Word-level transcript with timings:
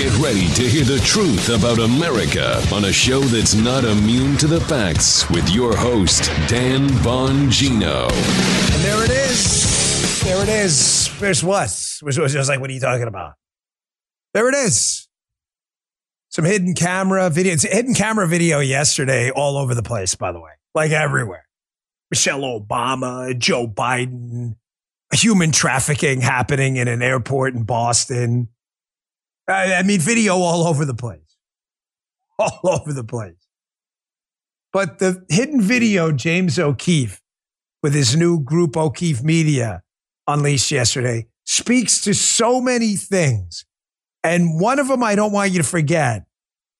Get 0.00 0.16
ready 0.16 0.48
to 0.54 0.62
hear 0.62 0.84
the 0.84 0.98
truth 1.00 1.50
about 1.50 1.78
America 1.78 2.58
on 2.72 2.86
a 2.86 2.90
show 2.90 3.20
that's 3.20 3.54
not 3.54 3.84
immune 3.84 4.38
to 4.38 4.46
the 4.46 4.58
facts 4.62 5.28
with 5.28 5.50
your 5.50 5.76
host, 5.76 6.30
Dan 6.48 6.88
Bongino. 7.04 8.04
And 8.04 8.82
there 8.82 9.04
it 9.04 9.10
is. 9.10 10.22
There 10.24 10.42
it 10.42 10.48
is. 10.48 11.10
There's 11.20 11.44
what? 11.44 11.68
Was 12.02 12.18
was 12.18 12.32
just 12.32 12.48
like, 12.48 12.60
what 12.60 12.70
are 12.70 12.72
you 12.72 12.80
talking 12.80 13.08
about? 13.08 13.34
There 14.32 14.48
it 14.48 14.54
is. 14.54 15.06
Some 16.30 16.46
hidden 16.46 16.74
camera 16.74 17.28
video. 17.28 17.52
It's 17.52 17.66
a 17.66 17.68
hidden 17.68 17.92
camera 17.92 18.26
video 18.26 18.60
yesterday, 18.60 19.30
all 19.30 19.58
over 19.58 19.74
the 19.74 19.82
place, 19.82 20.14
by 20.14 20.32
the 20.32 20.40
way, 20.40 20.52
like 20.74 20.92
everywhere. 20.92 21.46
Michelle 22.10 22.40
Obama, 22.40 23.36
Joe 23.36 23.68
Biden, 23.68 24.56
human 25.12 25.52
trafficking 25.52 26.22
happening 26.22 26.76
in 26.76 26.88
an 26.88 27.02
airport 27.02 27.52
in 27.52 27.64
Boston. 27.64 28.48
I, 29.50 29.82
mean, 29.82 30.00
video 30.00 30.36
all 30.36 30.66
over 30.66 30.84
the 30.84 30.94
place, 30.94 31.36
all 32.38 32.60
over 32.64 32.92
the 32.92 33.04
place. 33.04 33.34
But 34.72 34.98
the 34.98 35.24
hidden 35.28 35.60
video, 35.60 36.12
James 36.12 36.58
O'Keefe, 36.58 37.20
with 37.82 37.94
his 37.94 38.16
new 38.16 38.40
group 38.40 38.76
O'Keefe 38.76 39.22
Media 39.22 39.82
unleashed 40.26 40.70
yesterday, 40.70 41.26
speaks 41.44 42.00
to 42.02 42.14
so 42.14 42.60
many 42.60 42.94
things. 42.94 43.64
And 44.22 44.60
one 44.60 44.78
of 44.78 44.88
them 44.88 45.02
I 45.02 45.14
don't 45.14 45.32
want 45.32 45.50
you 45.50 45.58
to 45.58 45.64
forget 45.64 46.26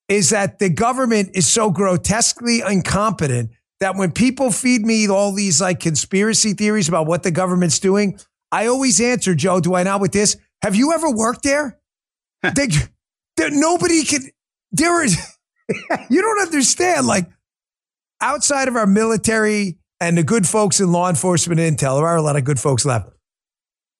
is 0.07 0.29
that 0.29 0.59
the 0.59 0.69
government 0.69 1.31
is 1.33 1.47
so 1.47 1.71
grotesquely 1.71 2.61
incompetent 2.61 3.51
that 3.79 3.95
when 3.95 4.11
people 4.11 4.51
feed 4.51 4.83
me 4.83 5.09
all 5.09 5.33
these 5.33 5.59
like 5.59 5.79
conspiracy 5.79 6.53
theories 6.53 6.87
about 6.87 7.07
what 7.07 7.23
the 7.23 7.31
government's 7.31 7.79
doing, 7.79 8.17
I 8.51 8.67
always 8.67 9.01
answer, 9.01 9.33
Joe, 9.33 9.59
do 9.59 9.73
I 9.73 9.83
not 9.83 10.01
with 10.01 10.11
this? 10.11 10.37
Have 10.61 10.75
you 10.75 10.93
ever 10.93 11.09
worked 11.09 11.43
there? 11.43 11.80
they, 12.55 12.67
they, 13.37 13.49
nobody 13.49 14.03
can, 14.03 14.21
there 14.71 15.03
is, 15.03 15.17
you 16.09 16.21
don't 16.21 16.41
understand. 16.41 17.07
Like 17.07 17.27
outside 18.21 18.67
of 18.67 18.75
our 18.75 18.87
military 18.87 19.77
and 19.99 20.17
the 20.17 20.23
good 20.23 20.47
folks 20.47 20.79
in 20.79 20.91
law 20.91 21.09
enforcement 21.09 21.59
and 21.59 21.77
intel, 21.77 21.99
there 21.99 22.07
are 22.07 22.17
a 22.17 22.21
lot 22.21 22.35
of 22.35 22.43
good 22.43 22.59
folks 22.59 22.85
left. 22.85 23.09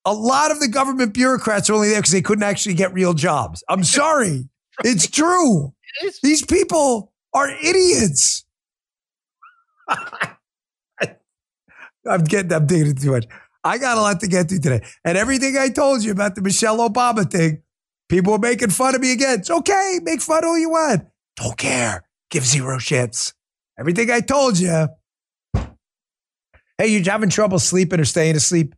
A 0.03 0.14
lot 0.14 0.50
of 0.50 0.59
the 0.59 0.67
government 0.67 1.14
bureaucrats 1.14 1.70
are 1.70 1.73
only 1.73 1.89
there 1.89 2.00
because 2.00 2.11
they 2.11 2.23
couldn't 2.23 2.44
actually 2.44 2.73
get 2.73 2.94
real 2.94 3.14
jobs. 3.14 3.64
I'm 3.70 3.83
sorry. 4.00 4.50
It's 4.83 5.08
true. 5.08 5.73
These 6.23 6.45
people 6.45 7.11
are 7.33 7.50
idiots. 7.50 8.45
I'm 12.09 12.23
getting, 12.23 12.52
I'm 12.52 12.66
digging 12.66 12.95
too 12.95 13.11
much. 13.11 13.26
I 13.64 13.78
got 13.78 13.98
a 13.98 14.02
lot 14.02 14.20
to 14.22 14.28
get 14.28 14.50
to 14.50 14.59
today. 14.59 14.83
And 15.05 15.17
everything 15.17 15.58
I 15.58 15.70
told 15.70 16.03
you 16.03 16.11
about 16.11 16.36
the 16.36 16.42
Michelle 16.42 16.78
Obama 16.78 17.30
thing, 17.30 17.61
people 18.12 18.34
are 18.34 18.40
making 18.40 18.70
fun 18.70 18.94
of 18.94 19.00
me 19.00 19.14
again. 19.14 19.40
It's 19.40 19.50
okay. 19.50 20.00
Make 20.04 20.22
fun 20.22 20.44
all 20.44 20.59
you 20.59 20.70
want. 20.70 21.08
Don't 21.38 21.58
care. 21.58 22.04
Give 22.30 22.45
zero 22.45 22.78
shits. 22.78 23.34
Everything 23.80 24.12
I 24.12 24.20
told 24.20 24.59
you. 24.59 24.90
Hey, 26.78 26.88
you're 26.88 27.09
having 27.09 27.30
trouble 27.30 27.58
sleeping 27.58 28.02
or 28.02 28.06
staying 28.06 28.36
asleep? 28.36 28.76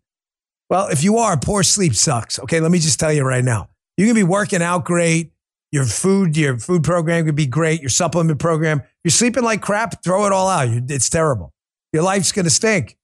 Well, 0.70 0.88
if 0.90 1.04
you 1.04 1.18
are, 1.18 1.36
poor 1.38 1.64
sleep 1.64 1.96
sucks. 1.96 2.38
Okay, 2.40 2.60
let 2.60 2.70
me 2.70 2.78
just 2.78 3.00
tell 3.00 3.12
you 3.12 3.24
right 3.24 3.44
now. 3.44 3.70
You 3.98 4.06
can 4.06 4.16
be 4.16 4.24
working 4.24 4.62
out 4.62 4.86
great. 4.86 5.32
Your 5.72 5.86
food, 5.86 6.38
your 6.38 6.60
food 6.60 6.84
program 6.84 7.26
could 7.26 7.36
be 7.36 7.48
great. 7.48 7.82
Your 7.82 7.90
supplement 7.90 8.40
program, 8.40 8.84
you're 9.04 9.12
sleeping 9.12 9.44
like 9.44 9.62
crap. 9.62 10.04
Throw 10.04 10.28
it 10.28 10.32
all 10.32 10.48
out. 10.48 10.68
It's 10.92 11.10
terrible. 11.10 11.54
Your 11.92 12.04
life's 12.04 12.32
going 12.32 12.46
to 12.46 12.52
stink. 12.52 12.98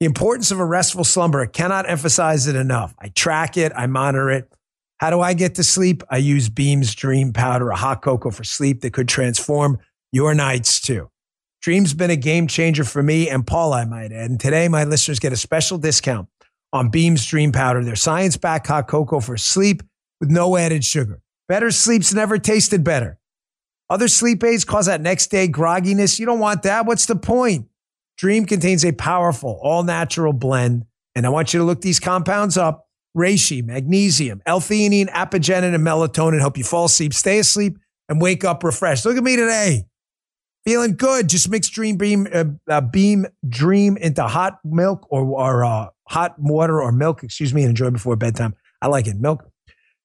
The 0.00 0.06
importance 0.06 0.50
of 0.50 0.58
a 0.58 0.64
restful 0.64 1.04
slumber, 1.04 1.40
I 1.40 1.46
cannot 1.46 1.88
emphasize 1.88 2.48
it 2.48 2.56
enough. 2.56 2.92
I 2.98 3.08
track 3.08 3.56
it, 3.56 3.70
I 3.76 3.86
monitor 3.86 4.30
it. 4.30 4.52
How 5.00 5.08
do 5.08 5.22
I 5.22 5.32
get 5.32 5.54
to 5.54 5.64
sleep? 5.64 6.02
I 6.10 6.18
use 6.18 6.50
Beam's 6.50 6.94
Dream 6.94 7.32
Powder, 7.32 7.70
a 7.70 7.76
hot 7.76 8.02
cocoa 8.02 8.30
for 8.30 8.44
sleep 8.44 8.82
that 8.82 8.92
could 8.92 9.08
transform 9.08 9.78
your 10.12 10.34
nights 10.34 10.78
too. 10.78 11.08
Dream's 11.62 11.94
been 11.94 12.10
a 12.10 12.16
game 12.16 12.46
changer 12.46 12.84
for 12.84 13.02
me 13.02 13.26
and 13.26 13.46
Paul, 13.46 13.72
I 13.72 13.86
might 13.86 14.12
add. 14.12 14.30
And 14.30 14.38
today, 14.38 14.68
my 14.68 14.84
listeners 14.84 15.18
get 15.18 15.32
a 15.32 15.38
special 15.38 15.78
discount 15.78 16.28
on 16.70 16.90
Beam's 16.90 17.24
Dream 17.24 17.50
Powder, 17.50 17.82
their 17.82 17.96
science 17.96 18.36
backed 18.36 18.66
hot 18.66 18.88
cocoa 18.88 19.20
for 19.20 19.38
sleep 19.38 19.82
with 20.20 20.30
no 20.30 20.58
added 20.58 20.84
sugar. 20.84 21.22
Better 21.48 21.70
sleep's 21.70 22.12
never 22.12 22.36
tasted 22.36 22.84
better. 22.84 23.18
Other 23.88 24.06
sleep 24.06 24.44
aids 24.44 24.66
cause 24.66 24.84
that 24.84 25.00
next 25.00 25.28
day 25.28 25.48
grogginess. 25.48 26.18
You 26.18 26.26
don't 26.26 26.40
want 26.40 26.62
that. 26.64 26.84
What's 26.84 27.06
the 27.06 27.16
point? 27.16 27.68
Dream 28.18 28.44
contains 28.44 28.84
a 28.84 28.92
powerful, 28.92 29.58
all 29.62 29.82
natural 29.82 30.34
blend. 30.34 30.84
And 31.14 31.24
I 31.24 31.30
want 31.30 31.54
you 31.54 31.60
to 31.60 31.64
look 31.64 31.80
these 31.80 31.98
compounds 31.98 32.58
up 32.58 32.89
reishi, 33.16 33.64
magnesium, 33.64 34.42
L 34.46 34.60
theanine, 34.60 35.08
apigenin, 35.10 35.74
and 35.74 35.86
melatonin 35.86 36.40
help 36.40 36.56
you 36.56 36.64
fall 36.64 36.86
asleep, 36.86 37.14
stay 37.14 37.38
asleep, 37.38 37.78
and 38.08 38.20
wake 38.20 38.44
up 38.44 38.62
refreshed. 38.64 39.04
Look 39.04 39.16
at 39.16 39.22
me 39.22 39.36
today. 39.36 39.86
Feeling 40.64 40.96
good. 40.96 41.28
Just 41.28 41.48
mix 41.48 41.68
Dream 41.68 41.96
Beam, 41.96 42.26
uh, 42.32 42.44
uh, 42.68 42.80
Beam 42.82 43.26
Dream 43.48 43.96
into 43.96 44.22
hot 44.24 44.58
milk 44.64 45.06
or, 45.10 45.24
or 45.24 45.64
uh, 45.64 45.86
hot 46.08 46.38
water 46.38 46.82
or 46.82 46.92
milk, 46.92 47.24
excuse 47.24 47.54
me, 47.54 47.62
and 47.62 47.70
enjoy 47.70 47.90
before 47.90 48.16
bedtime. 48.16 48.54
I 48.82 48.88
like 48.88 49.06
it. 49.06 49.16
Milk. 49.16 49.46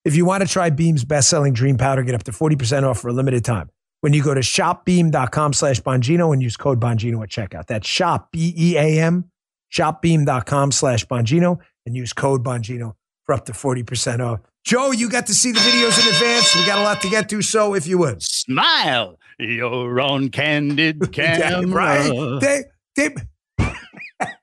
If 0.05 0.15
you 0.15 0.23
want 0.23 0.43
to 0.43 0.47
try 0.47 0.69
Beam's 0.69 1.03
best 1.03 1.29
selling 1.29 1.53
Dream 1.53 1.77
Powder, 1.77 2.03
get 2.03 2.13
up 2.13 2.23
to 2.23 2.31
40% 2.31 2.83
off 2.83 2.99
for 2.99 3.07
a 3.09 3.13
limited 3.13 3.43
time 3.43 3.69
when 4.01 4.13
you 4.13 4.23
go 4.23 4.35
to 4.35 4.41
shopbeam.com 4.41 5.53
slash 5.53 5.81
Bongino 5.81 6.31
and 6.31 6.41
use 6.41 6.55
code 6.55 6.79
Bongino 6.79 7.23
at 7.23 7.29
checkout. 7.29 7.65
That's 7.65 7.87
shop, 7.87 8.31
B 8.31 8.53
E 8.55 8.77
A 8.77 9.01
M, 9.01 9.31
shopbeam.com 9.73 10.71
slash 10.71 11.05
Bongino 11.07 11.59
and 11.85 11.95
use 11.95 12.13
code 12.13 12.43
Bongino 12.43 12.95
for 13.25 13.33
up 13.33 13.45
to 13.45 13.51
40% 13.51 14.19
off. 14.19 14.39
Joe, 14.63 14.91
you 14.91 15.09
got 15.09 15.27
to 15.27 15.33
see 15.33 15.51
the 15.51 15.59
videos 15.59 16.01
in 16.01 16.13
advance. 16.13 16.55
We 16.55 16.65
got 16.65 16.79
a 16.79 16.83
lot 16.83 17.01
to 17.01 17.09
get 17.09 17.29
to, 17.29 17.41
so 17.41 17.75
if 17.75 17.85
you 17.85 17.99
would. 17.99 18.21
Smile, 18.23 19.19
your 19.37 19.99
own 20.01 20.29
candid 20.29 21.11
camera. 21.11 21.67
Right? 21.67 22.39
They, 22.41 22.63
they, 22.95 23.15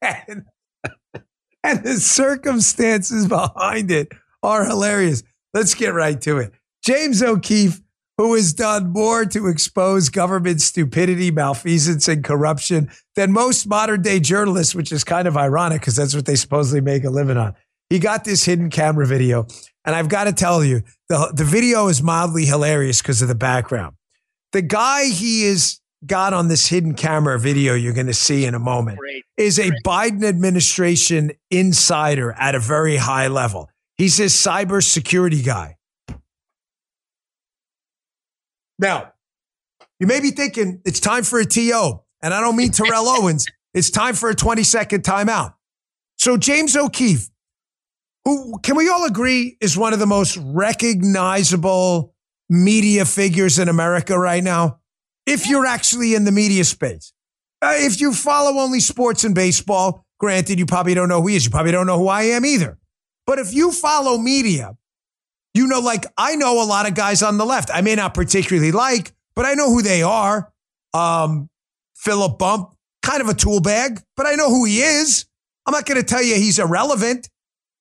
and, 0.00 0.44
and 1.64 1.84
the 1.84 1.94
circumstances 1.94 3.26
behind 3.26 3.90
it 3.90 4.08
are 4.42 4.64
hilarious. 4.64 5.22
Let's 5.54 5.74
get 5.74 5.92
right 5.92 6.20
to 6.22 6.38
it. 6.38 6.52
James 6.84 7.22
O'Keefe 7.22 7.80
who 8.18 8.34
has 8.34 8.52
done 8.52 8.92
more 8.92 9.24
to 9.24 9.46
expose 9.48 10.08
government 10.08 10.60
stupidity, 10.60 11.30
malfeasance, 11.30 12.08
and 12.08 12.22
corruption 12.22 12.90
than 13.16 13.32
most 13.32 13.66
modern 13.66 14.02
day 14.02 14.20
journalists, 14.20 14.74
which 14.74 14.92
is 14.92 15.04
kind 15.04 15.26
of 15.26 15.36
ironic 15.36 15.80
because 15.80 15.96
that's 15.96 16.14
what 16.14 16.26
they 16.26 16.36
supposedly 16.36 16.80
make 16.80 17.04
a 17.04 17.10
living 17.10 17.36
on. 17.36 17.54
He 17.90 17.98
got 17.98 18.24
this 18.24 18.44
hidden 18.44 18.70
camera 18.70 19.06
video. 19.06 19.46
And 19.84 19.96
I've 19.96 20.08
got 20.08 20.24
to 20.24 20.32
tell 20.32 20.64
you, 20.64 20.82
the, 21.08 21.32
the 21.34 21.44
video 21.44 21.88
is 21.88 22.02
mildly 22.02 22.46
hilarious 22.46 23.02
because 23.02 23.20
of 23.20 23.28
the 23.28 23.34
background. 23.34 23.96
The 24.52 24.62
guy 24.62 25.06
he 25.06 25.44
is 25.44 25.80
got 26.06 26.32
on 26.32 26.48
this 26.48 26.66
hidden 26.66 26.94
camera 26.94 27.38
video 27.38 27.74
you're 27.74 27.92
going 27.92 28.06
to 28.06 28.14
see 28.14 28.44
in 28.44 28.54
a 28.54 28.58
moment 28.58 28.98
is 29.36 29.58
a. 29.58 29.70
Biden 29.84 30.24
administration 30.24 31.32
insider 31.50 32.32
at 32.32 32.54
a 32.54 32.60
very 32.60 32.96
high 32.96 33.28
level. 33.28 33.68
He's 33.96 34.16
his 34.16 34.32
cyber 34.32 34.82
security 34.82 35.42
guy. 35.42 35.76
Now, 38.82 39.12
you 40.00 40.08
may 40.08 40.20
be 40.20 40.32
thinking 40.32 40.82
it's 40.84 40.98
time 40.98 41.22
for 41.22 41.38
a 41.38 41.46
TO, 41.46 42.00
and 42.20 42.34
I 42.34 42.40
don't 42.40 42.56
mean 42.56 42.72
Terrell 42.72 43.06
Owens. 43.08 43.46
It's 43.72 43.90
time 43.90 44.14
for 44.14 44.28
a 44.28 44.34
20 44.34 44.64
second 44.64 45.04
timeout. 45.04 45.54
So, 46.18 46.36
James 46.36 46.76
O'Keefe, 46.76 47.30
who 48.24 48.58
can 48.58 48.76
we 48.76 48.88
all 48.88 49.06
agree 49.06 49.56
is 49.60 49.78
one 49.78 49.92
of 49.92 50.00
the 50.00 50.06
most 50.06 50.36
recognizable 50.36 52.12
media 52.50 53.04
figures 53.04 53.60
in 53.60 53.68
America 53.68 54.18
right 54.18 54.42
now? 54.42 54.80
If 55.26 55.48
you're 55.48 55.66
actually 55.66 56.16
in 56.16 56.24
the 56.24 56.32
media 56.32 56.64
space, 56.64 57.12
uh, 57.62 57.74
if 57.76 58.00
you 58.00 58.12
follow 58.12 58.60
only 58.60 58.80
sports 58.80 59.22
and 59.22 59.34
baseball, 59.34 60.04
granted, 60.18 60.58
you 60.58 60.66
probably 60.66 60.94
don't 60.94 61.08
know 61.08 61.20
who 61.20 61.28
he 61.28 61.36
is. 61.36 61.44
You 61.44 61.52
probably 61.52 61.70
don't 61.70 61.86
know 61.86 61.98
who 61.98 62.08
I 62.08 62.22
am 62.22 62.44
either. 62.44 62.78
But 63.28 63.38
if 63.38 63.54
you 63.54 63.70
follow 63.70 64.18
media, 64.18 64.76
you 65.54 65.66
know, 65.66 65.80
like 65.80 66.06
I 66.16 66.36
know 66.36 66.62
a 66.62 66.66
lot 66.66 66.86
of 66.86 66.94
guys 66.94 67.22
on 67.22 67.38
the 67.38 67.44
left. 67.44 67.70
I 67.72 67.80
may 67.80 67.94
not 67.94 68.14
particularly 68.14 68.72
like, 68.72 69.12
but 69.34 69.44
I 69.44 69.54
know 69.54 69.70
who 69.70 69.82
they 69.82 70.02
are. 70.02 70.52
Um, 70.94 71.48
Philip 71.94 72.38
Bump, 72.38 72.74
kind 73.02 73.20
of 73.20 73.28
a 73.28 73.34
tool 73.34 73.60
bag, 73.60 74.00
but 74.16 74.26
I 74.26 74.34
know 74.34 74.48
who 74.48 74.64
he 74.64 74.80
is. 74.80 75.26
I'm 75.66 75.72
not 75.72 75.86
going 75.86 76.00
to 76.00 76.06
tell 76.06 76.22
you 76.22 76.34
he's 76.34 76.58
irrelevant. 76.58 77.28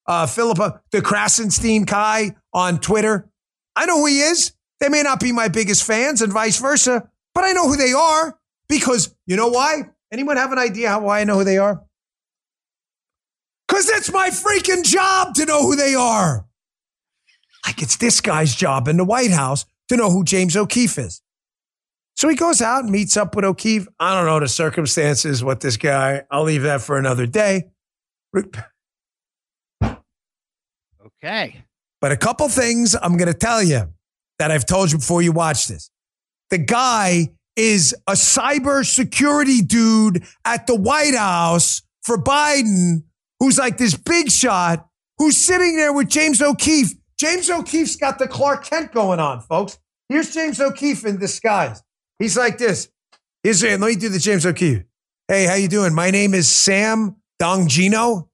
Uh, 0.05 0.25
Philip, 0.25 0.59
uh, 0.59 0.71
the 0.91 1.01
Krassenstein 1.01 1.85
guy 1.85 2.35
on 2.53 2.79
Twitter. 2.79 3.29
I 3.75 3.85
know 3.85 3.97
who 3.97 4.07
he 4.07 4.21
is. 4.21 4.53
They 4.79 4.89
may 4.89 5.03
not 5.03 5.19
be 5.19 5.31
my 5.31 5.47
biggest 5.47 5.83
fans 5.83 6.21
and 6.21 6.33
vice 6.33 6.59
versa, 6.59 7.09
but 7.33 7.43
I 7.43 7.53
know 7.53 7.67
who 7.67 7.77
they 7.77 7.93
are 7.93 8.37
because 8.67 9.15
you 9.25 9.35
know 9.35 9.47
why? 9.47 9.83
Anyone 10.11 10.37
have 10.37 10.51
an 10.51 10.59
idea 10.59 10.89
how 10.89 11.01
why 11.01 11.21
I 11.21 11.23
know 11.23 11.37
who 11.37 11.43
they 11.43 11.57
are? 11.57 11.83
Because 13.67 13.89
it's 13.89 14.11
my 14.11 14.29
freaking 14.29 14.83
job 14.83 15.35
to 15.35 15.45
know 15.45 15.61
who 15.61 15.75
they 15.75 15.95
are. 15.95 16.45
Like 17.65 17.81
it's 17.81 17.97
this 17.97 18.21
guy's 18.21 18.55
job 18.55 18.87
in 18.87 18.97
the 18.97 19.05
White 19.05 19.31
House 19.31 19.65
to 19.89 19.97
know 19.97 20.09
who 20.09 20.23
James 20.23 20.55
O'Keefe 20.55 20.97
is. 20.97 21.21
So 22.15 22.27
he 22.27 22.35
goes 22.35 22.61
out 22.61 22.83
and 22.83 22.91
meets 22.91 23.17
up 23.17 23.35
with 23.35 23.45
O'Keefe. 23.45 23.87
I 23.99 24.13
don't 24.15 24.25
know 24.25 24.39
the 24.39 24.47
circumstances, 24.47 25.43
what 25.43 25.61
this 25.61 25.77
guy, 25.77 26.23
I'll 26.29 26.43
leave 26.43 26.63
that 26.63 26.81
for 26.81 26.97
another 26.97 27.25
day. 27.25 27.71
Okay. 31.23 31.63
But 31.99 32.11
a 32.11 32.17
couple 32.17 32.47
things 32.49 32.95
I'm 32.95 33.17
going 33.17 33.31
to 33.31 33.37
tell 33.37 33.61
you 33.61 33.93
that 34.39 34.51
I've 34.51 34.65
told 34.65 34.91
you 34.91 34.97
before 34.97 35.21
you 35.21 35.31
watch 35.31 35.67
this. 35.67 35.91
The 36.49 36.57
guy 36.57 37.29
is 37.55 37.95
a 38.07 38.13
cyber 38.13 38.85
security 38.85 39.61
dude 39.61 40.23
at 40.45 40.67
the 40.67 40.75
White 40.75 41.15
House 41.15 41.81
for 42.03 42.17
Biden, 42.17 43.03
who's 43.39 43.57
like 43.57 43.77
this 43.77 43.95
big 43.95 44.31
shot, 44.31 44.87
who's 45.17 45.37
sitting 45.37 45.77
there 45.77 45.93
with 45.93 46.09
James 46.09 46.41
O'Keefe. 46.41 46.93
James 47.21 47.51
O'Keefe's 47.51 47.97
got 47.97 48.17
the 48.17 48.27
Clark 48.27 48.65
Kent 48.65 48.91
going 48.91 49.19
on, 49.19 49.41
folks. 49.41 49.77
Here's 50.09 50.33
James 50.33 50.59
O'Keefe 50.59 51.05
in 51.05 51.19
disguise. 51.19 51.83
He's 52.17 52.35
like 52.35 52.57
this. 52.57 52.89
Here's 53.43 53.61
let 53.61 53.79
me 53.79 53.95
do 53.95 54.09
the 54.09 54.17
James 54.17 54.43
O'Keefe. 54.43 54.81
Hey, 55.27 55.45
how 55.45 55.53
you 55.53 55.67
doing? 55.67 55.93
My 55.93 56.09
name 56.09 56.33
is 56.33 56.49
Sam 56.49 57.17
Dongino. 57.39 58.27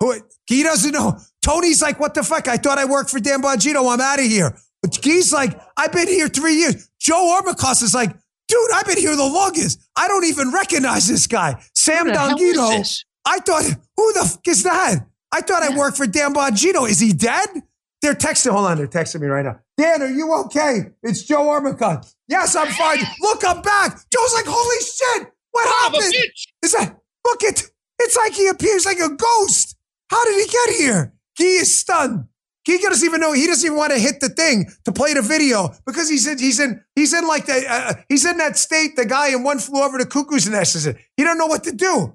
Who 0.00 0.14
he 0.46 0.62
doesn't 0.62 0.92
know. 0.92 1.18
Tony's 1.42 1.82
like, 1.82 2.00
what 2.00 2.14
the 2.14 2.22
fuck? 2.22 2.48
I 2.48 2.56
thought 2.56 2.78
I 2.78 2.86
worked 2.86 3.10
for 3.10 3.20
Dan 3.20 3.42
Bongino. 3.42 3.92
I'm 3.92 4.00
out 4.00 4.18
of 4.18 4.24
here. 4.24 4.56
But 4.80 4.96
he's 5.04 5.30
like, 5.30 5.60
I've 5.76 5.92
been 5.92 6.08
here 6.08 6.28
three 6.28 6.54
years. 6.54 6.88
Joe 6.98 7.38
Armacost 7.38 7.82
is 7.82 7.94
like, 7.94 8.16
dude, 8.48 8.70
I've 8.74 8.86
been 8.86 8.96
here 8.96 9.14
the 9.14 9.24
longest. 9.24 9.86
I 9.94 10.08
don't 10.08 10.24
even 10.24 10.52
recognize 10.52 11.06
this 11.06 11.26
guy. 11.26 11.62
Sam 11.74 12.06
Dongino. 12.06 13.04
I 13.26 13.40
thought, 13.40 13.64
who 13.94 14.12
the 14.14 14.24
fuck 14.24 14.48
is 14.48 14.62
that? 14.62 15.06
I 15.30 15.42
thought 15.42 15.62
I 15.62 15.76
worked 15.76 15.98
for 15.98 16.06
Dan 16.06 16.32
Bongino. 16.32 16.88
Is 16.88 16.98
he 16.98 17.12
dead? 17.12 17.62
They're 18.02 18.14
texting. 18.14 18.52
Hold 18.52 18.66
on, 18.66 18.76
they're 18.78 18.86
texting 18.86 19.20
me 19.20 19.26
right 19.26 19.44
now. 19.44 19.58
Dan, 19.76 20.02
are 20.02 20.10
you 20.10 20.32
okay? 20.44 20.90
It's 21.02 21.22
Joe 21.22 21.44
Armacost. 21.48 22.14
Yes, 22.28 22.54
I'm 22.54 22.68
fine. 22.68 22.98
Look, 23.20 23.44
I'm 23.44 23.62
back. 23.62 23.98
Joe's 24.12 24.34
like, 24.34 24.46
holy 24.46 24.80
shit. 24.82 25.32
What 25.52 25.66
happened? 25.82 26.14
Is 26.62 26.72
that 26.72 26.96
look 27.26 27.42
it? 27.42 27.70
It's 27.98 28.16
like 28.16 28.34
he 28.34 28.48
appears 28.48 28.84
like 28.84 28.98
a 28.98 29.08
ghost. 29.08 29.76
How 30.10 30.24
did 30.24 30.46
he 30.46 30.52
get 30.52 30.76
here? 30.76 31.14
He 31.36 31.56
is 31.56 31.76
stunned. 31.76 32.26
He 32.64 32.78
doesn't 32.78 33.06
even 33.06 33.20
know. 33.20 33.32
He 33.32 33.46
doesn't 33.46 33.64
even 33.64 33.78
want 33.78 33.92
to 33.92 33.98
hit 33.98 34.20
the 34.20 34.28
thing 34.28 34.66
to 34.84 34.92
play 34.92 35.14
the 35.14 35.22
video 35.22 35.72
because 35.86 36.08
he's 36.08 36.26
in. 36.26 36.38
He's 36.38 36.58
in. 36.58 36.82
He's 36.94 37.14
in 37.14 37.26
like 37.26 37.46
the. 37.46 37.64
Uh, 37.68 37.94
he's 38.08 38.24
in 38.24 38.38
that 38.38 38.56
state. 38.56 38.96
The 38.96 39.06
guy 39.06 39.28
in 39.32 39.44
one 39.44 39.58
flew 39.60 39.82
over 39.82 39.98
the 39.98 40.06
cuckoo's 40.06 40.48
nest 40.48 40.74
is 40.74 40.86
it? 40.86 40.96
He 41.16 41.22
don't 41.24 41.38
know 41.38 41.46
what 41.46 41.64
to 41.64 41.72
do. 41.72 42.14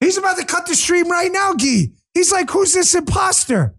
He's 0.00 0.16
about 0.16 0.38
to 0.38 0.44
cut 0.44 0.66
the 0.66 0.74
stream 0.74 1.08
right 1.10 1.30
now, 1.30 1.54
Gee. 1.54 1.94
He's 2.14 2.32
like, 2.32 2.50
who's 2.50 2.72
this 2.72 2.94
imposter? 2.94 3.74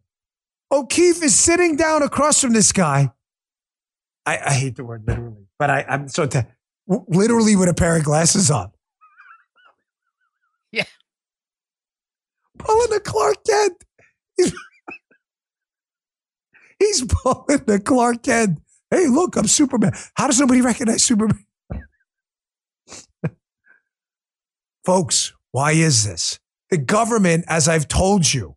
O'Keefe 0.71 1.23
is 1.23 1.37
sitting 1.37 1.75
down 1.75 2.03
across 2.03 2.41
from 2.41 2.53
this 2.53 2.71
guy. 2.71 3.11
I, 4.25 4.37
I 4.37 4.53
hate 4.53 4.75
the 4.75 4.83
word 4.83 5.03
literally, 5.07 5.47
but 5.59 5.69
I, 5.69 5.85
I'm 5.87 6.07
so 6.07 6.25
t- 6.25 6.41
literally 6.87 7.55
with 7.55 7.69
a 7.69 7.73
pair 7.73 7.95
of 7.95 8.03
glasses 8.03 8.49
on. 8.49 8.71
Yeah. 10.71 10.85
Pulling 12.57 12.93
a 12.93 12.99
Clark 12.99 13.37
Kent. 13.45 13.83
He's, 14.35 14.53
he's 16.79 17.05
pulling 17.05 17.63
the 17.65 17.79
Clark 17.79 18.23
Kent. 18.23 18.59
Hey, 18.89 19.07
look, 19.07 19.35
I'm 19.35 19.47
Superman. 19.47 19.93
How 20.15 20.27
does 20.27 20.39
nobody 20.39 20.61
recognize 20.61 21.03
Superman? 21.03 21.45
Folks, 24.85 25.33
why 25.51 25.71
is 25.71 26.05
this? 26.05 26.39
The 26.71 26.77
government, 26.77 27.45
as 27.47 27.67
I've 27.67 27.87
told 27.87 28.33
you, 28.33 28.55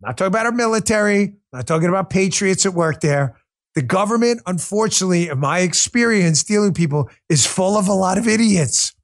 not 0.00 0.16
talking 0.16 0.28
about 0.28 0.46
our 0.46 0.52
military, 0.52 1.34
not 1.52 1.66
talking 1.66 1.88
about 1.88 2.10
patriots 2.10 2.64
at 2.66 2.74
work 2.74 3.00
there. 3.00 3.36
The 3.74 3.82
government, 3.82 4.42
unfortunately, 4.46 5.28
in 5.28 5.38
my 5.38 5.60
experience 5.60 6.42
dealing 6.42 6.70
with 6.70 6.76
people, 6.76 7.08
is 7.28 7.46
full 7.46 7.76
of 7.76 7.88
a 7.88 7.92
lot 7.92 8.18
of 8.18 8.26
idiots. 8.26 8.94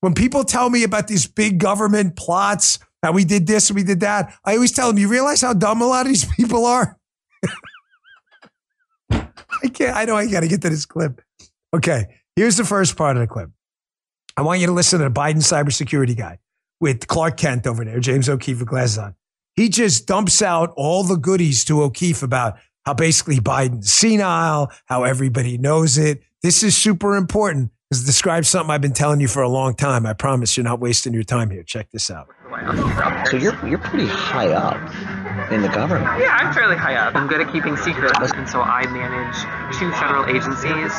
When 0.00 0.14
people 0.14 0.44
tell 0.44 0.70
me 0.70 0.82
about 0.82 1.08
these 1.08 1.26
big 1.26 1.58
government 1.58 2.16
plots, 2.16 2.78
how 3.02 3.12
we 3.12 3.24
did 3.24 3.46
this 3.46 3.70
and 3.70 3.76
we 3.76 3.84
did 3.84 4.00
that, 4.00 4.34
I 4.44 4.54
always 4.54 4.72
tell 4.72 4.88
them, 4.88 4.98
you 4.98 5.08
realize 5.08 5.40
how 5.40 5.52
dumb 5.52 5.82
a 5.82 5.86
lot 5.86 6.06
of 6.06 6.08
these 6.08 6.24
people 6.36 6.66
are? 6.66 6.98
I 9.10 9.68
can't, 9.72 9.96
I 9.96 10.04
know 10.04 10.16
I 10.16 10.26
got 10.26 10.40
to 10.40 10.48
get 10.48 10.62
to 10.62 10.70
this 10.70 10.86
clip. 10.86 11.20
Okay, 11.74 12.06
here's 12.36 12.56
the 12.56 12.64
first 12.64 12.96
part 12.96 13.16
of 13.16 13.20
the 13.20 13.26
clip. 13.26 13.50
I 14.36 14.42
want 14.42 14.60
you 14.60 14.66
to 14.66 14.72
listen 14.72 14.98
to 14.98 15.04
the 15.04 15.10
Biden 15.10 15.36
cybersecurity 15.36 16.16
guy 16.16 16.38
with 16.80 17.06
Clark 17.06 17.36
Kent 17.36 17.66
over 17.66 17.84
there, 17.84 18.00
James 18.00 18.28
O'Keefe 18.28 18.58
with 18.58 18.68
glasses 18.68 18.98
on. 18.98 19.14
He 19.56 19.68
just 19.68 20.06
dumps 20.06 20.42
out 20.42 20.72
all 20.76 21.04
the 21.04 21.16
goodies 21.16 21.64
to 21.66 21.82
O'Keefe 21.82 22.22
about 22.22 22.58
how 22.84 22.94
basically 22.94 23.36
Biden's 23.36 23.92
senile, 23.92 24.70
how 24.86 25.04
everybody 25.04 25.58
knows 25.58 25.96
it. 25.96 26.22
This 26.42 26.62
is 26.62 26.76
super 26.76 27.16
important 27.16 27.70
because 27.88 28.02
it 28.02 28.06
describes 28.06 28.48
something 28.48 28.70
I've 28.70 28.80
been 28.80 28.92
telling 28.92 29.20
you 29.20 29.28
for 29.28 29.42
a 29.42 29.48
long 29.48 29.74
time. 29.74 30.06
I 30.06 30.12
promise 30.12 30.56
you're 30.56 30.64
not 30.64 30.80
wasting 30.80 31.14
your 31.14 31.22
time 31.22 31.50
here. 31.50 31.62
Check 31.62 31.90
this 31.92 32.10
out. 32.10 32.28
So 33.30 33.36
you're 33.36 33.54
you're 33.66 33.78
pretty 33.78 34.06
high 34.06 34.52
up 34.52 34.76
in 35.50 35.62
the 35.62 35.68
government. 35.68 36.20
Yeah, 36.20 36.36
I'm 36.36 36.52
fairly 36.54 36.76
high 36.76 36.94
up. 36.96 37.14
I'm 37.14 37.26
good 37.26 37.40
at 37.40 37.52
keeping 37.52 37.76
secrets, 37.76 38.18
and 38.34 38.48
so 38.48 38.60
I 38.60 38.86
manage 38.86 39.34
two 39.78 39.90
federal 39.92 40.24
agencies, 40.26 40.92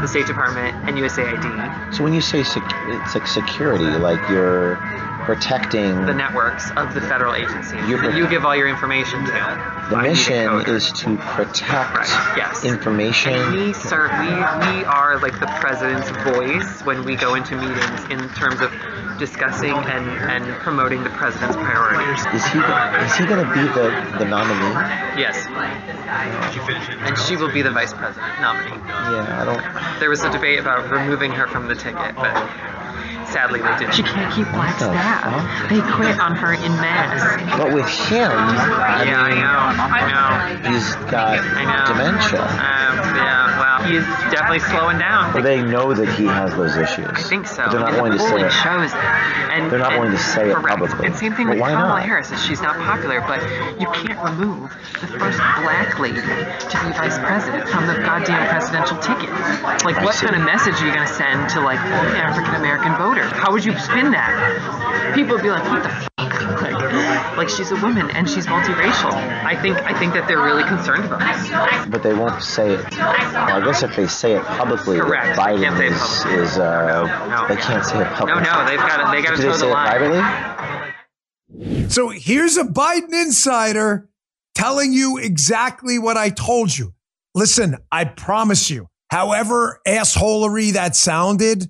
the 0.00 0.06
State 0.06 0.26
Department 0.26 0.76
and 0.88 0.96
USAID. 0.96 1.94
So 1.94 2.04
when 2.04 2.12
you 2.14 2.20
say 2.20 2.42
sec- 2.42 2.62
it's 2.86 3.14
like 3.14 3.26
security, 3.26 3.84
like 3.84 4.20
you're 4.30 4.74
protecting 5.24 6.06
the 6.06 6.14
networks 6.14 6.70
of 6.76 6.94
the 6.94 7.00
federal 7.00 7.34
agencies 7.34 7.80
You're 7.88 8.02
that 8.02 8.16
you 8.16 8.28
give 8.28 8.44
all 8.44 8.56
your 8.56 8.68
information 8.68 9.24
to. 9.24 9.32
the 9.32 9.96
I 9.96 10.02
need 10.02 10.08
a 10.08 10.10
mission 10.10 10.74
is 10.74 10.90
to 10.92 11.16
protect 11.16 11.96
Right, 11.96 12.34
yes. 12.36 12.64
information. 12.64 13.32
And 13.34 13.54
we 13.54 13.72
serve, 13.72 14.10
we, 14.20 14.28
we 14.28 14.84
are 14.84 15.18
like 15.20 15.38
the 15.40 15.46
president's 15.60 16.08
voice 16.24 16.80
when 16.84 17.04
we 17.04 17.16
go 17.16 17.34
into 17.34 17.56
meetings 17.56 18.00
in 18.10 18.28
terms 18.34 18.60
of 18.60 18.72
discussing 19.18 19.72
and, 19.72 20.08
and 20.30 20.44
promoting 20.60 21.04
the 21.04 21.10
president's 21.10 21.56
priorities. 21.56 22.20
Is 22.34 22.44
he 22.52 22.58
is 22.58 23.16
he 23.16 23.26
going 23.26 23.44
to 23.46 23.52
be 23.52 23.60
the 23.76 24.18
the 24.18 24.24
nominee? 24.24 25.20
Yes. 25.20 25.46
And 25.46 27.18
she 27.18 27.36
will 27.36 27.52
be 27.52 27.62
the 27.62 27.70
vice 27.70 27.92
president 27.92 28.40
nominee. 28.40 28.76
Yeah, 28.88 29.42
I 29.42 29.44
don't. 29.44 30.00
There 30.00 30.08
was 30.10 30.22
a 30.24 30.30
debate 30.30 30.58
about 30.58 30.90
removing 30.90 31.32
her 31.32 31.46
from 31.46 31.68
the 31.68 31.74
ticket, 31.74 32.14
but 32.16 32.34
sadly 33.32 33.60
they 33.60 33.74
didn't. 33.78 33.94
She 33.94 34.02
can't 34.02 34.32
keep 34.34 34.46
black 34.52 34.78
the 34.78 34.90
staff. 34.90 35.24
fuck? 35.24 35.70
They 35.70 35.80
quit 35.94 36.18
on 36.20 36.34
her 36.36 36.52
in 36.54 36.72
mass. 36.78 37.22
But 37.58 37.72
with 37.72 37.86
him, 37.86 38.30
I 38.30 39.04
yeah, 39.06 39.22
I 39.22 39.34
know. 39.34 39.62
I 39.80 40.02
know. 40.10 40.70
he's 40.70 40.94
got 41.10 41.38
I 41.38 41.64
know. 41.64 41.86
dementia. 41.94 42.42
Um, 42.42 43.16
yeah, 43.16 43.58
well, 43.58 43.78
he's 43.88 44.04
definitely 44.32 44.60
slowing 44.60 44.98
down. 44.98 45.36
Or 45.36 45.42
they 45.42 45.62
know 45.62 45.94
that 45.94 46.08
he 46.18 46.26
has 46.26 46.54
those 46.54 46.76
issues. 46.76 47.06
I 47.08 47.20
think 47.22 47.46
so. 47.46 47.64
But 47.64 47.70
they're 47.72 47.80
not 47.80 47.92
and 47.94 48.02
willing 48.02 48.18
to 48.18 48.24
say 48.24 48.40
it. 48.46 48.50
shows 48.50 48.92
it. 48.92 48.98
And, 49.50 49.70
They're 49.70 49.78
not 49.82 49.92
and, 49.92 50.00
willing 50.02 50.16
to 50.16 50.22
say 50.22 50.50
it 50.50 50.54
correct. 50.54 50.78
publicly. 50.78 51.06
And 51.06 51.14
same 51.16 51.34
thing 51.34 51.46
But 51.46 51.54
with 51.58 51.60
why 51.62 51.70
Kamala 51.74 51.98
not? 52.00 52.06
Harris. 52.06 52.30
Is 52.30 52.38
she's 52.44 52.60
not 52.62 52.76
popular, 52.78 53.20
but 53.22 53.42
you 53.80 53.86
can't 53.90 54.18
remove 54.22 54.70
the 55.02 55.10
first 55.18 55.38
black 55.62 55.98
lady 55.98 56.20
to 56.22 56.76
be 56.86 56.90
vice 56.94 57.18
president 57.18 57.66
from 57.68 57.86
the 57.86 57.94
goddamn 57.98 58.46
presidential 58.48 58.96
ticket. 59.02 59.30
Like, 59.84 59.98
I 59.98 60.04
what 60.04 60.14
see. 60.14 60.26
kind 60.26 60.38
of 60.38 60.46
message 60.46 60.74
are 60.80 60.86
you 60.86 60.94
going 60.94 61.06
to 61.06 61.12
send 61.12 61.50
to 61.50 61.60
like 61.60 61.78
African 61.82 62.54
American 62.54 62.94
voters? 62.96 63.19
How 63.22 63.52
would 63.52 63.64
you 63.64 63.76
spin 63.78 64.10
that? 64.12 65.12
People 65.14 65.34
would 65.36 65.42
be 65.42 65.50
like, 65.50 65.64
what 65.64 65.82
the 65.82 65.88
fuck? 65.88 66.10
Like, 66.62 67.36
like 67.36 67.48
she's 67.48 67.70
a 67.70 67.76
woman 67.76 68.10
and 68.10 68.28
she's 68.28 68.46
multiracial. 68.46 69.12
I 69.12 69.60
think 69.60 69.76
I 69.78 69.98
think 69.98 70.12
that 70.14 70.26
they're 70.28 70.42
really 70.42 70.64
concerned 70.64 71.04
about 71.04 71.20
this. 71.20 71.88
But 71.90 72.02
they 72.02 72.14
won't 72.14 72.42
say 72.42 72.74
it. 72.74 72.90
Well, 72.96 73.62
I 73.62 73.64
guess 73.64 73.82
if 73.82 73.94
they 73.96 74.06
say 74.06 74.34
it 74.36 74.42
publicly, 74.44 74.98
Correct. 74.98 75.38
Biden 75.38 75.62
can't 75.62 75.76
say 75.78 75.86
it 75.86 75.92
is, 75.92 75.98
publicly. 75.98 76.42
is 76.42 76.58
uh, 76.58 77.06
No, 77.06 77.28
no. 77.42 77.48
they 77.48 77.56
can't 77.60 77.84
say 77.84 78.00
it 78.02 78.08
publicly 78.12 78.42
no 78.42 78.64
they've 78.66 78.78
got 78.78 79.04
to 79.04 79.16
they 79.16 79.22
got 79.22 79.36
to 79.36 79.36
Do 79.36 79.42
toe 79.42 79.48
they 79.48 79.52
the 79.52 79.58
say 79.58 79.68
it 79.68 79.72
line. 79.72 79.86
privately? 81.50 81.88
So 81.88 82.08
here's 82.10 82.56
a 82.56 82.64
Biden 82.64 83.12
insider 83.12 84.08
telling 84.54 84.92
you 84.92 85.18
exactly 85.18 85.98
what 85.98 86.16
I 86.16 86.30
told 86.30 86.76
you. 86.76 86.94
Listen, 87.34 87.76
I 87.90 88.04
promise 88.04 88.70
you, 88.70 88.88
however 89.10 89.80
assholery 89.86 90.72
that 90.72 90.94
sounded, 90.96 91.68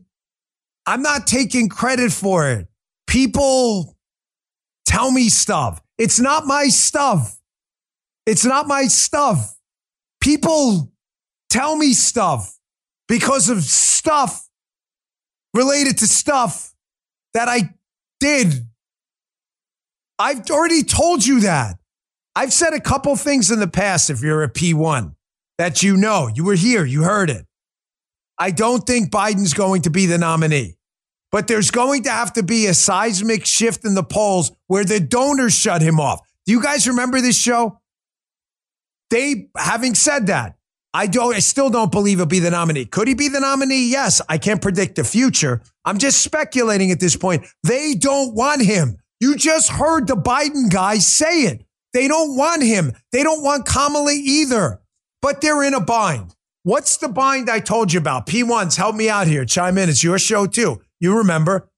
I'm 0.86 1.02
not 1.02 1.26
taking 1.26 1.68
credit 1.68 2.12
for 2.12 2.50
it. 2.50 2.68
People 3.06 3.96
tell 4.86 5.10
me 5.10 5.28
stuff. 5.28 5.80
It's 5.98 6.20
not 6.20 6.46
my 6.46 6.68
stuff. 6.68 7.38
It's 8.26 8.44
not 8.44 8.66
my 8.66 8.84
stuff. 8.84 9.56
People 10.20 10.92
tell 11.48 11.76
me 11.76 11.92
stuff 11.92 12.56
because 13.08 13.48
of 13.48 13.62
stuff 13.62 14.48
related 15.54 15.98
to 15.98 16.06
stuff 16.06 16.74
that 17.34 17.48
I 17.48 17.74
did 18.20 18.66
I've 20.20 20.50
already 20.50 20.82
told 20.82 21.26
you 21.26 21.40
that. 21.40 21.78
I've 22.36 22.52
said 22.52 22.74
a 22.74 22.80
couple 22.80 23.16
things 23.16 23.50
in 23.50 23.58
the 23.58 23.66
past 23.66 24.10
if 24.10 24.20
you're 24.20 24.42
a 24.42 24.52
P1 24.52 25.14
that 25.56 25.82
you 25.82 25.96
know. 25.96 26.28
You 26.32 26.44
were 26.44 26.54
here, 26.54 26.84
you 26.84 27.04
heard 27.04 27.30
it. 27.30 27.46
I 28.40 28.50
don't 28.50 28.86
think 28.86 29.10
Biden's 29.10 29.52
going 29.52 29.82
to 29.82 29.90
be 29.90 30.06
the 30.06 30.16
nominee, 30.16 30.78
but 31.30 31.46
there's 31.46 31.70
going 31.70 32.04
to 32.04 32.10
have 32.10 32.32
to 32.32 32.42
be 32.42 32.66
a 32.66 32.74
seismic 32.74 33.44
shift 33.44 33.84
in 33.84 33.94
the 33.94 34.02
polls 34.02 34.50
where 34.66 34.82
the 34.82 34.98
donors 34.98 35.54
shut 35.54 35.82
him 35.82 36.00
off. 36.00 36.26
Do 36.46 36.52
you 36.52 36.62
guys 36.62 36.88
remember 36.88 37.20
this 37.20 37.38
show? 37.38 37.80
They, 39.10 39.50
having 39.54 39.94
said 39.94 40.28
that, 40.28 40.56
I 40.94 41.06
don't, 41.06 41.34
I 41.34 41.40
still 41.40 41.68
don't 41.68 41.92
believe 41.92 42.16
he'll 42.16 42.26
be 42.26 42.38
the 42.38 42.50
nominee. 42.50 42.86
Could 42.86 43.08
he 43.08 43.14
be 43.14 43.28
the 43.28 43.40
nominee? 43.40 43.90
Yes. 43.90 44.22
I 44.26 44.38
can't 44.38 44.62
predict 44.62 44.96
the 44.96 45.04
future. 45.04 45.60
I'm 45.84 45.98
just 45.98 46.22
speculating 46.22 46.90
at 46.90 46.98
this 46.98 47.16
point. 47.16 47.44
They 47.62 47.94
don't 47.94 48.34
want 48.34 48.62
him. 48.62 48.96
You 49.20 49.36
just 49.36 49.68
heard 49.68 50.06
the 50.06 50.16
Biden 50.16 50.72
guy 50.72 50.96
say 50.96 51.42
it. 51.42 51.64
They 51.92 52.08
don't 52.08 52.36
want 52.36 52.62
him. 52.62 52.92
They 53.12 53.22
don't 53.22 53.42
want 53.42 53.66
Kamala 53.66 54.12
either, 54.12 54.80
but 55.20 55.42
they're 55.42 55.62
in 55.62 55.74
a 55.74 55.80
bind. 55.80 56.34
What's 56.70 56.98
the 56.98 57.08
bind 57.08 57.50
I 57.50 57.58
told 57.58 57.92
you 57.92 57.98
about? 57.98 58.28
P1s, 58.28 58.76
help 58.76 58.94
me 58.94 59.10
out 59.10 59.26
here. 59.26 59.44
Chime 59.44 59.76
in. 59.76 59.88
It's 59.88 60.04
your 60.04 60.20
show 60.20 60.46
too. 60.46 60.80
You 61.00 61.18
remember. 61.18 61.68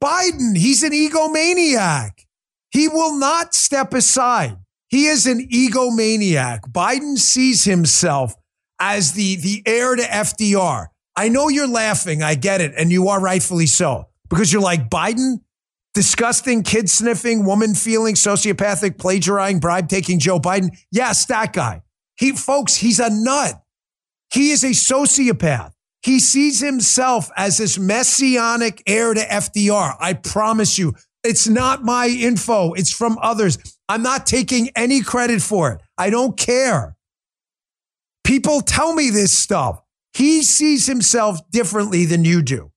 Biden, 0.00 0.56
he's 0.56 0.84
an 0.84 0.92
egomaniac. 0.92 2.12
He 2.70 2.86
will 2.86 3.18
not 3.18 3.52
step 3.52 3.92
aside. 3.92 4.56
He 4.86 5.06
is 5.06 5.26
an 5.26 5.48
egomaniac. 5.48 6.60
Biden 6.70 7.18
sees 7.18 7.64
himself 7.64 8.36
as 8.78 9.14
the, 9.14 9.34
the 9.34 9.64
heir 9.66 9.96
to 9.96 10.02
FDR. 10.04 10.86
I 11.16 11.28
know 11.28 11.48
you're 11.48 11.66
laughing. 11.66 12.22
I 12.22 12.36
get 12.36 12.60
it. 12.60 12.72
And 12.76 12.92
you 12.92 13.08
are 13.08 13.20
rightfully 13.20 13.66
so 13.66 14.04
because 14.28 14.52
you're 14.52 14.62
like, 14.62 14.88
Biden, 14.88 15.40
disgusting, 15.92 16.62
kid 16.62 16.88
sniffing, 16.88 17.44
woman 17.44 17.74
feeling, 17.74 18.14
sociopathic, 18.14 18.96
plagiarizing, 18.96 19.58
bribe 19.58 19.88
taking 19.88 20.20
Joe 20.20 20.38
Biden. 20.38 20.70
Yes, 20.92 21.26
that 21.26 21.52
guy. 21.52 21.82
He, 22.20 22.32
folks, 22.32 22.76
he's 22.76 23.00
a 23.00 23.08
nut. 23.08 23.62
He 24.30 24.50
is 24.50 24.62
a 24.62 24.70
sociopath. 24.70 25.72
He 26.02 26.20
sees 26.20 26.60
himself 26.60 27.30
as 27.34 27.56
this 27.56 27.78
messianic 27.78 28.82
heir 28.86 29.14
to 29.14 29.20
FDR. 29.20 29.96
I 29.98 30.12
promise 30.12 30.78
you, 30.78 30.92
it's 31.24 31.48
not 31.48 31.82
my 31.82 32.08
info. 32.08 32.74
It's 32.74 32.92
from 32.92 33.18
others. 33.22 33.56
I'm 33.88 34.02
not 34.02 34.26
taking 34.26 34.68
any 34.76 35.00
credit 35.00 35.40
for 35.40 35.72
it. 35.72 35.80
I 35.96 36.10
don't 36.10 36.36
care. 36.36 36.94
People 38.22 38.60
tell 38.60 38.94
me 38.94 39.08
this 39.08 39.36
stuff. 39.36 39.82
He 40.12 40.42
sees 40.42 40.86
himself 40.86 41.38
differently 41.50 42.04
than 42.04 42.26
you 42.26 42.42
do. 42.42 42.70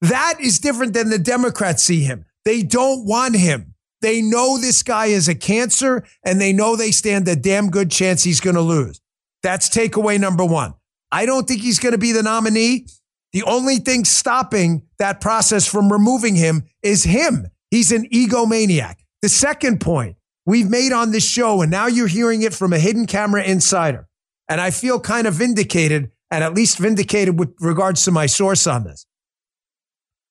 That 0.00 0.38
is 0.40 0.60
different 0.60 0.92
than 0.92 1.10
the 1.10 1.18
Democrats 1.18 1.82
see 1.82 2.04
him. 2.04 2.24
They 2.44 2.62
don't 2.62 3.04
want 3.04 3.34
him. 3.34 3.74
They 4.02 4.20
know 4.22 4.58
this 4.58 4.82
guy 4.82 5.06
is 5.06 5.28
a 5.28 5.34
cancer 5.34 6.04
and 6.24 6.40
they 6.40 6.52
know 6.52 6.76
they 6.76 6.90
stand 6.90 7.26
a 7.28 7.36
damn 7.36 7.70
good 7.70 7.90
chance 7.90 8.22
he's 8.22 8.40
going 8.40 8.56
to 8.56 8.62
lose. 8.62 9.00
That's 9.42 9.68
takeaway 9.68 10.20
number 10.20 10.44
one. 10.44 10.74
I 11.10 11.24
don't 11.24 11.46
think 11.46 11.62
he's 11.62 11.78
going 11.78 11.92
to 11.92 11.98
be 11.98 12.12
the 12.12 12.22
nominee. 12.22 12.86
The 13.32 13.42
only 13.44 13.76
thing 13.76 14.04
stopping 14.04 14.82
that 14.98 15.20
process 15.20 15.66
from 15.66 15.92
removing 15.92 16.34
him 16.36 16.64
is 16.82 17.04
him. 17.04 17.46
He's 17.70 17.92
an 17.92 18.08
egomaniac. 18.10 18.96
The 19.22 19.28
second 19.28 19.80
point 19.80 20.16
we've 20.44 20.70
made 20.70 20.92
on 20.92 21.10
this 21.10 21.28
show, 21.28 21.62
and 21.62 21.70
now 21.70 21.86
you're 21.86 22.06
hearing 22.06 22.42
it 22.42 22.54
from 22.54 22.72
a 22.72 22.78
hidden 22.78 23.06
camera 23.06 23.42
insider. 23.42 24.08
And 24.48 24.60
I 24.60 24.70
feel 24.70 25.00
kind 25.00 25.26
of 25.26 25.34
vindicated 25.34 26.10
and 26.30 26.44
at 26.44 26.54
least 26.54 26.78
vindicated 26.78 27.38
with 27.38 27.54
regards 27.60 28.04
to 28.04 28.10
my 28.10 28.26
source 28.26 28.66
on 28.66 28.84
this. 28.84 29.06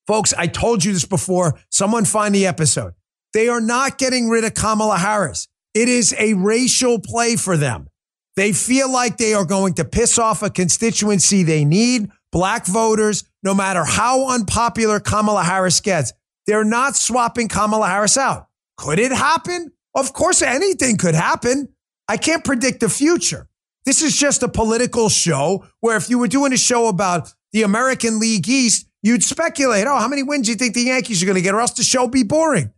Folks, 0.08 0.34
I 0.38 0.48
told 0.48 0.84
you 0.84 0.94
this 0.94 1.06
before. 1.06 1.60
Someone 1.70 2.06
find 2.06 2.34
the 2.34 2.46
episode. 2.46 2.94
They 3.36 3.50
are 3.50 3.60
not 3.60 3.98
getting 3.98 4.30
rid 4.30 4.46
of 4.46 4.54
Kamala 4.54 4.98
Harris. 4.98 5.50
It 5.74 5.90
is 5.90 6.16
a 6.18 6.36
racial 6.36 7.00
play 7.00 7.36
for 7.36 7.58
them. 7.58 7.90
They 8.38 8.54
feel 8.54 8.90
like 8.90 9.18
they 9.18 9.34
are 9.34 9.44
going 9.44 9.74
to 9.74 9.84
piss 9.84 10.18
off 10.18 10.42
a 10.42 10.50
constituency 10.50 11.44
they 11.44 11.66
need, 11.66 12.10
black 12.32 12.66
voters, 12.66 13.26
no 13.44 13.54
matter 13.54 13.84
how 13.84 14.30
unpopular 14.30 15.02
Kamala 15.02 15.44
Harris 15.44 15.82
gets. 15.82 16.14
They're 16.48 16.64
not 16.64 16.96
swapping 16.96 17.50
Kamala 17.50 17.90
Harris 17.90 18.18
out. 18.18 18.48
Could 18.78 19.00
it 19.00 19.12
happen? 19.12 19.74
Of 19.94 20.14
course, 20.14 20.42
anything 20.42 20.96
could 20.96 21.16
happen. 21.16 21.68
I 22.08 22.16
can't 22.16 22.46
predict 22.46 22.80
the 22.80 22.90
future. 22.90 23.50
This 23.86 24.02
is 24.02 24.18
just 24.18 24.44
a 24.44 24.48
political 24.48 25.10
show 25.10 25.66
where 25.82 25.98
if 25.98 26.10
you 26.10 26.20
were 26.20 26.30
doing 26.30 26.54
a 26.54 26.58
show 26.58 26.88
about 26.88 27.34
the 27.52 27.64
American 27.64 28.18
League 28.18 28.48
East, 28.48 28.88
you'd 29.04 29.26
speculate, 29.26 29.88
oh, 29.88 30.00
how 30.00 30.08
many 30.08 30.24
wins 30.24 30.46
do 30.46 30.54
you 30.54 30.58
think 30.58 30.74
the 30.74 30.84
Yankees 30.84 31.22
are 31.22 31.26
going 31.26 31.36
to 31.36 31.42
get, 31.42 31.54
or 31.54 31.60
else 31.60 31.72
the 31.72 31.84
show 31.84 32.08
be 32.08 32.24
boring. 32.24 32.72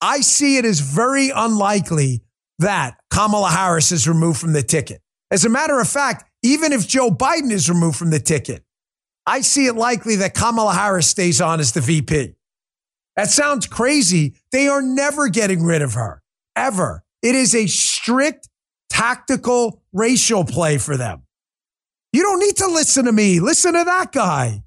I 0.00 0.20
see 0.20 0.58
it 0.58 0.64
as 0.64 0.80
very 0.80 1.30
unlikely 1.34 2.22
that 2.58 2.96
Kamala 3.10 3.50
Harris 3.50 3.92
is 3.92 4.08
removed 4.08 4.38
from 4.38 4.52
the 4.52 4.62
ticket. 4.62 5.02
As 5.30 5.44
a 5.44 5.48
matter 5.48 5.80
of 5.80 5.88
fact, 5.88 6.24
even 6.42 6.72
if 6.72 6.86
Joe 6.86 7.10
Biden 7.10 7.50
is 7.50 7.68
removed 7.68 7.96
from 7.96 8.10
the 8.10 8.20
ticket, 8.20 8.64
I 9.26 9.40
see 9.40 9.66
it 9.66 9.74
likely 9.74 10.16
that 10.16 10.34
Kamala 10.34 10.72
Harris 10.72 11.08
stays 11.08 11.40
on 11.40 11.58
as 11.58 11.72
the 11.72 11.80
VP. 11.80 12.34
That 13.16 13.30
sounds 13.30 13.66
crazy. 13.66 14.36
They 14.52 14.68
are 14.68 14.82
never 14.82 15.28
getting 15.28 15.64
rid 15.64 15.82
of 15.82 15.94
her, 15.94 16.22
ever. 16.54 17.02
It 17.22 17.34
is 17.34 17.54
a 17.54 17.66
strict 17.66 18.48
tactical 18.90 19.82
racial 19.92 20.44
play 20.44 20.78
for 20.78 20.96
them. 20.96 21.22
You 22.12 22.22
don't 22.22 22.38
need 22.40 22.56
to 22.56 22.66
listen 22.68 23.06
to 23.06 23.12
me. 23.12 23.40
Listen 23.40 23.72
to 23.72 23.84
that 23.84 24.12
guy. 24.12 24.62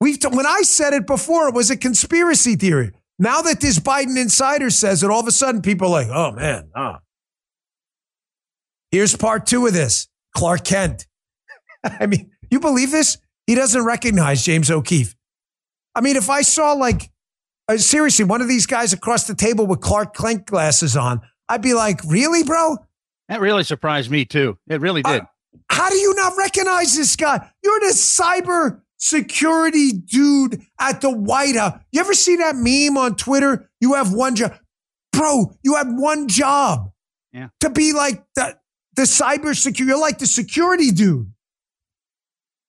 We've 0.00 0.18
t- 0.18 0.28
when 0.28 0.46
I 0.46 0.62
said 0.62 0.92
it 0.92 1.06
before, 1.06 1.48
it 1.48 1.54
was 1.54 1.70
a 1.70 1.76
conspiracy 1.76 2.56
theory. 2.56 2.92
Now 3.18 3.42
that 3.42 3.60
this 3.60 3.78
Biden 3.78 4.16
insider 4.16 4.70
says 4.70 5.02
it, 5.02 5.10
all 5.10 5.20
of 5.20 5.26
a 5.26 5.32
sudden 5.32 5.60
people 5.62 5.88
are 5.88 6.04
like, 6.04 6.08
oh 6.08 6.32
man, 6.32 6.70
ah. 6.74 7.00
Here's 8.90 9.16
part 9.16 9.46
two 9.46 9.66
of 9.66 9.72
this 9.72 10.08
Clark 10.34 10.64
Kent. 10.64 11.06
I 11.84 12.06
mean, 12.06 12.30
you 12.50 12.60
believe 12.60 12.90
this? 12.90 13.18
He 13.46 13.54
doesn't 13.54 13.84
recognize 13.84 14.44
James 14.44 14.70
O'Keefe. 14.70 15.14
I 15.94 16.00
mean, 16.00 16.16
if 16.16 16.30
I 16.30 16.42
saw 16.42 16.72
like, 16.72 17.10
uh, 17.68 17.76
seriously, 17.76 18.24
one 18.24 18.40
of 18.40 18.48
these 18.48 18.66
guys 18.66 18.92
across 18.92 19.26
the 19.26 19.34
table 19.34 19.66
with 19.66 19.80
Clark 19.80 20.14
Kent 20.14 20.46
glasses 20.46 20.96
on, 20.96 21.20
I'd 21.48 21.62
be 21.62 21.74
like, 21.74 22.02
really, 22.04 22.44
bro? 22.44 22.76
That 23.28 23.40
really 23.40 23.64
surprised 23.64 24.10
me 24.10 24.24
too. 24.24 24.58
It 24.68 24.80
really 24.80 25.02
did. 25.02 25.22
Uh, 25.22 25.26
how 25.70 25.90
do 25.90 25.96
you 25.96 26.14
not 26.14 26.34
recognize 26.36 26.96
this 26.96 27.16
guy? 27.16 27.50
You're 27.62 27.80
the 27.80 27.94
cyber 27.94 28.80
security 28.98 29.92
dude 29.92 30.62
at 30.78 31.00
the 31.00 31.10
White 31.10 31.56
House. 31.56 31.80
You 31.92 32.00
ever 32.00 32.14
see 32.14 32.36
that 32.36 32.56
meme 32.56 32.98
on 32.98 33.16
Twitter? 33.16 33.70
You 33.80 33.94
have 33.94 34.12
one 34.12 34.36
job. 34.36 34.58
Bro, 35.12 35.52
you 35.62 35.76
have 35.76 35.88
one 35.88 36.28
job. 36.28 36.92
Yeah. 37.32 37.48
To 37.60 37.70
be 37.70 37.92
like 37.92 38.24
the, 38.34 38.58
the 38.96 39.02
cyber 39.02 39.56
security, 39.56 39.90
you're 39.90 40.00
like 40.00 40.18
the 40.18 40.26
security 40.26 40.90
dude. 40.90 41.32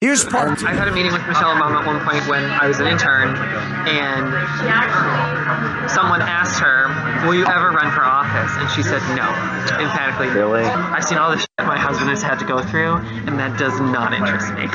Here's 0.02 0.24
part. 0.24 0.62
Um, 0.62 0.68
I 0.68 0.72
had 0.72 0.88
a 0.88 0.94
meeting 0.94 1.12
with 1.12 1.28
Michelle 1.28 1.54
Obama 1.54 1.82
at 1.82 1.86
one 1.86 2.00
point 2.08 2.26
when 2.30 2.46
I 2.46 2.68
was 2.68 2.80
an 2.80 2.88
intern, 2.88 3.36
and 3.36 4.32
someone 5.92 6.22
asked 6.22 6.58
her, 6.62 6.88
"Will 7.28 7.36
you 7.36 7.46
ever 7.46 7.72
run 7.72 7.92
for 7.92 8.02
office?" 8.02 8.56
And 8.56 8.70
she 8.72 8.82
said 8.82 9.02
no, 9.20 9.28
emphatically. 9.76 10.30
Really? 10.30 10.64
I've 10.64 11.04
seen 11.04 11.18
all 11.18 11.32
the 11.32 11.38
shit 11.38 11.50
my 11.60 11.78
husband 11.78 12.10
has 12.10 12.22
had 12.22 12.40
to 12.40 12.46
go 12.46 12.64
through, 12.64 12.96
and 13.28 13.38
that 13.40 13.60
does 13.60 13.78
not 13.82 14.14
interest 14.14 14.54
me. 14.54 14.68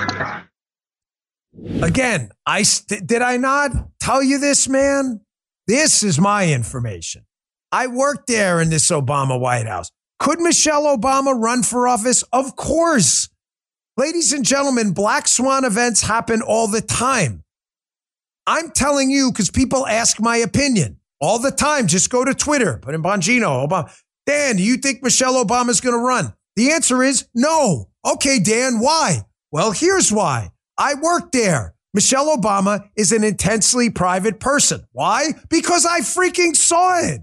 Again, 1.82 2.30
I 2.46 2.62
st- 2.62 3.06
did 3.06 3.22
I 3.22 3.36
not 3.36 3.70
tell 4.00 4.22
you 4.22 4.38
this, 4.38 4.68
man? 4.68 5.20
This 5.66 6.02
is 6.02 6.20
my 6.20 6.52
information. 6.52 7.24
I 7.72 7.86
worked 7.86 8.26
there 8.26 8.60
in 8.60 8.70
this 8.70 8.90
Obama 8.90 9.38
White 9.38 9.66
House. 9.66 9.90
Could 10.18 10.40
Michelle 10.40 10.84
Obama 10.96 11.34
run 11.36 11.62
for 11.62 11.88
office? 11.88 12.22
Of 12.32 12.56
course. 12.56 13.28
Ladies 13.96 14.32
and 14.32 14.44
gentlemen, 14.44 14.92
black 14.92 15.28
swan 15.28 15.64
events 15.64 16.02
happen 16.02 16.42
all 16.42 16.68
the 16.68 16.80
time. 16.80 17.44
I'm 18.46 18.70
telling 18.70 19.10
you 19.10 19.30
because 19.30 19.50
people 19.50 19.86
ask 19.86 20.20
my 20.20 20.36
opinion 20.36 20.98
all 21.20 21.38
the 21.38 21.50
time. 21.50 21.86
Just 21.86 22.10
go 22.10 22.24
to 22.24 22.34
Twitter, 22.34 22.78
put 22.78 22.94
in 22.94 23.02
Bongino, 23.02 23.66
Obama. 23.66 23.94
Dan, 24.26 24.56
do 24.56 24.62
you 24.62 24.76
think 24.76 25.02
Michelle 25.02 25.42
Obama 25.42 25.70
is 25.70 25.80
going 25.80 25.94
to 25.94 26.04
run? 26.04 26.34
The 26.56 26.72
answer 26.72 27.02
is 27.02 27.26
no. 27.34 27.88
Okay, 28.04 28.38
Dan, 28.38 28.80
why? 28.80 29.22
Well, 29.50 29.72
here's 29.72 30.12
why. 30.12 30.50
I 30.78 30.94
worked 30.94 31.32
there. 31.32 31.74
Michelle 31.92 32.36
Obama 32.36 32.88
is 32.96 33.12
an 33.12 33.22
intensely 33.22 33.88
private 33.88 34.40
person. 34.40 34.84
Why? 34.92 35.34
Because 35.48 35.86
I 35.86 36.00
freaking 36.00 36.56
saw 36.56 36.98
it. 36.98 37.20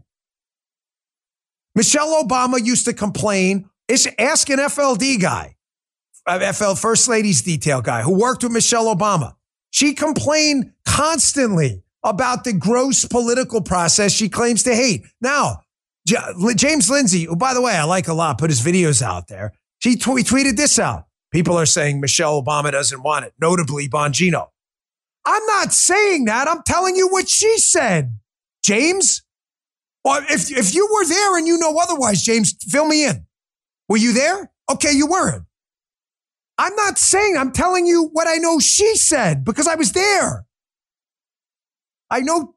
Michelle 1.76 2.24
Obama 2.24 2.64
used 2.64 2.86
to 2.86 2.94
complain. 2.94 3.70
Ask 4.18 4.50
an 4.50 4.60
FLD 4.60 5.22
guy, 5.22 5.58
uh, 6.26 6.54
FL 6.54 6.76
First 6.76 7.10
Ladies 7.10 7.42
Detail 7.42 7.82
guy 7.82 8.02
who 8.04 8.18
worked 8.18 8.44
with 8.44 8.54
Michelle 8.54 8.94
Obama. 8.94 9.36
She 9.72 9.94
complained 9.94 10.72
constantly 10.86 11.84
about 12.04 12.46
the 12.46 12.54
gross 12.54 13.06
political 13.06 13.62
process 13.62 14.14
she 14.14 14.30
claims 14.30 14.64
to 14.64 14.74
hate. 14.74 15.04
Now, 15.20 15.64
James 16.06 16.90
Lindsay, 16.90 17.26
who 17.26 17.36
by 17.36 17.54
the 17.54 17.62
way 17.62 17.74
I 17.74 17.84
like 17.84 18.08
a 18.08 18.14
lot, 18.14 18.38
put 18.38 18.50
his 18.50 18.62
videos 18.62 19.02
out 19.02 19.28
there. 19.28 19.54
She 19.80 19.96
t- 19.96 20.04
tweeted 20.04 20.56
this 20.56 20.80
out. 20.80 21.06
People 21.32 21.58
are 21.58 21.66
saying 21.66 22.02
Michelle 22.02 22.42
Obama 22.42 22.72
doesn't 22.72 23.04
want 23.04 23.26
it, 23.26 23.34
notably 23.40 23.88
Bongino. 23.88 24.48
I'm 25.26 25.46
not 25.46 25.72
saying 25.72 26.26
that. 26.26 26.48
I'm 26.48 26.62
telling 26.66 26.96
you 26.96 27.08
what 27.08 27.30
she 27.30 27.58
said, 27.58 28.18
James. 28.64 29.24
Or 30.04 30.18
if, 30.30 30.52
if 30.52 30.74
you 30.74 30.90
were 30.92 31.06
there 31.06 31.38
and 31.38 31.48
you 31.48 31.58
know 31.58 31.78
otherwise, 31.78 32.24
James, 32.24 32.56
fill 32.68 32.88
me 32.88 33.06
in. 33.06 33.26
Were 33.88 33.98
you 33.98 34.14
there? 34.14 34.52
Okay, 34.70 34.92
you 34.92 35.08
weren't. 35.08 35.46
I'm 36.58 36.76
not 36.76 36.98
saying, 36.98 37.38
I'm 37.38 37.52
telling 37.52 37.86
you 37.86 38.10
what 38.12 38.28
I 38.28 38.36
know 38.36 38.60
she 38.60 38.96
said 38.96 39.44
because 39.44 39.68
I 39.68 39.76
was 39.76 39.94
there. 39.94 40.46
I 42.10 42.20
know 42.22 42.56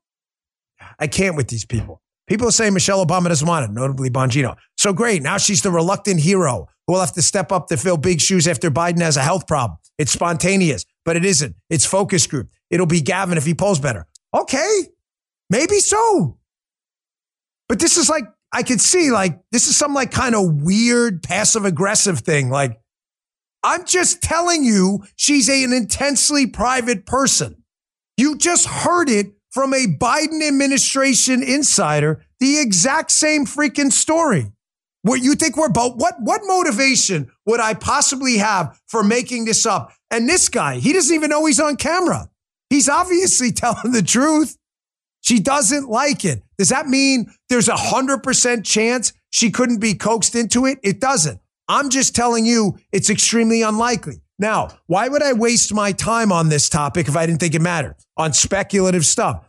I 0.99 1.07
can't 1.07 1.37
with 1.37 1.49
these 1.49 1.64
people. 1.64 2.02
People 2.26 2.50
say 2.50 2.71
Michelle 2.71 3.04
Obama 3.04 3.28
doesn't 3.28 3.47
want 3.47 3.69
it, 3.69 3.73
notably 3.73 4.11
Bongino. 4.11 4.57
So 4.85 4.93
great. 4.93 5.23
Now 5.23 5.38
she's 5.38 5.62
the 5.62 5.71
reluctant 5.71 6.21
hero 6.21 6.69
who 6.87 6.93
will 6.93 7.00
have 7.00 7.14
to 7.14 7.23
step 7.23 7.50
up 7.50 7.69
to 7.69 7.79
fill 7.79 7.97
big 7.97 8.21
shoes 8.21 8.47
after 8.47 8.71
Biden 8.71 9.00
has 9.00 9.17
a 9.17 9.23
health 9.23 9.47
problem. 9.47 9.79
It's 9.97 10.12
spontaneous, 10.12 10.85
but 11.07 11.17
it 11.17 11.25
isn't. 11.25 11.57
It's 11.71 11.87
focus 11.87 12.26
group. 12.26 12.50
It'll 12.69 12.85
be 12.85 13.00
Gavin 13.00 13.38
if 13.38 13.47
he 13.47 13.55
polls 13.55 13.81
better. 13.81 14.07
Okay. 14.35 14.81
Maybe 15.49 15.79
so. 15.79 16.37
But 17.67 17.79
this 17.79 17.97
is 17.97 18.11
like, 18.11 18.25
I 18.53 18.62
could 18.62 18.79
see 18.79 19.11
like, 19.11 19.41
this 19.53 19.69
is 19.69 19.75
some 19.75 19.95
like 19.95 20.11
kind 20.11 20.35
of 20.35 20.62
weird 20.62 21.23
passive 21.23 21.64
aggressive 21.64 22.19
thing. 22.19 22.50
Like, 22.50 22.79
I'm 23.62 23.87
just 23.87 24.21
telling 24.21 24.64
you, 24.64 25.03
she's 25.17 25.49
a, 25.49 25.64
an 25.64 25.73
intensely 25.73 26.47
private 26.47 27.07
person. 27.07 27.64
You 28.19 28.37
just 28.37 28.67
heard 28.67 29.09
it 29.09 29.29
from 29.50 29.73
a 29.73 29.87
Biden 29.87 30.47
administration 30.47 31.43
insider, 31.43 32.23
the 32.38 32.61
exact 32.61 33.12
same 33.12 33.47
freaking 33.47 33.91
story. 33.91 34.50
What 35.05 35.23
you 35.23 35.35
think 35.35 35.59
we're 35.59 35.69
both, 35.69 35.97
what, 35.97 36.15
what 36.19 36.41
motivation 36.45 37.31
would 37.45 37.61
I 37.61 37.75
possibly 37.75 38.39
have 38.39 38.81
for 38.87 39.05
making 39.05 39.45
this 39.45 39.67
up? 39.67 39.93
And 40.11 40.27
this 40.27 40.49
guy, 40.49 40.79
he 40.79 40.95
doesn't 40.95 41.15
even 41.15 41.29
know 41.29 41.45
he's 41.45 41.61
on 41.61 41.77
camera. 41.77 42.31
He's 42.71 42.89
obviously 42.89 43.53
telling 43.53 43.93
the 43.93 44.03
truth. 44.03 44.57
She 45.21 45.41
doesn't 45.41 45.91
like 45.91 46.25
it. 46.25 46.43
Does 46.57 46.71
that 46.71 46.87
mean 46.87 47.31
there's 47.51 47.69
a 47.69 47.77
hundred 47.77 48.23
percent 48.23 48.65
chance 48.65 49.13
she 49.29 49.51
couldn't 49.51 49.79
be 49.79 49.93
coaxed 49.93 50.35
into 50.35 50.65
it? 50.65 50.79
It 50.83 51.01
doesn't. 51.01 51.39
I'm 51.69 51.91
just 51.91 52.17
telling 52.17 52.47
you 52.47 52.79
it's 52.91 53.11
extremely 53.11 53.61
unlikely. 53.61 54.23
Now, 54.39 54.71
why 54.87 55.09
would 55.09 55.23
I 55.23 55.35
waste 55.35 55.75
my 55.75 55.93
time 55.93 56.33
on 56.33 56.49
this 56.49 56.71
topic 56.71 57.09
if 57.09 57.17
I 57.17 57.27
didn't 57.27 57.41
think 57.41 57.55
it 57.55 57.61
mattered 57.61 57.97
on 58.17 58.33
speculative 58.33 59.05
stuff? 59.05 59.47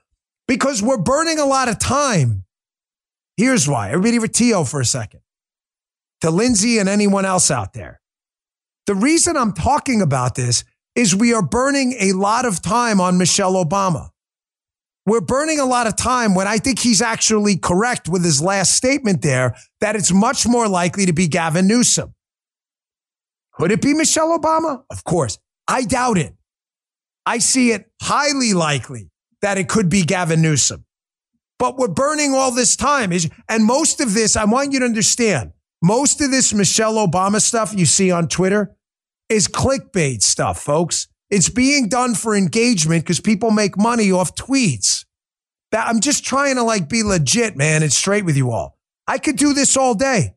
Because 0.50 0.84
we're 0.84 0.98
burning 0.98 1.40
a 1.40 1.46
lot 1.46 1.70
of 1.70 1.80
time. 1.80 2.44
Here's 3.38 3.70
why. 3.70 3.92
Everybody 3.92 4.20
for 4.20 4.28
TO 4.28 4.66
for 4.66 4.82
a 4.82 4.86
second. 4.86 5.22
To 6.26 6.32
Lindsay 6.32 6.80
and 6.80 6.90
anyone 6.90 7.24
else 7.24 7.52
out 7.52 7.74
there. 7.74 8.02
The 8.88 8.96
reason 8.96 9.38
I'm 9.38 9.54
talking 9.54 10.02
about 10.02 10.34
this 10.34 10.64
is 10.96 11.16
we 11.16 11.36
are 11.36 11.44
burning 11.44 11.94
a 12.00 12.14
lot 12.14 12.46
of 12.46 12.64
time 12.64 13.00
on 13.00 13.20
Michelle 13.20 13.64
Obama. 13.64 14.10
We're 15.06 15.22
burning 15.22 15.60
a 15.60 15.66
lot 15.66 15.86
of 15.86 15.96
time 15.96 16.34
when 16.34 16.48
I 16.48 16.58
think 16.58 16.80
he's 16.80 17.00
actually 17.00 17.58
correct 17.58 18.10
with 18.10 18.26
his 18.26 18.42
last 18.42 18.76
statement 18.76 19.22
there 19.22 19.56
that 19.82 19.96
it's 19.96 20.12
much 20.12 20.48
more 20.48 20.68
likely 20.68 21.06
to 21.06 21.14
be 21.14 21.28
Gavin 21.28 21.68
Newsom. 21.68 22.16
Could 23.54 23.72
it 23.72 23.84
be 23.84 23.94
Michelle 23.94 24.36
Obama? 24.36 24.82
Of 24.90 25.04
course. 25.04 25.38
I 25.68 25.84
doubt 25.84 26.18
it. 26.18 26.34
I 27.28 27.38
see 27.38 27.70
it 27.70 27.86
highly 28.02 28.56
likely 28.56 29.12
that 29.44 29.60
it 29.60 29.70
could 29.70 29.90
be 29.90 30.02
Gavin 30.02 30.42
Newsom. 30.42 30.86
But 31.60 31.78
we're 31.78 31.88
burning 31.88 32.34
all 32.34 32.50
this 32.50 32.76
time. 32.76 33.14
And 33.48 33.64
most 33.64 34.02
of 34.02 34.16
this, 34.16 34.36
I 34.36 34.46
want 34.46 34.74
you 34.74 34.80
to 34.80 34.86
understand, 34.86 35.52
most 35.86 36.20
of 36.20 36.32
this 36.32 36.54
Michelle 36.54 36.96
Obama 36.96 37.40
stuff 37.40 37.74
you 37.76 37.86
see 37.86 38.10
on 38.10 38.28
Twitter 38.28 38.76
is 39.30 39.48
clickbait 39.48 40.22
stuff, 40.24 40.60
folks. 40.60 41.08
It's 41.30 41.50
being 41.50 41.90
done 41.90 42.16
for 42.16 42.36
engagement 42.36 43.04
because 43.04 43.20
people 43.20 43.52
make 43.52 43.78
money 43.78 44.12
off 44.12 44.36
tweets. 44.36 45.06
I'm 45.72 46.00
just 46.00 46.24
trying 46.24 46.56
to 46.56 46.64
like 46.64 46.88
be 46.88 47.04
legit, 47.04 47.56
man, 47.58 47.84
and 47.84 47.92
straight 47.92 48.26
with 48.26 48.38
you 48.38 48.52
all. 48.52 48.78
I 49.08 49.18
could 49.18 49.36
do 49.36 49.54
this 49.54 49.76
all 49.76 49.94
day. 49.94 50.36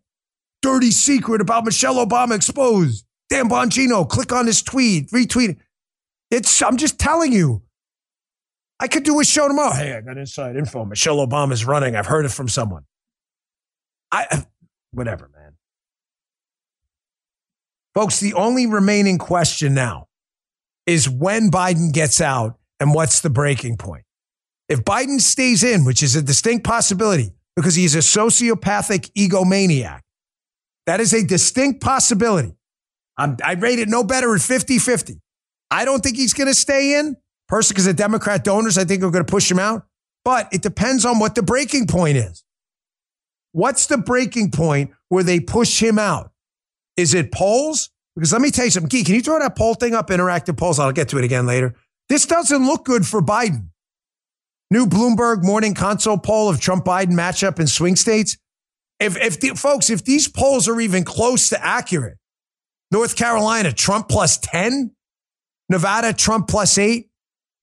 Dirty 0.61 0.90
secret 0.90 1.40
about 1.40 1.64
Michelle 1.64 2.05
Obama 2.05 2.35
exposed. 2.35 3.05
Dan 3.31 3.49
Bongino, 3.49 4.09
click 4.09 4.33
on 4.33 4.47
this 4.47 4.62
tweet, 4.62 5.11
retweet. 5.11 5.57
It's, 6.31 6.61
I'm 6.61 6.76
just 6.76 6.99
telling 6.99 7.33
you. 7.33 7.62
I 8.81 8.88
could 8.88 9.02
do 9.02 9.19
a 9.21 9.25
show 9.25 9.49
tomorrow. 9.49 9.75
Hey, 9.75 9.93
I 9.93 10.00
got 10.00 10.19
inside 10.19 10.57
info. 10.57 10.85
Michelle 10.85 11.25
Obama's 11.26 11.64
running. 11.64 11.97
I've 11.97 12.07
heard 12.07 12.25
it 12.25 12.33
from 12.33 12.49
someone. 12.49 12.85
I, 14.11 14.45
whatever, 14.93 15.28
man. 15.33 15.38
Folks, 17.95 18.21
the 18.21 18.35
only 18.35 18.66
remaining 18.66 19.18
question 19.18 19.75
now 19.75 20.07
is 20.87 21.09
when 21.09 21.50
Biden 21.50 21.92
gets 21.92 22.21
out 22.21 22.59
and 22.80 22.95
what's 22.95 23.21
the 23.21 23.30
breaking 23.30 23.76
point. 23.76 24.04
If 24.68 24.85
Biden 24.85 25.21
stays 25.21 25.64
in, 25.64 25.85
which 25.85 26.02
is 26.02 26.14
a 26.14 26.23
distinct 26.23 26.64
possibility 26.64 27.33
because 27.57 27.75
he's 27.75 27.95
a 27.95 27.99
sociopathic 27.99 29.11
egomaniac, 29.12 30.00
that 30.87 31.00
is 31.00 31.12
a 31.12 31.25
distinct 31.25 31.83
possibility. 31.83 32.57
I'm, 33.16 33.37
I 33.45 33.54
rate 33.54 33.78
it 33.78 33.88
no 33.88 34.04
better 34.04 34.35
at 34.35 34.40
50 34.40 34.78
50. 34.78 35.21
I 35.71 35.84
don't 35.84 36.02
think 36.02 36.17
he's 36.17 36.32
going 36.32 36.47
to 36.47 36.54
stay 36.54 36.99
in. 36.99 37.17
Personally, 37.49 37.75
because 37.75 37.84
the 37.86 37.95
Democrat 37.95 38.45
donors, 38.45 38.76
I 38.76 38.84
think, 38.84 39.02
are 39.02 39.10
going 39.10 39.25
to 39.25 39.30
push 39.30 39.50
him 39.50 39.58
out. 39.58 39.86
But 40.25 40.49
it 40.52 40.63
depends 40.63 41.04
on 41.04 41.19
what 41.19 41.34
the 41.34 41.43
breaking 41.43 41.86
point 41.86 42.19
is. 42.19 42.45
What's 43.52 43.86
the 43.86 43.97
breaking 43.97 44.50
point 44.50 44.91
where 45.08 45.25
they 45.25 45.41
push 45.41 45.82
him 45.82 45.99
out? 45.99 46.32
Is 46.99 47.15
it 47.15 47.32
polls? 47.32 47.91
Because 48.17 48.32
let 48.32 48.43
me 48.43 48.50
tell 48.50 48.65
you 48.65 48.73
something. 48.73 48.91
Key, 48.91 49.04
can 49.04 49.15
you 49.15 49.23
throw 49.23 49.39
that 49.39 49.56
poll 49.56 49.75
thing 49.75 49.95
up, 49.95 50.08
interactive 50.08 50.56
polls? 50.56 50.80
I'll 50.80 50.93
get 50.93 51.08
to 51.11 51.19
it 51.19 51.25
again 51.25 51.47
later. 51.47 51.75
This 52.08 52.26
doesn't 52.26 52.67
look 52.67 52.84
good 52.84 53.06
for 53.06 53.23
Biden. 53.23 53.69
New 54.71 54.87
Bloomberg 54.87 55.45
Morning 55.45 55.73
Consult 55.73 56.25
poll 56.25 56.49
of 56.49 56.61
Trump 56.61 56.84
Biden 56.84 57.13
matchup 57.13 57.61
in 57.61 57.69
swing 57.69 57.95
states. 57.95 58.37
If, 58.99 59.17
if 59.17 59.39
the, 59.39 59.50
folks, 59.50 59.89
if 59.89 60.04
these 60.04 60.26
polls 60.26 60.67
are 60.67 60.80
even 60.80 61.04
close 61.04 61.49
to 61.50 61.65
accurate, 61.65 62.19
North 62.91 63.15
Carolina, 63.17 63.73
Trump 63.73 64.08
plus 64.08 64.37
10. 64.39 64.91
Nevada, 65.69 66.13
Trump 66.13 66.49
plus 66.49 66.78
eight. 66.78 67.11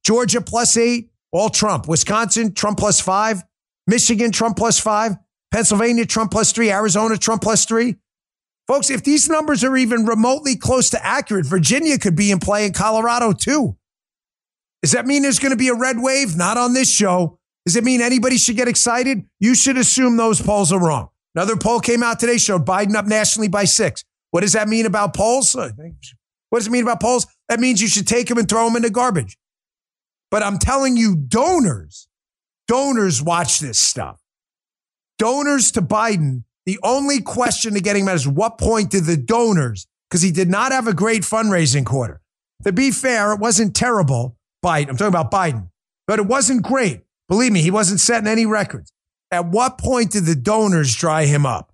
Georgia 0.06 0.39
plus 0.39 0.78
eight. 0.78 1.10
All 1.32 1.50
Trump. 1.50 1.88
Wisconsin, 1.88 2.54
Trump 2.54 2.78
plus 2.78 3.02
five. 3.02 3.43
Michigan, 3.88 4.32
Trump 4.32 4.56
plus 4.56 4.80
five. 4.80 5.17
Pennsylvania, 5.52 6.06
Trump 6.06 6.32
plus 6.32 6.54
three. 6.54 6.71
Arizona, 6.71 7.17
Trump 7.17 7.41
plus 7.41 7.65
three. 7.65 7.95
Folks, 8.67 8.89
if 8.89 9.04
these 9.04 9.30
numbers 9.30 9.63
are 9.63 9.78
even 9.78 10.06
remotely 10.06 10.56
close 10.56 10.89
to 10.89 11.06
accurate, 11.06 11.45
Virginia 11.45 11.99
could 11.99 12.15
be 12.15 12.32
in 12.32 12.39
play 12.39 12.65
in 12.65 12.73
Colorado 12.73 13.32
too. 13.32 13.78
Does 14.82 14.91
that 14.93 15.06
mean 15.06 15.21
there's 15.21 15.39
going 15.39 15.51
to 15.51 15.58
be 15.58 15.69
a 15.69 15.75
red 15.75 15.97
wave? 15.99 16.36
Not 16.36 16.58
on 16.58 16.73
this 16.73 16.91
show. 16.91 17.39
Does 17.65 17.75
it 17.75 17.84
mean 17.84 18.01
anybody 18.01 18.38
should 18.38 18.56
get 18.56 18.67
excited? 18.67 19.25
You 19.39 19.56
should 19.56 19.78
assume 19.78 20.17
those 20.17 20.41
polls 20.41 20.71
are 20.71 20.80
wrong. 20.80 21.10
Another 21.34 21.58
poll 21.58 21.80
came 21.80 22.04
out 22.04 22.19
today 22.19 22.38
showed 22.38 22.65
Biden 22.65 22.95
up 22.95 23.06
nationally 23.06 23.47
by 23.47 23.65
six. 23.65 24.04
What 24.32 24.41
does 24.41 24.54
that 24.54 24.67
mean 24.67 24.86
about 24.86 25.15
polls? 25.15 25.56
What 25.56 25.73
does 26.54 26.67
it 26.67 26.71
mean 26.71 26.84
about 26.84 27.01
polls? 27.01 27.28
That 27.49 27.60
means 27.60 27.82
you 27.82 27.88
should 27.88 28.08
take 28.08 28.28
them 28.28 28.38
and 28.38 28.47
throw 28.47 28.65
them 28.65 28.75
in 28.75 28.82
the 28.82 28.89
garbage. 28.89 29.38
But 30.32 30.43
I'm 30.43 30.58
telling 30.58 30.97
you, 30.97 31.15
donors, 31.15 32.08
donors 32.67 33.21
watch 33.21 33.60
this 33.60 33.80
stuff. 33.80 34.21
Donors 35.17 35.71
to 35.71 35.82
Biden, 35.82 36.43
the 36.65 36.80
only 36.84 37.21
question 37.21 37.73
to 37.73 37.82
getting 37.82 38.06
mad 38.06 38.15
is 38.15 38.28
what 38.28 38.58
point 38.58 38.91
did 38.91 39.06
the 39.06 39.17
donors, 39.17 39.88
because 40.10 40.21
he 40.21 40.32
did 40.32 40.49
not 40.49 40.71
have 40.71 40.88
a 40.88 40.93
great 40.93 41.21
fundraising 41.21 41.86
quarter. 41.86 42.21
To 42.63 42.71
be 42.71 42.91
fair, 42.91 43.34
it 43.34 43.39
wasn't 43.39 43.75
terrible, 43.75 44.38
Biden. 44.63 44.89
I'm 44.89 44.97
talking 44.97 45.08
about 45.08 45.32
Biden, 45.32 45.69
but 46.08 46.19
it 46.19 46.25
wasn't 46.25 46.63
great. 46.63 47.01
Believe 47.30 47.51
me, 47.51 47.62
he 47.62 47.71
wasn't 47.71 47.99
setting 47.99 48.28
any 48.28 48.45
records. 48.45 48.91
At 49.32 49.47
what 49.47 49.78
point 49.78 50.12
did 50.12 50.25
the 50.25 50.36
donors 50.36 50.95
dry 50.95 51.25
him 51.25 51.45
up? 51.45 51.71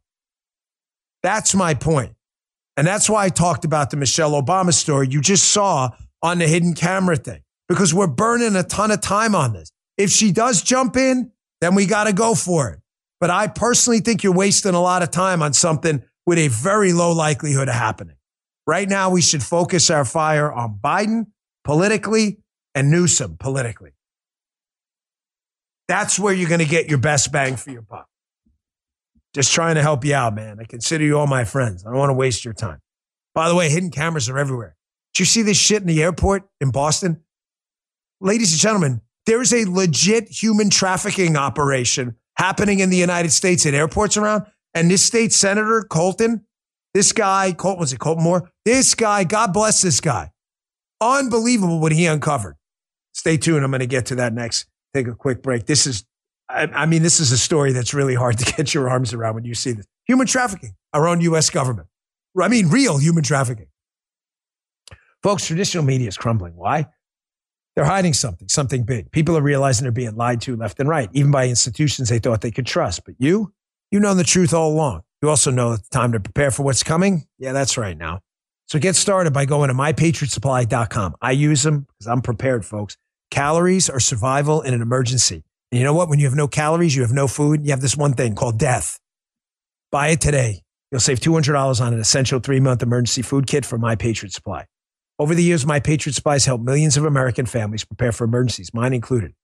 That's 1.24 1.54
my 1.54 1.74
point. 1.74 2.16
And 2.78 2.88
that's 2.88 3.10
why 3.10 3.26
I 3.26 3.30
talked 3.30 3.66
about 3.66 3.92
the 3.92 3.98
Michelle 3.98 4.32
Obama 4.42 4.74
story 4.74 5.08
you 5.10 5.22
just 5.22 5.50
saw 5.50 5.90
on 6.24 6.40
the 6.40 6.48
hidden 6.48 6.74
camera 6.74 7.16
thing, 7.16 7.42
because 7.68 7.94
we're 7.94 8.08
burning 8.08 8.56
a 8.56 8.64
ton 8.64 8.92
of 8.92 9.02
time 9.02 9.36
on 9.36 9.54
this. 9.54 9.72
If 9.98 10.10
she 10.10 10.32
does 10.32 10.62
jump 10.64 10.98
in, 10.98 11.32
then 11.60 11.76
we 11.76 11.86
got 11.86 12.06
to 12.06 12.14
go 12.14 12.34
for 12.34 12.70
it. 12.70 12.81
But 13.22 13.30
I 13.30 13.48
personally 13.48 14.00
think 14.00 14.24
you're 14.24 14.34
wasting 14.34 14.74
a 14.74 14.82
lot 14.82 15.04
of 15.04 15.12
time 15.12 15.44
on 15.44 15.54
something 15.54 16.04
with 16.26 16.40
a 16.40 16.48
very 16.48 16.92
low 16.92 17.14
likelihood 17.14 17.70
of 17.70 17.76
happening. 17.76 18.16
Right 18.66 18.90
now, 18.90 19.12
we 19.12 19.22
should 19.22 19.44
focus 19.44 19.92
our 19.92 20.04
fire 20.04 20.52
on 20.52 20.80
Biden 20.84 21.28
politically 21.64 22.40
and 22.74 22.90
Newsom 22.90 23.38
politically. 23.38 23.92
That's 25.88 26.18
where 26.18 26.34
you're 26.34 26.50
going 26.50 26.60
to 26.60 26.66
get 26.66 26.90
your 26.90 26.98
best 26.98 27.32
bang 27.32 27.58
for 27.58 27.70
your 27.70 27.84
buck. 27.84 28.08
Just 29.36 29.52
trying 29.54 29.76
to 29.76 29.82
help 29.82 30.04
you 30.04 30.16
out, 30.16 30.34
man. 30.34 30.60
I 30.60 30.64
consider 30.64 31.04
you 31.04 31.20
all 31.20 31.28
my 31.28 31.44
friends. 31.44 31.86
I 31.86 31.90
don't 31.90 32.00
want 32.00 32.10
to 32.10 32.16
waste 32.16 32.44
your 32.44 32.54
time. 32.54 32.80
By 33.36 33.50
the 33.50 33.56
way, 33.56 33.70
hidden 33.70 33.92
cameras 33.92 34.30
are 34.30 34.38
everywhere. 34.38 34.76
Did 35.14 35.20
you 35.20 35.26
see 35.26 35.42
this 35.42 35.58
shit 35.58 35.82
in 35.82 35.88
the 35.88 36.02
airport 36.02 36.50
in 36.60 36.72
Boston? 36.72 37.22
Ladies 38.20 38.52
and 38.52 38.60
gentlemen, 38.60 39.02
there 39.26 39.42
is 39.42 39.54
a 39.54 39.66
legit 39.66 40.30
human 40.30 40.70
trafficking 40.70 41.38
operation 41.38 42.16
happening 42.42 42.80
in 42.80 42.90
the 42.90 42.98
United 42.98 43.32
States 43.32 43.68
at 43.68 43.76
airports 43.76 44.18
around. 44.18 44.48
And 44.74 44.90
this 44.90 45.06
state 45.06 45.32
senator, 45.32 45.84
Colton, 45.84 46.44
this 46.96 47.12
guy, 47.12 47.54
Colton, 47.54 47.80
was 47.80 47.94
it 47.94 48.00
Colton 48.00 48.24
Moore? 48.24 48.50
This 48.66 48.96
guy, 48.96 49.24
God 49.24 49.54
bless 49.54 49.82
this 49.84 50.00
guy. 50.00 50.32
Unbelievable 51.00 51.80
what 51.80 51.92
he 51.92 52.08
uncovered. 52.08 52.56
Stay 53.14 53.38
tuned. 53.38 53.64
I'm 53.64 53.70
going 53.70 53.82
to 53.82 53.86
get 53.86 54.08
to 54.08 54.16
that 54.16 54.34
next. 54.34 54.66
Take 54.96 55.08
a 55.08 55.14
quick 55.14 55.44
break. 55.44 55.68
This 55.68 55.86
is 55.86 56.04
I, 56.50 56.64
I 56.74 56.86
mean, 56.86 57.04
this 57.04 57.20
is 57.20 57.32
a 57.32 57.38
story 57.38 57.72
that's 57.74 57.94
really 57.94 58.16
hard 58.16 58.38
to 58.40 58.54
get 58.58 58.74
your 58.74 58.90
arms 58.90 59.14
around 59.14 59.36
when 59.36 59.46
you 59.46 59.54
see 59.54 59.72
this. 59.74 59.86
Human 60.08 60.28
trafficking, 60.28 60.76
our 60.94 61.08
own 61.08 61.22
U.S. 61.22 61.50
government. 61.50 61.88
I 62.40 62.48
mean, 62.48 62.70
real 62.70 62.98
human 62.98 63.24
trafficking. 63.24 63.68
Folks, 65.22 65.46
traditional 65.46 65.84
media 65.84 66.08
is 66.08 66.18
crumbling. 66.18 66.56
Why? 66.56 66.88
They're 67.76 67.86
hiding 67.86 68.14
something, 68.14 68.50
something 68.50 68.84
big. 68.84 69.12
People 69.12 69.38
are 69.38 69.42
realizing 69.42 69.86
they're 69.86 69.92
being 69.92 70.16
lied 70.16 70.42
to 70.42 70.56
left 70.56 70.80
and 70.80 70.90
right, 70.90 71.10
even 71.14 71.32
by 71.32 71.48
institutions 71.48 72.10
they 72.10 72.20
thought 72.20 72.42
they 72.42 72.52
could 72.52 72.66
trust. 72.66 73.06
But 73.06 73.16
you, 73.18 73.54
you 73.92 74.00
know 74.00 74.14
the 74.14 74.24
truth 74.24 74.54
all 74.54 74.72
along. 74.72 75.02
You 75.22 75.30
also 75.30 75.52
know 75.52 75.74
it's 75.74 75.88
time 75.90 76.12
to 76.12 76.20
prepare 76.20 76.52
for 76.52 76.64
what's 76.64 76.84
coming. 76.84 77.28
Yeah, 77.38 77.54
that's 77.54 77.78
right 77.78 77.98
now. 77.98 78.20
So 78.68 78.80
get 78.80 78.96
started 78.96 79.34
by 79.34 79.46
going 79.46 79.70
to 79.70 79.74
mypatriotsupply.com. 79.74 81.16
I 81.22 81.32
use 81.32 81.64
them 81.64 81.82
because 81.82 82.08
I'm 82.08 82.22
prepared, 82.22 82.66
folks. 82.66 82.98
Calories 83.30 83.90
are 83.90 84.00
survival 84.00 84.62
in 84.62 84.74
an 84.74 84.82
emergency. 84.82 85.44
And 85.72 85.80
you 85.80 85.86
know 85.86 85.94
what? 85.94 86.10
When 86.10 86.20
you 86.20 86.26
have 86.26 86.36
no 86.36 86.48
calories, 86.48 86.96
you 86.96 87.02
have 87.02 87.12
no 87.12 87.28
food, 87.28 87.66
you 87.66 87.72
have 87.72 87.82
this 87.82 87.96
one 87.96 88.14
thing 88.14 88.36
called 88.36 88.60
death. 88.60 89.00
Buy 89.92 90.10
it 90.10 90.22
today. 90.22 90.62
You'll 90.92 91.00
save 91.00 91.20
$200 91.20 91.82
on 91.82 91.94
an 91.94 92.00
essential 92.00 92.40
three 92.40 92.60
month 92.60 92.84
emergency 92.84 93.22
food 93.22 93.48
kit 93.48 93.66
from 93.66 93.82
My 93.82 93.96
Patriot 93.96 94.34
Supply. 94.34 94.66
Over 95.22 95.36
the 95.36 95.44
years, 95.44 95.68
My 95.68 95.80
Patriot 95.80 96.16
Supply 96.16 96.34
has 96.34 96.46
helped 96.46 96.64
millions 96.64 96.98
of 96.98 97.06
American 97.06 97.46
families 97.46 97.86
prepare 97.86 98.12
for 98.12 98.24
emergencies, 98.24 98.74
mine 98.74 98.92
included. 98.92 99.36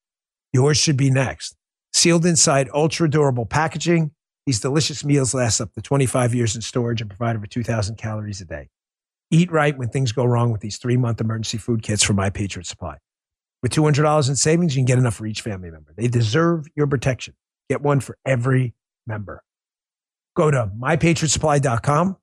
Yours 0.51 0.75
should 0.75 0.97
be 0.97 1.11
next. 1.11 1.55
Sealed 1.93 2.25
inside 2.25 2.67
ultra 2.73 3.07
durable 3.07 3.45
packaging, 3.45 4.09
these 4.47 4.59
delicious 4.59 5.05
meals 5.05 5.35
last 5.35 5.61
up 5.61 5.71
to 5.75 5.81
25 5.83 6.33
years 6.33 6.55
in 6.55 6.63
storage 6.63 6.99
and 6.99 7.11
provide 7.11 7.35
over 7.35 7.45
2,000 7.45 7.95
calories 7.95 8.41
a 8.41 8.45
day. 8.45 8.69
Eat 9.29 9.51
right 9.51 9.77
when 9.77 9.89
things 9.89 10.11
go 10.11 10.25
wrong 10.25 10.51
with 10.51 10.61
these 10.61 10.79
three 10.79 10.97
month 10.97 11.21
emergency 11.21 11.59
food 11.59 11.83
kits 11.83 12.01
from 12.01 12.15
My 12.15 12.31
Patriot 12.31 12.65
Supply. 12.65 12.97
With 13.61 13.71
$200 13.71 14.29
in 14.29 14.35
savings, 14.35 14.75
you 14.75 14.79
can 14.79 14.85
get 14.85 14.97
enough 14.97 15.13
for 15.13 15.27
each 15.27 15.41
family 15.41 15.69
member. 15.69 15.93
They 15.95 16.07
deserve 16.07 16.65
your 16.75 16.87
protection. 16.87 17.35
Get 17.69 17.83
one 17.83 17.99
for 17.99 18.17
every 18.25 18.73
member. 19.05 19.43
Go 20.35 20.49
to 20.49 20.71
mypatriotsupply.com, 20.75 22.17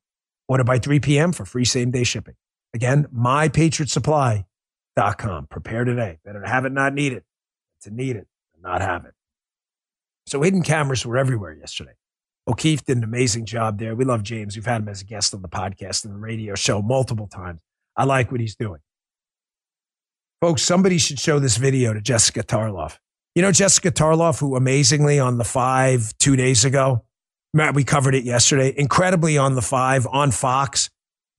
order 0.48 0.64
by 0.64 0.80
3 0.80 0.98
p.m. 0.98 1.30
for 1.30 1.44
free 1.44 1.64
same 1.64 1.92
day 1.92 2.02
shipping. 2.02 2.34
Again, 2.74 3.06
mypatriotsupply.com. 3.14 5.46
Prepare 5.46 5.84
today. 5.84 6.18
Better 6.24 6.42
to 6.42 6.48
have 6.48 6.64
it, 6.64 6.72
not 6.72 6.92
need 6.92 7.12
it. 7.12 7.22
To 7.82 7.90
need 7.90 8.16
it, 8.16 8.26
not 8.60 8.80
have 8.80 9.04
it. 9.04 9.12
So 10.26 10.42
hidden 10.42 10.62
cameras 10.62 11.06
were 11.06 11.16
everywhere 11.16 11.52
yesterday. 11.52 11.92
O'Keefe 12.46 12.84
did 12.84 12.98
an 12.98 13.04
amazing 13.04 13.46
job 13.46 13.78
there. 13.78 13.94
We 13.94 14.04
love 14.04 14.22
James. 14.22 14.56
We've 14.56 14.66
had 14.66 14.82
him 14.82 14.88
as 14.88 15.00
a 15.00 15.04
guest 15.04 15.34
on 15.34 15.42
the 15.42 15.48
podcast 15.48 16.04
and 16.04 16.14
the 16.14 16.18
radio 16.18 16.54
show 16.54 16.82
multiple 16.82 17.28
times. 17.28 17.60
I 17.96 18.04
like 18.04 18.30
what 18.30 18.40
he's 18.40 18.56
doing. 18.56 18.80
Folks, 20.40 20.62
somebody 20.62 20.98
should 20.98 21.18
show 21.18 21.38
this 21.38 21.56
video 21.56 21.94
to 21.94 22.02
Jessica 22.02 22.42
Tarloff. 22.42 22.98
You 23.34 23.42
know 23.42 23.52
Jessica 23.52 23.90
Tarloff, 23.90 24.40
who 24.40 24.56
amazingly 24.56 25.18
on 25.18 25.38
the 25.38 25.44
five 25.44 26.12
two 26.18 26.36
days 26.36 26.64
ago, 26.64 27.04
Matt, 27.52 27.74
we 27.74 27.84
covered 27.84 28.14
it 28.14 28.24
yesterday, 28.24 28.72
incredibly 28.76 29.38
on 29.38 29.54
the 29.54 29.62
five 29.62 30.06
on 30.06 30.30
Fox. 30.30 30.90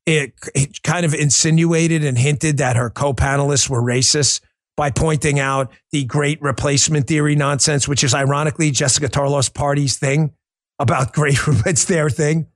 It, 0.06 0.34
it 0.54 0.84
kind 0.84 1.06
of 1.06 1.14
insinuated 1.14 2.04
and 2.04 2.18
hinted 2.18 2.58
that 2.58 2.76
her 2.76 2.90
co 2.90 3.14
panelists 3.14 3.70
were 3.70 3.82
racist 3.82 4.42
by 4.78 4.92
pointing 4.92 5.40
out 5.40 5.72
the 5.92 6.04
great 6.04 6.42
replacement 6.42 7.08
theory 7.08 7.36
nonsense, 7.36 7.88
which 7.88 8.04
is 8.04 8.14
ironically 8.14 8.72
Jessica 8.72 9.08
Tarloff's 9.08 9.50
party's 9.50 9.98
thing 9.98 10.34
about 10.80 11.14
great, 11.14 11.38
it's 11.66 11.86
their 11.86 12.10
thing. 12.10 12.48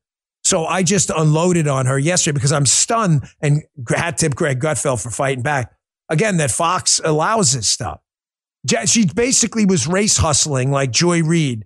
So 0.44 0.66
I 0.66 0.84
just 0.84 1.10
unloaded 1.10 1.68
on 1.68 1.86
her 1.86 2.00
yesterday 2.00 2.34
because 2.34 2.52
I'm 2.52 2.66
stunned 2.66 3.24
and 3.42 3.64
hat 3.88 4.18
tip 4.18 4.36
Greg 4.36 4.60
Gutfeld 4.60 5.02
for 5.02 5.10
fighting 5.10 5.44
back. 5.44 5.74
Again, 6.10 6.38
that 6.38 6.50
Fox 6.50 7.00
allows 7.04 7.54
this 7.54 7.70
stuff. 7.70 8.02
She 8.86 9.06
basically 9.06 9.66
was 9.66 9.88
race 9.88 10.18
hustling 10.18 10.72
like 10.72 10.92
Joy 10.92 11.24
Reid, 11.24 11.66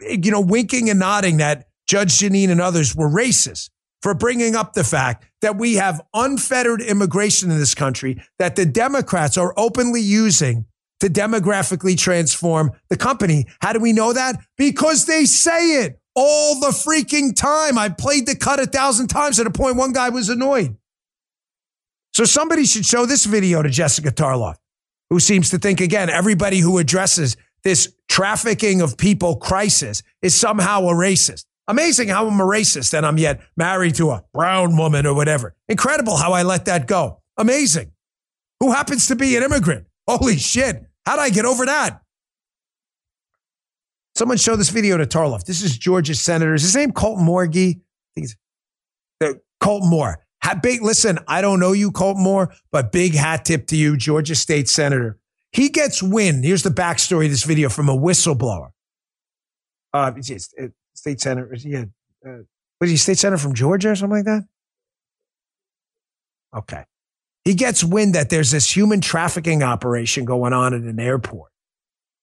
you 0.00 0.30
know, 0.30 0.40
winking 0.40 0.90
and 0.90 0.98
nodding 0.98 1.38
that 1.38 1.68
Judge 1.86 2.18
Jeanine 2.18 2.50
and 2.50 2.60
others 2.60 2.94
were 2.94 3.08
racist 3.08 3.70
for 4.04 4.12
bringing 4.12 4.54
up 4.54 4.74
the 4.74 4.84
fact 4.84 5.24
that 5.40 5.56
we 5.56 5.76
have 5.76 5.98
unfettered 6.12 6.82
immigration 6.82 7.50
in 7.50 7.58
this 7.58 7.74
country 7.74 8.22
that 8.38 8.54
the 8.54 8.66
Democrats 8.66 9.38
are 9.38 9.54
openly 9.56 10.02
using 10.02 10.66
to 11.00 11.08
demographically 11.08 11.96
transform 11.96 12.70
the 12.90 12.98
company. 12.98 13.46
How 13.62 13.72
do 13.72 13.80
we 13.80 13.94
know 13.94 14.12
that? 14.12 14.36
Because 14.58 15.06
they 15.06 15.24
say 15.24 15.84
it 15.84 15.98
all 16.14 16.60
the 16.60 16.66
freaking 16.66 17.34
time. 17.34 17.78
I 17.78 17.88
played 17.88 18.26
the 18.26 18.36
cut 18.36 18.60
a 18.60 18.66
thousand 18.66 19.08
times 19.08 19.40
at 19.40 19.46
a 19.46 19.50
point 19.50 19.76
one 19.76 19.94
guy 19.94 20.10
was 20.10 20.28
annoyed. 20.28 20.76
So 22.12 22.24
somebody 22.24 22.66
should 22.66 22.84
show 22.84 23.06
this 23.06 23.24
video 23.24 23.62
to 23.62 23.70
Jessica 23.70 24.10
Tarloff, 24.10 24.56
who 25.08 25.18
seems 25.18 25.48
to 25.48 25.58
think, 25.58 25.80
again, 25.80 26.10
everybody 26.10 26.58
who 26.58 26.76
addresses 26.76 27.38
this 27.62 27.90
trafficking 28.10 28.82
of 28.82 28.98
people 28.98 29.36
crisis 29.36 30.02
is 30.20 30.38
somehow 30.38 30.82
a 30.88 30.92
racist. 30.92 31.46
Amazing 31.66 32.08
how 32.08 32.26
I'm 32.26 32.40
a 32.40 32.44
racist 32.44 32.92
and 32.92 33.06
I'm 33.06 33.18
yet 33.18 33.40
married 33.56 33.94
to 33.96 34.10
a 34.10 34.24
brown 34.34 34.76
woman 34.76 35.06
or 35.06 35.14
whatever. 35.14 35.54
Incredible 35.68 36.16
how 36.16 36.32
I 36.32 36.42
let 36.42 36.66
that 36.66 36.86
go. 36.86 37.22
Amazing. 37.38 37.92
Who 38.60 38.72
happens 38.72 39.08
to 39.08 39.16
be 39.16 39.36
an 39.36 39.42
immigrant? 39.42 39.86
Holy 40.06 40.36
shit. 40.36 40.84
How'd 41.06 41.18
I 41.18 41.30
get 41.30 41.44
over 41.44 41.66
that? 41.66 42.00
Someone 44.14 44.36
show 44.36 44.56
this 44.56 44.68
video 44.68 44.96
to 44.96 45.06
Tarloff. 45.06 45.44
This 45.44 45.62
is 45.62 45.76
Georgia's 45.76 46.20
senator. 46.20 46.54
Is 46.54 46.62
his 46.62 46.76
name 46.76 46.92
Colton 46.92 47.26
Morgie? 47.26 47.80
I 48.16 48.20
it's 48.20 48.36
uh, 49.22 49.32
Colton 49.60 49.90
Moore. 49.90 50.24
big, 50.62 50.82
listen, 50.82 51.18
I 51.26 51.40
don't 51.40 51.58
know 51.58 51.72
you, 51.72 51.90
Colton 51.90 52.22
Moore, 52.22 52.54
but 52.70 52.92
big 52.92 53.14
hat 53.14 53.44
tip 53.44 53.66
to 53.68 53.76
you, 53.76 53.96
Georgia 53.96 54.34
State 54.34 54.68
Senator. 54.68 55.18
He 55.50 55.68
gets 55.68 56.02
wind. 56.02 56.44
Here's 56.44 56.62
the 56.62 56.70
backstory 56.70 57.24
of 57.24 57.30
this 57.30 57.44
video 57.44 57.68
from 57.68 57.88
a 57.88 57.96
whistleblower. 57.96 58.70
Uh, 59.92 60.12
state 61.04 61.20
senator. 61.20 61.54
Yeah, 61.58 61.84
uh, 62.26 62.38
was 62.80 62.88
he 62.88 62.96
state 62.96 63.18
senator 63.18 63.36
from 63.36 63.52
Georgia 63.52 63.90
or 63.90 63.94
something 63.94 64.16
like 64.16 64.24
that? 64.24 64.44
Okay. 66.56 66.84
He 67.44 67.52
gets 67.52 67.84
wind 67.84 68.14
that 68.14 68.30
there's 68.30 68.50
this 68.50 68.74
human 68.74 69.02
trafficking 69.02 69.62
operation 69.62 70.24
going 70.24 70.54
on 70.54 70.72
at 70.72 70.80
an 70.80 70.98
airport. 70.98 71.50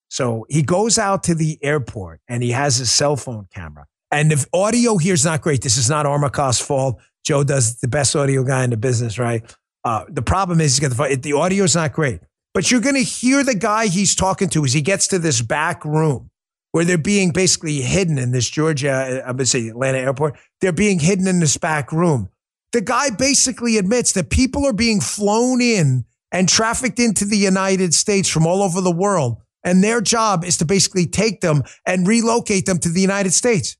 So 0.09 0.47
he 0.49 0.63
goes 0.63 0.97
out 0.97 1.23
to 1.25 1.35
the 1.35 1.59
airport 1.61 2.21
and 2.27 2.41
he 2.41 2.51
has 2.51 2.77
his 2.77 2.89
cell 2.89 3.15
phone 3.15 3.47
camera. 3.53 3.85
And 4.11 4.31
if 4.31 4.45
audio 4.51 4.97
here 4.97 5.13
is 5.13 5.23
not 5.23 5.41
great, 5.41 5.61
this 5.61 5.77
is 5.77 5.87
not 5.87 6.07
Armacost's 6.07 6.65
fault. 6.65 6.99
Joe 7.23 7.43
does 7.43 7.77
the 7.81 7.87
best 7.87 8.15
audio 8.15 8.43
guy 8.43 8.63
in 8.63 8.71
the 8.71 8.77
business, 8.77 9.19
right? 9.19 9.43
Uh, 9.83 10.05
the 10.09 10.23
problem 10.23 10.59
is 10.59 10.75
he's 10.75 10.89
got 10.89 10.97
the, 10.97 11.15
the 11.17 11.33
audio 11.33 11.65
is 11.65 11.75
not 11.75 11.93
great, 11.93 12.19
but 12.55 12.71
you're 12.71 12.81
going 12.81 12.95
to 12.95 13.03
hear 13.03 13.43
the 13.43 13.55
guy 13.55 13.85
he's 13.85 14.15
talking 14.15 14.49
to 14.49 14.65
as 14.65 14.73
he 14.73 14.81
gets 14.81 15.07
to 15.09 15.19
this 15.19 15.39
back 15.41 15.85
room 15.85 16.30
where 16.71 16.85
they're 16.85 16.97
being 16.97 17.31
basically 17.31 17.81
hidden 17.81 18.17
in 18.17 18.31
this 18.31 18.49
Georgia, 18.49 18.91
uh, 18.91 19.19
I'm 19.21 19.35
going 19.35 19.37
to 19.39 19.45
say 19.45 19.67
Atlanta 19.67 19.99
airport. 19.99 20.37
They're 20.61 20.71
being 20.71 20.99
hidden 20.99 21.27
in 21.27 21.39
this 21.39 21.57
back 21.57 21.91
room. 21.91 22.29
The 22.71 22.81
guy 22.81 23.09
basically 23.09 23.77
admits 23.77 24.13
that 24.13 24.29
people 24.29 24.65
are 24.65 24.73
being 24.73 25.01
flown 25.01 25.61
in 25.61 26.05
and 26.31 26.47
trafficked 26.47 26.99
into 26.99 27.25
the 27.25 27.37
United 27.37 27.93
States 27.93 28.29
from 28.29 28.47
all 28.47 28.63
over 28.63 28.79
the 28.79 28.91
world. 28.91 29.41
And 29.63 29.83
their 29.83 30.01
job 30.01 30.43
is 30.43 30.57
to 30.57 30.65
basically 30.65 31.05
take 31.05 31.41
them 31.41 31.63
and 31.85 32.07
relocate 32.07 32.65
them 32.65 32.79
to 32.79 32.89
the 32.89 33.01
United 33.01 33.31
States. 33.31 33.77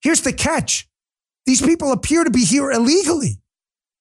Here's 0.00 0.22
the 0.22 0.32
catch. 0.32 0.88
These 1.46 1.60
people 1.60 1.92
appear 1.92 2.24
to 2.24 2.30
be 2.30 2.44
here 2.44 2.70
illegally. 2.70 3.42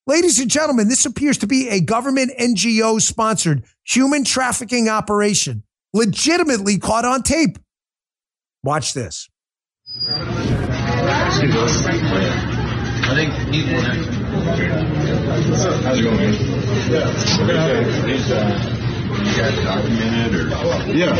Ladies 0.08 0.40
and 0.40 0.50
gentlemen, 0.50 0.88
this 0.88 1.06
appears 1.06 1.38
to 1.40 1.48
be 1.48 1.68
a 1.70 1.82
government 1.82 2.32
NGO 2.40 3.02
sponsored 3.02 3.64
human 3.84 4.24
trafficking 4.24 4.88
operation, 4.88 5.64
legitimately 5.94 6.78
caught 6.78 7.06
on 7.06 7.22
tape. 7.24 7.58
Watch 8.62 8.94
this. 8.94 9.30
I 10.06 11.30
think 13.16 13.34
he's 13.54 13.64
How's 15.86 15.98
it 15.98 16.04
going, 16.04 16.18
man? 16.18 16.36
You 19.20 19.36
guys 19.36 19.64
documented 19.64 20.36
or? 20.36 20.50
Yeah. 20.94 21.18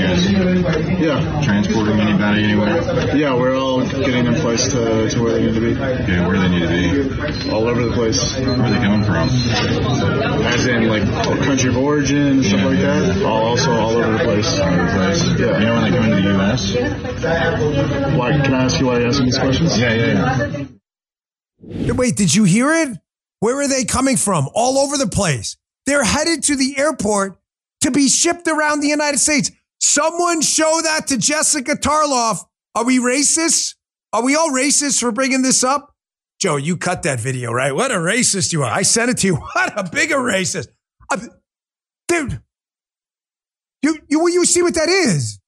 yeah. 1.00 1.42
Transporting 1.44 2.00
anybody 2.00 2.44
anywhere? 2.46 3.16
Yeah, 3.16 3.34
we're 3.34 3.56
all 3.56 3.82
getting 3.86 4.26
them 4.26 4.36
placed 4.36 4.72
to, 4.72 5.10
to 5.10 5.22
where 5.22 5.34
they 5.34 5.46
need 5.46 5.56
to 5.56 5.62
be. 5.62 5.72
Okay, 5.72 6.26
where 6.26 6.40
they 6.40 6.48
need 6.50 6.62
to 6.62 7.16
be? 7.16 7.52
All 7.52 7.68
over 7.68 7.84
the 7.84 7.94
place. 7.94 8.38
Where 8.40 8.52
are 8.52 8.70
they 8.70 8.80
coming 8.80 9.04
from? 9.04 9.30
As 10.46 10.66
in, 10.66 10.88
like, 10.88 11.04
country 11.44 11.70
of 11.70 11.78
origin, 11.78 12.44
stuff 12.44 12.60
yeah. 12.60 12.66
like 12.68 12.80
that. 12.80 13.26
All, 13.26 13.48
also 13.48 13.72
all 13.72 13.92
over 13.92 14.12
the 14.12 14.24
place. 14.24 14.60
All 14.60 14.68
over 14.68 14.84
the 14.84 14.92
place. 14.92 15.40
Yeah. 15.40 15.60
You 15.60 15.66
know 15.66 15.74
when 15.76 15.84
they 15.84 15.98
come 15.98 16.06
into 16.06 16.22
the 16.22 16.34
U.S.? 16.36 18.16
Why, 18.16 18.32
can 18.32 18.54
I 18.54 18.64
ask 18.66 18.80
you 18.80 18.88
why 18.88 19.00
you're 19.00 19.08
asking 19.08 19.26
these 19.26 19.38
questions? 19.38 19.78
Yeah, 19.78 19.94
yeah, 19.94 20.66
yeah. 21.62 21.94
Wait, 21.94 22.16
did 22.16 22.34
you 22.34 22.44
hear 22.44 22.72
it? 22.74 22.98
Where 23.40 23.60
are 23.60 23.68
they 23.68 23.86
coming 23.86 24.18
from? 24.18 24.50
All 24.54 24.78
over 24.78 24.98
the 24.98 25.08
place. 25.08 25.58
They're 25.86 26.04
headed 26.04 26.44
to 26.44 26.56
the 26.56 26.78
airport 26.78 27.39
to 27.82 27.92
be 27.92 28.08
shipped 28.08 28.48
around 28.48 28.82
the 28.82 28.88
United 28.88 29.20
States. 29.20 29.52
Someone 29.80 30.42
show 30.42 30.82
that 30.84 31.08
to 31.08 31.18
Jessica 31.18 31.76
Tarloff. 31.76 32.40
Are 32.76 32.86
we 32.86 33.00
racist? 33.00 33.76
Are 34.12 34.24
we 34.24 34.36
all 34.36 34.50
racist 34.50 35.00
for 35.00 35.12
bringing 35.12 35.42
this 35.42 35.64
up? 35.64 35.96
Joe, 36.40 36.56
you 36.56 36.78
cut 36.78 37.04
that 37.04 37.20
video, 37.20 37.52
right? 37.52 37.74
What 37.74 37.92
a 37.92 37.96
racist 37.96 38.54
you 38.54 38.64
are. 38.64 38.72
I 38.72 38.82
sent 38.82 39.12
it 39.12 39.18
to 39.20 39.28
you. 39.28 39.36
What 39.56 39.78
a 39.78 39.90
bigger 39.90 40.18
racist. 40.18 40.68
Uh, 41.10 41.18
dude, 42.08 42.42
you, 43.82 43.98
you, 44.08 44.28
you 44.30 44.46
see 44.46 44.62
what 44.62 44.76
that 44.76 44.90
is? 44.90 45.40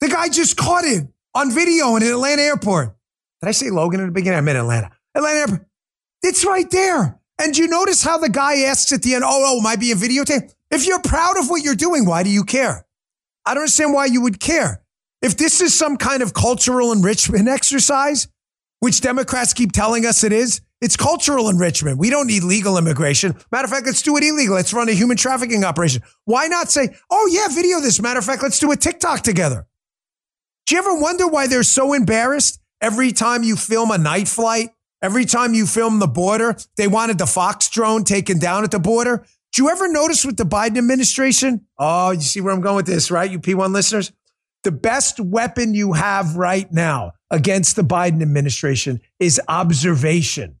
The 0.00 0.08
guy 0.08 0.28
just 0.28 0.56
caught 0.56 0.84
it 0.84 1.06
on 1.34 1.50
video 1.50 1.96
in 1.96 2.02
an 2.02 2.10
Atlanta 2.10 2.42
airport. 2.42 2.96
Did 3.40 3.48
I 3.48 3.52
say 3.52 3.70
Logan 3.70 4.00
in 4.00 4.06
the 4.06 4.12
beginning? 4.12 4.38
I 4.38 4.42
meant 4.42 4.58
Atlanta. 4.58 4.90
Atlanta 5.14 5.38
airport. 5.40 5.66
It's 6.22 6.44
right 6.44 6.70
there. 6.70 7.20
And 7.40 7.56
you 7.56 7.66
notice 7.66 8.02
how 8.02 8.18
the 8.18 8.28
guy 8.28 8.62
asks 8.62 8.92
at 8.92 9.02
the 9.02 9.14
end, 9.14 9.24
oh, 9.24 9.44
oh, 9.46 9.58
am 9.58 9.66
I 9.66 9.76
being 9.76 9.96
videotaped? 9.96 10.54
If 10.70 10.86
you're 10.86 11.00
proud 11.00 11.38
of 11.38 11.48
what 11.48 11.62
you're 11.62 11.74
doing, 11.74 12.06
why 12.06 12.22
do 12.22 12.30
you 12.30 12.44
care? 12.44 12.86
I 13.46 13.54
don't 13.54 13.62
understand 13.62 13.92
why 13.92 14.06
you 14.06 14.22
would 14.22 14.40
care. 14.40 14.82
If 15.22 15.36
this 15.36 15.60
is 15.60 15.76
some 15.76 15.96
kind 15.96 16.22
of 16.22 16.34
cultural 16.34 16.92
enrichment 16.92 17.48
exercise, 17.58 18.28
which 18.80 19.00
Democrats 19.00 19.52
keep 19.52 19.72
telling 19.72 20.04
us 20.04 20.24
it 20.24 20.32
is, 20.32 20.60
it's 20.80 20.96
cultural 20.96 21.48
enrichment. 21.48 21.98
We 21.98 22.10
don't 22.10 22.26
need 22.26 22.42
legal 22.42 22.76
immigration. 22.76 23.34
Matter 23.50 23.64
of 23.64 23.70
fact, 23.70 23.86
let's 23.86 24.02
do 24.02 24.16
it 24.16 24.24
illegal. 24.24 24.54
Let's 24.54 24.74
run 24.74 24.88
a 24.88 24.92
human 24.92 25.16
trafficking 25.16 25.64
operation. 25.64 26.02
Why 26.24 26.48
not 26.48 26.70
say, 26.70 26.94
oh, 27.10 27.30
yeah, 27.32 27.48
video 27.48 27.80
this? 27.80 28.02
Matter 28.02 28.18
of 28.18 28.24
fact, 28.26 28.42
let's 28.42 28.58
do 28.58 28.70
a 28.70 28.76
TikTok 28.76 29.22
together. 29.22 29.66
Do 30.66 30.74
you 30.74 30.78
ever 30.80 30.94
wonder 30.94 31.26
why 31.26 31.46
they're 31.46 31.62
so 31.62 31.94
embarrassed 31.94 32.60
every 32.80 33.12
time 33.12 33.42
you 33.42 33.56
film 33.56 33.90
a 33.90 33.98
night 33.98 34.28
flight 34.28 34.70
Every 35.04 35.26
time 35.26 35.52
you 35.52 35.66
film 35.66 35.98
the 35.98 36.06
border, 36.06 36.56
they 36.78 36.88
wanted 36.88 37.18
the 37.18 37.26
Fox 37.26 37.68
drone 37.68 38.04
taken 38.04 38.38
down 38.38 38.64
at 38.64 38.70
the 38.70 38.78
border. 38.78 39.26
Do 39.54 39.62
you 39.62 39.70
ever 39.70 39.86
notice 39.86 40.26
with 40.26 40.36
the 40.36 40.44
Biden 40.44 40.78
administration? 40.78 41.64
Oh, 41.78 42.10
you 42.10 42.20
see 42.22 42.40
where 42.40 42.52
I'm 42.52 42.60
going 42.60 42.74
with 42.74 42.86
this, 42.86 43.12
right? 43.12 43.30
You 43.30 43.38
P1 43.38 43.72
listeners? 43.72 44.10
The 44.64 44.72
best 44.72 45.20
weapon 45.20 45.74
you 45.74 45.92
have 45.92 46.34
right 46.34 46.70
now 46.72 47.12
against 47.30 47.76
the 47.76 47.82
Biden 47.82 48.20
administration 48.20 49.00
is 49.20 49.40
observation. 49.46 50.56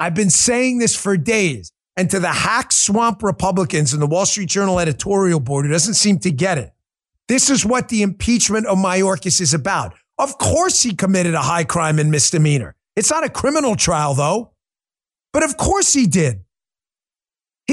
I've 0.00 0.16
been 0.16 0.30
saying 0.30 0.78
this 0.78 0.96
for 0.96 1.16
days. 1.16 1.70
And 1.96 2.10
to 2.10 2.18
the 2.18 2.32
hack 2.32 2.72
swamp 2.72 3.22
Republicans 3.22 3.92
and 3.92 4.02
the 4.02 4.06
Wall 4.08 4.26
Street 4.26 4.48
Journal 4.48 4.80
editorial 4.80 5.38
board 5.38 5.64
who 5.64 5.70
doesn't 5.70 5.94
seem 5.94 6.18
to 6.20 6.32
get 6.32 6.58
it, 6.58 6.72
this 7.28 7.50
is 7.50 7.64
what 7.64 7.88
the 7.88 8.02
impeachment 8.02 8.66
of 8.66 8.78
Mayorkas 8.78 9.40
is 9.40 9.54
about. 9.54 9.94
Of 10.18 10.38
course, 10.38 10.82
he 10.82 10.92
committed 10.96 11.34
a 11.34 11.42
high 11.42 11.62
crime 11.62 12.00
and 12.00 12.10
misdemeanor. 12.10 12.74
It's 12.96 13.12
not 13.12 13.22
a 13.22 13.28
criminal 13.28 13.76
trial, 13.76 14.14
though. 14.14 14.54
But 15.32 15.44
of 15.44 15.56
course, 15.56 15.92
he 15.92 16.08
did. 16.08 16.43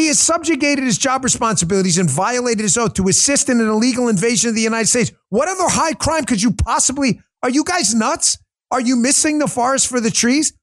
He 0.01 0.07
has 0.07 0.19
subjugated 0.19 0.83
his 0.83 0.97
job 0.97 1.23
responsibilities 1.23 1.99
and 1.99 2.09
violated 2.09 2.61
his 2.61 2.75
oath 2.75 2.95
to 2.95 3.07
assist 3.07 3.49
in 3.49 3.61
an 3.61 3.67
illegal 3.67 4.07
invasion 4.07 4.49
of 4.49 4.55
the 4.55 4.61
United 4.61 4.87
States. 4.87 5.11
What 5.29 5.47
other 5.47 5.69
high 5.69 5.93
crime 5.93 6.25
could 6.25 6.41
you 6.41 6.53
possibly? 6.53 7.21
Are 7.43 7.51
you 7.51 7.63
guys 7.63 7.93
nuts? 7.93 8.39
Are 8.71 8.81
you 8.81 8.95
missing 8.95 9.37
the 9.37 9.47
forest 9.47 9.87
for 9.87 9.99
the 9.99 10.09
trees? 10.09 10.53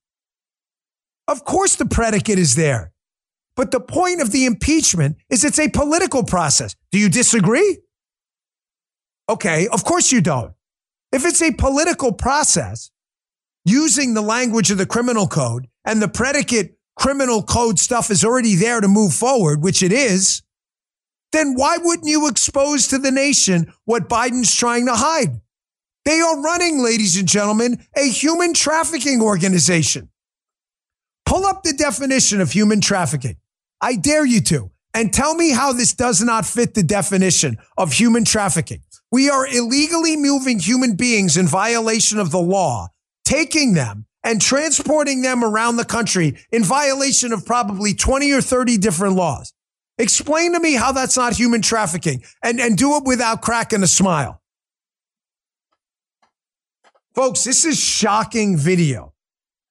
Of 1.28 1.44
course, 1.44 1.76
the 1.76 1.86
predicate 1.86 2.36
is 2.36 2.56
there. 2.56 2.90
But 3.54 3.70
the 3.70 3.78
point 3.78 4.20
of 4.20 4.32
the 4.32 4.44
impeachment 4.44 5.18
is 5.30 5.44
it's 5.44 5.60
a 5.60 5.68
political 5.68 6.24
process. 6.24 6.74
Do 6.90 6.98
you 6.98 7.08
disagree? 7.08 7.78
Okay, 9.28 9.68
of 9.68 9.84
course 9.84 10.10
you 10.10 10.20
don't. 10.20 10.52
If 11.12 11.24
it's 11.24 11.42
a 11.42 11.52
political 11.52 12.12
process 12.12 12.90
using 13.64 14.14
the 14.14 14.22
language 14.22 14.72
of 14.72 14.78
the 14.78 14.86
criminal 14.86 15.28
code 15.28 15.68
and 15.84 16.02
the 16.02 16.08
predicate 16.08 16.77
criminal 16.98 17.42
code 17.42 17.78
stuff 17.78 18.10
is 18.10 18.24
already 18.24 18.54
there 18.54 18.80
to 18.80 18.88
move 18.88 19.14
forward, 19.14 19.62
which 19.62 19.82
it 19.82 19.92
is, 19.92 20.42
then 21.32 21.54
why 21.54 21.76
wouldn't 21.78 22.08
you 22.08 22.26
expose 22.26 22.88
to 22.88 22.98
the 22.98 23.10
nation 23.10 23.72
what 23.84 24.08
Biden's 24.08 24.54
trying 24.54 24.86
to 24.86 24.94
hide? 24.94 25.40
They 26.04 26.20
are 26.20 26.40
running, 26.40 26.82
ladies 26.82 27.18
and 27.18 27.28
gentlemen, 27.28 27.84
a 27.96 28.08
human 28.08 28.54
trafficking 28.54 29.20
organization. 29.20 30.08
Pull 31.26 31.44
up 31.44 31.62
the 31.62 31.74
definition 31.74 32.40
of 32.40 32.50
human 32.50 32.80
trafficking. 32.80 33.36
I 33.80 33.96
dare 33.96 34.24
you 34.24 34.40
to. 34.42 34.70
And 34.94 35.12
tell 35.12 35.34
me 35.34 35.50
how 35.50 35.74
this 35.74 35.92
does 35.92 36.22
not 36.22 36.46
fit 36.46 36.74
the 36.74 36.82
definition 36.82 37.58
of 37.76 37.92
human 37.92 38.24
trafficking. 38.24 38.82
We 39.12 39.28
are 39.28 39.46
illegally 39.46 40.16
moving 40.16 40.58
human 40.58 40.96
beings 40.96 41.36
in 41.36 41.46
violation 41.46 42.18
of 42.18 42.30
the 42.30 42.40
law, 42.40 42.88
taking 43.24 43.74
them 43.74 44.06
and 44.28 44.42
transporting 44.42 45.22
them 45.22 45.42
around 45.42 45.76
the 45.76 45.86
country 45.86 46.36
in 46.52 46.62
violation 46.62 47.32
of 47.32 47.46
probably 47.46 47.94
20 47.94 48.30
or 48.32 48.42
30 48.42 48.76
different 48.76 49.16
laws. 49.16 49.54
Explain 49.96 50.52
to 50.52 50.60
me 50.60 50.74
how 50.74 50.92
that's 50.92 51.16
not 51.16 51.32
human 51.32 51.62
trafficking 51.62 52.22
and, 52.42 52.60
and 52.60 52.76
do 52.76 52.94
it 52.98 53.04
without 53.06 53.40
cracking 53.40 53.82
a 53.82 53.86
smile. 53.86 54.42
Folks, 57.14 57.42
this 57.44 57.64
is 57.64 57.80
shocking 57.80 58.58
video. 58.58 59.14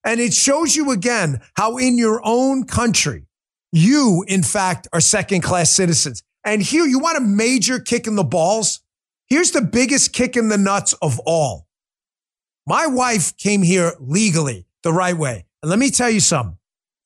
And 0.03 0.19
it 0.19 0.33
shows 0.33 0.75
you 0.75 0.89
again 0.89 1.39
how 1.55 1.77
in 1.77 1.99
your 1.99 2.19
own 2.23 2.63
country, 2.63 3.27
you, 3.71 4.25
in 4.27 4.41
fact, 4.41 4.87
are 4.91 5.01
second 5.01 5.41
class 5.41 5.71
citizens. 5.71 6.23
And 6.43 6.63
here 6.63 6.85
you 6.85 6.97
want 6.97 7.19
a 7.19 7.21
major 7.21 7.77
kick 7.77 8.07
in 8.07 8.15
the 8.15 8.23
balls. 8.23 8.79
Here's 9.27 9.51
the 9.51 9.61
biggest 9.61 10.13
kick 10.13 10.35
in 10.35 10.49
the 10.49 10.57
nuts 10.57 10.93
of 10.93 11.19
all. 11.27 11.66
My 12.67 12.85
wife 12.85 13.37
came 13.37 13.61
here 13.61 13.93
legally 13.97 14.65
the 14.83 14.91
right 14.91 15.17
way. 15.17 15.45
And 15.63 15.69
let 15.69 15.79
me 15.79 15.89
tell 15.89 16.09
you 16.09 16.19
something 16.19 16.57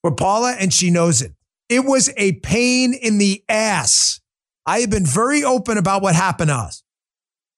for 0.02 0.10
Paula, 0.10 0.56
and 0.58 0.74
she 0.74 0.90
knows 0.90 1.22
it. 1.22 1.34
It 1.68 1.84
was 1.84 2.12
a 2.16 2.32
pain 2.32 2.92
in 2.92 3.18
the 3.18 3.44
ass. 3.48 4.20
I 4.66 4.80
have 4.80 4.90
been 4.90 5.06
very 5.06 5.44
open 5.44 5.78
about 5.78 6.02
what 6.02 6.16
happened 6.16 6.48
to 6.48 6.54
us. 6.54 6.82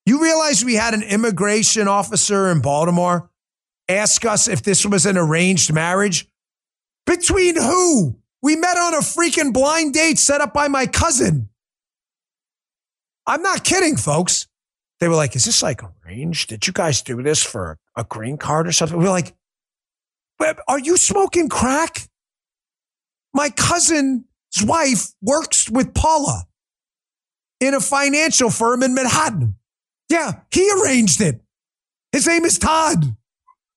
You 0.05 0.23
realize 0.23 0.63
we 0.63 0.75
had 0.75 0.93
an 0.93 1.03
immigration 1.03 1.89
officer 1.89 2.51
in 2.51 2.61
Baltimore 2.61 3.31
ask 3.89 4.25
us 4.27 4.49
if 4.49 4.63
this 4.63 4.85
was 4.85 5.07
an 5.07 5.17
arranged 5.17 5.73
marriage? 5.73 6.29
Between 7.07 7.57
who? 7.57 8.19
We 8.43 8.57
met 8.57 8.77
on 8.77 8.93
a 8.93 8.99
freaking 8.99 9.55
blind 9.55 9.95
date 9.95 10.19
set 10.19 10.43
up 10.43 10.53
by 10.53 10.69
my 10.69 10.87
cousin. 10.87 11.49
I'm 13.27 13.41
not 13.41 13.65
kidding, 13.65 13.97
folks. 13.97 14.47
They 15.01 15.09
were 15.09 15.15
like, 15.15 15.35
Is 15.35 15.47
this 15.47 15.63
like 15.63 15.81
arranged? 15.83 16.51
Did 16.51 16.67
you 16.67 16.75
guys 16.75 17.01
do 17.01 17.23
this 17.23 17.43
for 17.43 17.79
a 17.97 18.05
green 18.05 18.37
card 18.37 18.67
or 18.67 18.73
something? 18.73 18.99
We 18.99 19.07
are 19.07 19.11
like, 19.11 19.35
Are 20.69 20.79
you 20.79 20.97
smoking 20.97 21.49
crack? 21.49 22.09
My 23.33 23.51
cousin's 23.51 24.25
wife 24.63 25.13
works 25.21 25.69
with 25.69 25.95
Paula 25.95 26.45
in 27.61 27.75
a 27.75 27.81
financial 27.81 28.51
firm 28.51 28.83
in 28.83 28.95
Manhattan. 28.95 29.57
Yeah, 30.09 30.41
he 30.51 30.71
arranged 30.71 31.21
it. 31.21 31.41
His 32.13 32.27
name 32.27 32.45
is 32.45 32.59
Todd. 32.59 33.17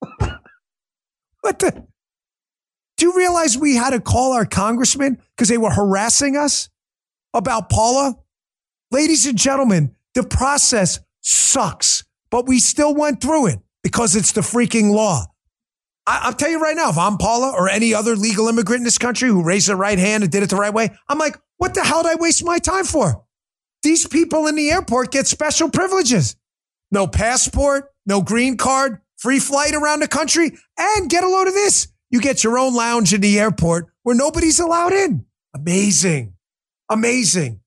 what 1.41 1.60
the? 1.60 1.88
Do 2.97 3.06
you 3.06 3.15
realize 3.15 3.58
we 3.58 3.75
had 3.75 3.91
to 3.91 3.99
call 3.99 4.34
our 4.34 4.45
congressman 4.45 5.21
because 5.36 5.49
they 5.49 5.58
were 5.58 5.71
harassing 5.71 6.36
us 6.36 6.69
about 7.34 7.69
Paula? 7.69 8.15
Ladies 8.91 9.25
and 9.25 9.38
gentlemen, 9.38 9.95
the 10.15 10.23
process 10.23 10.99
sucks, 11.21 12.03
but 12.32 12.47
we 12.47 12.60
still 12.60 12.95
went 12.95 13.21
through 13.21 13.47
it 13.47 13.60
because 13.88 14.17
it's 14.17 14.34
the 14.34 14.41
freaking 14.41 14.91
law. 14.91 15.26
I, 16.06 16.28
will 16.28 16.34
tell 16.34 16.50
you 16.50 16.60
right 16.60 16.76
now, 16.76 16.89
if 16.89 16.97
I'm 16.97 17.17
Paula 17.17 17.54
or 17.54 17.69
any 17.69 17.93
other 17.93 18.17
legal 18.17 18.50
immigrant 18.50 18.82
in 18.82 18.84
this 18.84 18.97
country 18.97 19.30
who 19.30 19.45
raised 19.45 19.69
their 19.69 19.78
right 19.78 19.97
hand 19.97 20.23
and 20.23 20.32
did 20.32 20.43
it 20.43 20.50
the 20.50 20.58
right 20.58 20.73
way, 20.73 20.89
I'm 21.08 21.17
like, 21.17 21.38
what 21.56 21.73
the 21.73 21.86
hell 21.86 22.04
did 22.04 22.12
I 22.12 22.15
waste 22.15 22.43
my 22.43 22.60
time 22.60 22.84
for? 22.84 23.23
These 23.84 24.06
people 24.06 24.47
in 24.47 24.56
the 24.56 24.71
airport 24.71 25.13
get 25.13 25.26
special 25.26 25.69
privileges. 25.69 26.36
No 26.91 27.08
passport, 27.08 27.89
no 28.06 28.21
green 28.21 28.58
card, 28.58 29.00
free 29.15 29.39
flight 29.39 29.73
around 29.73 30.02
the 30.02 30.10
country, 30.10 30.52
and 30.78 31.10
get 31.10 31.23
a 31.23 31.30
load 31.30 31.47
of 31.47 31.54
this. 31.54 31.88
You 32.10 32.19
get 32.19 32.43
your 32.43 32.60
own 32.60 32.76
lounge 32.76 33.13
in 33.13 33.21
the 33.21 33.39
airport 33.39 33.86
where 34.04 34.17
nobody's 34.17 34.60
allowed 34.60 34.91
in. 34.91 35.26
Amazing. 35.56 36.34
Amazing. 36.89 37.62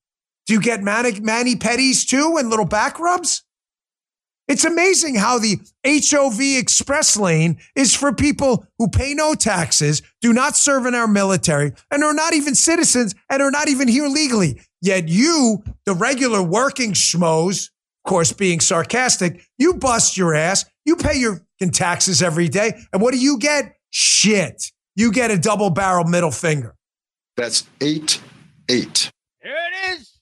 Do 0.45 0.53
you 0.53 0.61
get 0.61 0.83
manic, 0.83 1.19
mani 1.19 1.55
pedis 1.55 2.07
too 2.07 2.37
and 2.37 2.51
little 2.51 2.65
back 2.65 2.99
rubs? 2.99 3.43
It's 4.51 4.65
amazing 4.65 5.15
how 5.15 5.39
the 5.39 5.61
HOV 5.87 6.41
express 6.59 7.15
lane 7.15 7.57
is 7.73 7.95
for 7.95 8.11
people 8.11 8.67
who 8.77 8.89
pay 8.89 9.13
no 9.13 9.33
taxes, 9.33 10.01
do 10.19 10.33
not 10.33 10.57
serve 10.57 10.85
in 10.85 10.93
our 10.93 11.07
military, 11.07 11.71
and 11.89 12.03
are 12.03 12.13
not 12.13 12.33
even 12.33 12.53
citizens 12.53 13.15
and 13.29 13.41
are 13.41 13.49
not 13.49 13.69
even 13.69 13.87
here 13.87 14.09
legally. 14.09 14.59
Yet 14.81 15.07
you, 15.07 15.63
the 15.85 15.93
regular 15.93 16.43
working 16.43 16.91
schmoes, 16.91 17.69
of 18.03 18.09
course, 18.09 18.33
being 18.33 18.59
sarcastic, 18.59 19.41
you 19.57 19.75
bust 19.75 20.17
your 20.17 20.35
ass, 20.35 20.65
you 20.83 20.97
pay 20.97 21.17
your 21.17 21.39
taxes 21.71 22.21
every 22.21 22.49
day, 22.49 22.73
and 22.91 23.01
what 23.01 23.13
do 23.13 23.21
you 23.21 23.37
get? 23.37 23.77
Shit. 23.89 24.65
You 24.97 25.13
get 25.13 25.31
a 25.31 25.37
double 25.37 25.69
barrel 25.69 26.03
middle 26.03 26.29
finger. 26.29 26.75
That's 27.37 27.63
eight, 27.79 28.19
eight. 28.67 29.11
Here 29.41 29.55
it 29.55 29.91
is. 29.91 30.17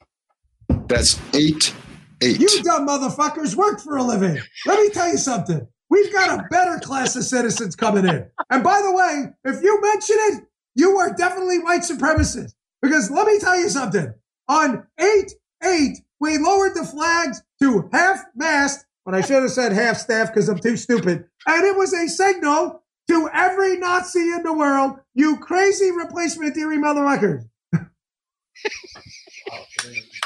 That's 0.88 1.20
eight, 1.34 1.74
eight. 2.22 2.40
You 2.40 2.64
dumb 2.64 2.88
motherfuckers 2.88 3.56
work 3.56 3.80
for 3.80 3.98
a 3.98 4.04
living. 4.04 4.38
Let 4.66 4.80
me 4.80 4.90
tell 4.90 5.10
you 5.10 5.18
something. 5.18 5.68
We've 5.90 6.14
got 6.14 6.40
a 6.40 6.48
better 6.50 6.80
class 6.80 7.16
of 7.16 7.24
citizens 7.24 7.76
coming 7.76 8.06
in. 8.06 8.30
And 8.50 8.64
by 8.64 8.82
the 8.82 8.94
way, 8.94 9.26
if 9.44 9.64
you 9.64 9.82
mention 9.82 10.16
it, 10.20 10.44
you 10.76 10.98
are 10.98 11.14
definitely 11.14 11.60
white 11.60 11.82
supremacist. 11.82 12.54
Because 12.82 13.10
let 13.10 13.28
me 13.28 13.40
tell 13.40 13.60
you 13.60 13.70
something. 13.70 14.14
On 14.48 14.86
8 15.00 15.32
8, 15.64 15.98
we 16.20 16.38
lowered 16.38 16.76
the 16.76 16.86
flags 16.86 17.42
to 17.62 17.90
half 17.92 18.24
mast, 18.36 18.86
but 19.06 19.14
I 19.14 19.22
should 19.22 19.42
have 19.42 19.52
said 19.52 19.74
half 19.74 19.98
staff 19.98 20.28
because 20.28 20.48
I'm 20.48 20.60
too 20.60 20.78
stupid. 20.78 21.26
And 21.48 21.66
it 21.66 21.76
was 21.76 21.94
a 21.94 22.08
signal 22.08 22.84
to 23.10 23.30
every 23.34 23.78
Nazi 23.78 24.20
in 24.20 24.44
the 24.44 24.54
world, 24.54 25.00
you 25.16 25.38
crazy 25.38 25.92
replacement 25.92 26.56
theory 26.56 26.78
motherfuckers. 26.78 27.44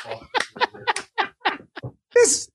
Oh, 0.06 0.20
this, 2.14 2.50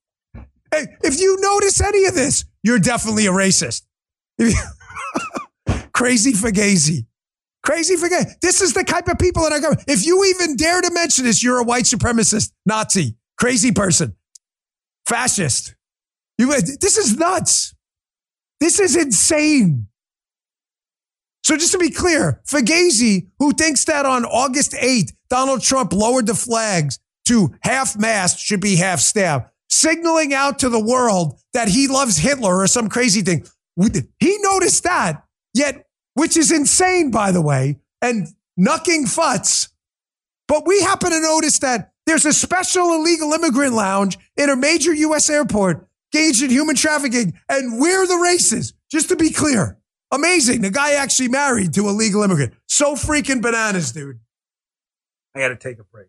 hey, 0.72 0.86
if 1.02 1.20
you 1.20 1.36
notice 1.40 1.80
any 1.80 2.06
of 2.06 2.14
this, 2.14 2.44
you're 2.62 2.78
definitely 2.78 3.26
a 3.26 3.30
racist. 3.30 3.82
Crazy 5.92 6.32
Fugazi. 6.32 7.06
Crazy 7.64 7.96
Fugazi. 7.96 8.38
This 8.40 8.60
is 8.60 8.72
the 8.72 8.84
type 8.84 9.08
of 9.08 9.18
people 9.18 9.42
that 9.42 9.52
are 9.52 9.60
going. 9.60 9.76
If 9.86 10.06
you 10.06 10.24
even 10.26 10.56
dare 10.56 10.80
to 10.80 10.90
mention 10.92 11.24
this, 11.24 11.42
you're 11.42 11.58
a 11.58 11.64
white 11.64 11.84
supremacist, 11.84 12.52
Nazi, 12.64 13.16
crazy 13.36 13.72
person, 13.72 14.16
fascist. 15.06 15.74
You, 16.38 16.52
this 16.60 16.96
is 16.96 17.16
nuts. 17.16 17.74
This 18.60 18.78
is 18.78 18.96
insane. 18.96 19.88
So 21.42 21.56
just 21.56 21.72
to 21.72 21.78
be 21.78 21.90
clear, 21.90 22.42
Fugazi, 22.46 23.28
who 23.38 23.52
thinks 23.52 23.84
that 23.86 24.04
on 24.04 24.24
August 24.24 24.72
8th, 24.72 25.12
Donald 25.30 25.62
Trump 25.62 25.92
lowered 25.92 26.26
the 26.26 26.34
flags 26.34 26.98
to 27.28 27.54
half 27.62 27.98
mast 27.98 28.38
should 28.38 28.60
be 28.60 28.76
half 28.76 29.00
staff, 29.00 29.48
signaling 29.68 30.34
out 30.34 30.58
to 30.58 30.68
the 30.68 30.82
world 30.82 31.38
that 31.54 31.68
he 31.68 31.88
loves 31.88 32.18
Hitler 32.18 32.58
or 32.58 32.66
some 32.66 32.88
crazy 32.88 33.22
thing. 33.22 33.46
He 34.18 34.38
noticed 34.40 34.84
that, 34.84 35.24
yet 35.54 35.86
which 36.14 36.36
is 36.36 36.50
insane, 36.50 37.10
by 37.10 37.30
the 37.30 37.40
way, 37.40 37.78
and 38.02 38.26
knucking 38.56 39.06
futs. 39.06 39.68
But 40.48 40.66
we 40.66 40.80
happen 40.80 41.10
to 41.10 41.20
notice 41.20 41.60
that 41.60 41.92
there's 42.06 42.24
a 42.24 42.32
special 42.32 42.94
illegal 42.94 43.32
immigrant 43.32 43.74
lounge 43.74 44.18
in 44.36 44.50
a 44.50 44.56
major 44.56 44.92
U.S. 44.94 45.30
airport 45.30 45.86
engaged 46.12 46.42
in 46.42 46.50
human 46.50 46.74
trafficking, 46.74 47.38
and 47.48 47.80
we're 47.80 48.06
the 48.06 48.16
races, 48.16 48.72
just 48.90 49.10
to 49.10 49.16
be 49.16 49.30
clear. 49.30 49.78
Amazing. 50.10 50.62
The 50.62 50.70
guy 50.70 50.94
actually 50.94 51.28
married 51.28 51.74
to 51.74 51.88
a 51.88 51.92
legal 51.92 52.22
immigrant. 52.22 52.54
So 52.66 52.94
freaking 52.94 53.42
bananas, 53.42 53.92
dude. 53.92 54.18
I 55.36 55.40
got 55.40 55.48
to 55.48 55.56
take 55.56 55.78
a 55.78 55.84
break. 55.84 56.08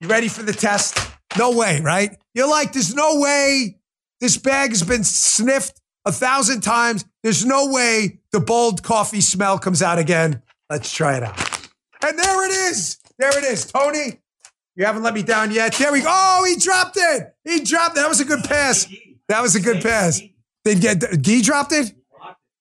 You 0.00 0.08
ready 0.08 0.28
for 0.28 0.42
the 0.42 0.54
test? 0.54 0.98
No 1.36 1.54
way, 1.54 1.80
right? 1.82 2.16
You're 2.34 2.48
like, 2.48 2.72
there's 2.72 2.94
no 2.94 3.20
way 3.20 3.76
this 4.18 4.38
bag 4.38 4.70
has 4.70 4.82
been 4.82 5.04
sniffed 5.04 5.78
a 6.06 6.12
thousand 6.12 6.62
times. 6.62 7.04
There's 7.22 7.44
no 7.44 7.70
way 7.70 8.20
the 8.32 8.40
bold 8.40 8.82
coffee 8.82 9.20
smell 9.20 9.58
comes 9.58 9.82
out 9.82 9.98
again. 9.98 10.42
Let's 10.70 10.90
try 10.90 11.18
it 11.18 11.22
out. 11.22 11.38
And 12.02 12.18
there 12.18 12.46
it 12.46 12.50
is. 12.50 12.98
There 13.18 13.36
it 13.36 13.44
is. 13.44 13.66
Tony, 13.66 14.20
you 14.74 14.86
haven't 14.86 15.02
let 15.02 15.12
me 15.12 15.22
down 15.22 15.50
yet. 15.50 15.74
There 15.74 15.92
we 15.92 16.00
go. 16.00 16.08
Oh, 16.08 16.46
he 16.48 16.56
dropped 16.56 16.96
it. 16.98 17.34
He 17.44 17.60
dropped 17.60 17.98
it. 17.98 18.00
That 18.00 18.08
was 18.08 18.20
a 18.20 18.24
good 18.24 18.42
pass. 18.44 18.90
That 19.28 19.42
was 19.42 19.54
a 19.54 19.60
good 19.60 19.82
pass. 19.82 20.22
Did 20.64 20.80
get 20.80 21.20
Gee 21.20 21.42
dropped 21.42 21.72
it? 21.72 21.92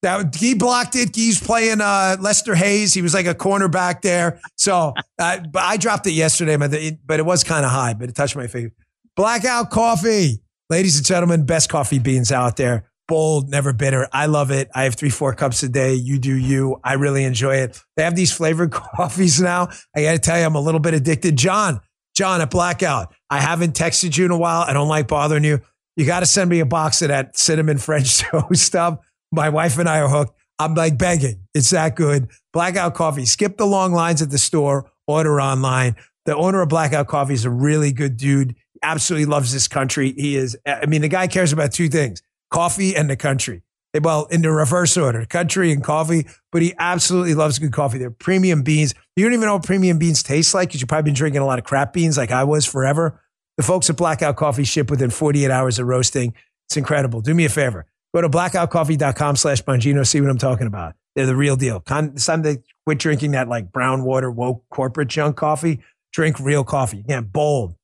That 0.02 0.32
Gee 0.32 0.54
blocked 0.54 0.96
it. 0.96 1.14
He's 1.14 1.42
playing 1.42 1.82
uh, 1.82 2.18
Lester 2.20 2.56
Hayes. 2.56 2.94
He 2.94 3.02
was 3.02 3.14
like 3.14 3.26
a 3.26 3.36
cornerback 3.36 4.02
there. 4.02 4.40
So, 4.56 4.94
uh, 5.20 5.40
but 5.52 5.64
I 5.64 5.76
dropped 5.76 6.08
it 6.08 6.12
yesterday, 6.12 6.56
but 6.56 6.74
it, 7.20 7.26
was 7.26 7.44
kind 7.44 7.66
of 7.66 7.72
high. 7.72 7.94
But 7.94 8.10
it 8.10 8.16
touched 8.16 8.36
my 8.36 8.48
face. 8.48 8.72
Blackout 9.18 9.70
coffee, 9.72 10.42
ladies 10.70 10.98
and 10.98 11.06
gentlemen, 11.06 11.46
best 11.46 11.70
coffee 11.70 12.00
beans 12.00 12.32
out 12.32 12.56
there. 12.56 12.90
Bold, 13.10 13.50
never 13.50 13.74
bitter. 13.74 14.08
I 14.14 14.28
love 14.28 14.52
it. 14.52 14.70
I 14.74 14.84
have 14.84 14.96
three, 14.96 15.10
four 15.10 15.34
cups 15.34 15.64
a 15.64 15.70
day. 15.70 15.96
You 15.96 16.20
do 16.20 16.34
you. 16.34 16.80
I 16.84 16.94
really 16.94 17.26
enjoy 17.26 17.56
it. 17.58 17.82
They 17.98 18.04
have 18.04 18.16
these 18.16 18.32
flavored 18.32 18.72
coffees 18.96 19.42
now. 19.42 19.70
I 19.96 20.04
got 20.04 20.12
to 20.14 20.20
tell 20.20 20.40
you, 20.40 20.46
I'm 20.46 20.56
a 20.56 20.62
little 20.62 20.80
bit 20.80 20.94
addicted. 20.94 21.36
John, 21.36 21.82
John 22.16 22.40
at 22.40 22.52
Blackout. 22.52 23.14
I 23.30 23.42
haven't 23.42 23.74
texted 23.74 24.18
you 24.18 24.26
in 24.26 24.32
a 24.32 24.38
while. 24.38 24.62
I 24.62 24.72
don't 24.72 24.88
like 24.88 25.08
bothering 25.08 25.44
you. 25.44 25.60
You 25.96 26.06
got 26.06 26.22
to 26.22 26.26
send 26.26 26.50
me 26.50 26.62
a 26.62 26.66
box 26.66 27.02
of 27.02 27.10
that 27.10 27.38
cinnamon 27.38 27.78
French 27.78 28.20
toast 28.32 28.64
stuff. 28.64 29.00
My 29.32 29.50
wife 29.50 29.78
and 29.78 29.88
I 29.88 30.00
are 30.00 30.10
hooked. 30.10 30.34
I'm 30.58 30.76
like 30.76 30.98
begging. 30.98 31.48
It's 31.54 31.70
that 31.70 31.96
good. 31.96 32.30
Blackout 32.52 32.94
Coffee. 32.94 33.26
Skip 33.26 33.58
the 33.58 33.66
long 33.66 33.94
lines 33.94 34.22
at 34.22 34.30
the 34.30 34.38
store. 34.38 34.92
Order 35.08 35.40
online. 35.40 35.96
The 36.26 36.36
owner 36.36 36.62
of 36.62 36.70
Blackout 36.70 37.08
Coffee 37.08 37.34
is 37.34 37.46
a 37.46 37.50
really 37.50 37.92
good 37.92 38.18
dude. 38.18 38.56
Absolutely 38.84 39.26
loves 39.26 39.52
this 39.54 39.68
country. 39.68 40.14
He 40.14 40.36
is. 40.36 40.58
I 40.66 40.86
mean, 40.86 41.02
the 41.02 41.08
guy 41.08 41.28
cares 41.28 41.54
about 41.54 41.72
two 41.72 41.90
things: 41.90 42.22
coffee 42.52 42.96
and 42.96 43.10
the 43.10 43.16
country. 43.16 43.64
Well, 44.00 44.26
in 44.26 44.44
the 44.44 44.52
reverse 44.52 44.96
order, 44.98 45.26
country 45.26 45.72
and 45.72 45.84
coffee. 45.84 46.28
But 46.52 46.62
he 46.62 46.74
absolutely 46.78 47.34
loves 47.34 47.58
good 47.58 47.72
coffee. 47.72 47.98
They're 47.98 48.12
premium 48.12 48.62
beans. 48.62 48.94
You 49.16 49.24
don't 49.24 49.34
even 49.34 49.48
know 49.48 49.56
what 49.56 49.66
premium 49.66 49.98
beans 49.98 50.22
taste 50.22 50.54
like 50.54 50.70
because 50.70 50.82
you've 50.82 50.90
probably 50.90 51.10
been 51.10 51.16
drinking 51.16 51.42
a 51.42 51.46
lot 51.46 51.58
of 51.58 51.66
crap 51.66 51.94
beans 51.94 52.18
like 52.18 52.32
I 52.32 52.44
was 52.44 52.66
forever. 52.66 53.22
The 53.58 53.64
folks 53.64 53.90
at 53.90 53.98
Blackout 53.98 54.36
Coffee 54.36 54.64
ship 54.64 54.92
within 54.92 55.10
48 55.10 55.50
hours 55.50 55.80
of 55.80 55.88
roasting. 55.88 56.34
It's 56.68 56.78
incredible. 56.78 57.22
Do 57.22 57.34
me 57.34 57.46
a 57.46 57.50
favor 57.50 57.88
Go 58.14 58.22
to 58.22 58.30
blackoutcoffee.com 58.30 59.36
slash 59.36 59.62
Bongino. 59.64 60.06
See 60.06 60.20
what 60.20 60.30
I'm 60.30 60.38
talking 60.38 60.68
about. 60.68 60.96
They're 61.16 61.26
the 61.26 61.36
real 61.36 61.56
deal. 61.56 61.84
It's 61.88 62.26
time 62.26 62.44
to 62.44 62.62
quit 62.86 63.00
drinking 63.00 63.32
that 63.32 63.48
like 63.48 63.72
brown 63.72 64.04
water, 64.04 64.32
woke 64.32 64.64
corporate 64.70 65.10
junk 65.10 65.38
coffee. 65.38 65.80
Drink 66.12 66.40
real 66.40 66.64
coffee. 66.64 67.00
Again, 67.02 67.26
bold, 67.26 67.76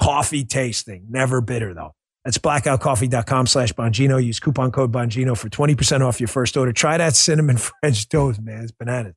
coffee 0.00 0.44
tasting, 0.44 1.06
never 1.10 1.40
bitter 1.40 1.74
though. 1.74 1.94
That's 2.24 2.38
blackoutcoffee.com 2.38 3.46
slash 3.46 3.72
Bongino. 3.74 4.24
Use 4.24 4.40
coupon 4.40 4.72
code 4.72 4.90
Bongino 4.90 5.36
for 5.36 5.50
20% 5.50 6.00
off 6.00 6.20
your 6.20 6.28
first 6.28 6.56
order. 6.56 6.72
Try 6.72 6.96
that 6.96 7.14
cinnamon 7.14 7.56
French 7.82 8.08
toast, 8.08 8.40
man. 8.40 8.62
It's 8.62 8.72
bananas. 8.72 9.14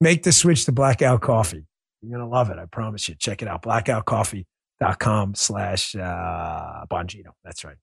Make 0.00 0.24
the 0.24 0.32
switch 0.32 0.64
to 0.64 0.72
blackout 0.72 1.20
coffee. 1.20 1.64
You're 2.02 2.18
going 2.18 2.28
to 2.28 2.34
love 2.34 2.50
it. 2.50 2.58
I 2.58 2.66
promise 2.66 3.08
you. 3.08 3.14
Check 3.14 3.42
it 3.42 3.48
out. 3.48 3.62
Blackoutcoffee.com 3.62 5.34
slash 5.34 5.94
uh, 5.94 6.84
Bongino. 6.90 7.30
That's 7.44 7.64
right. 7.64 7.76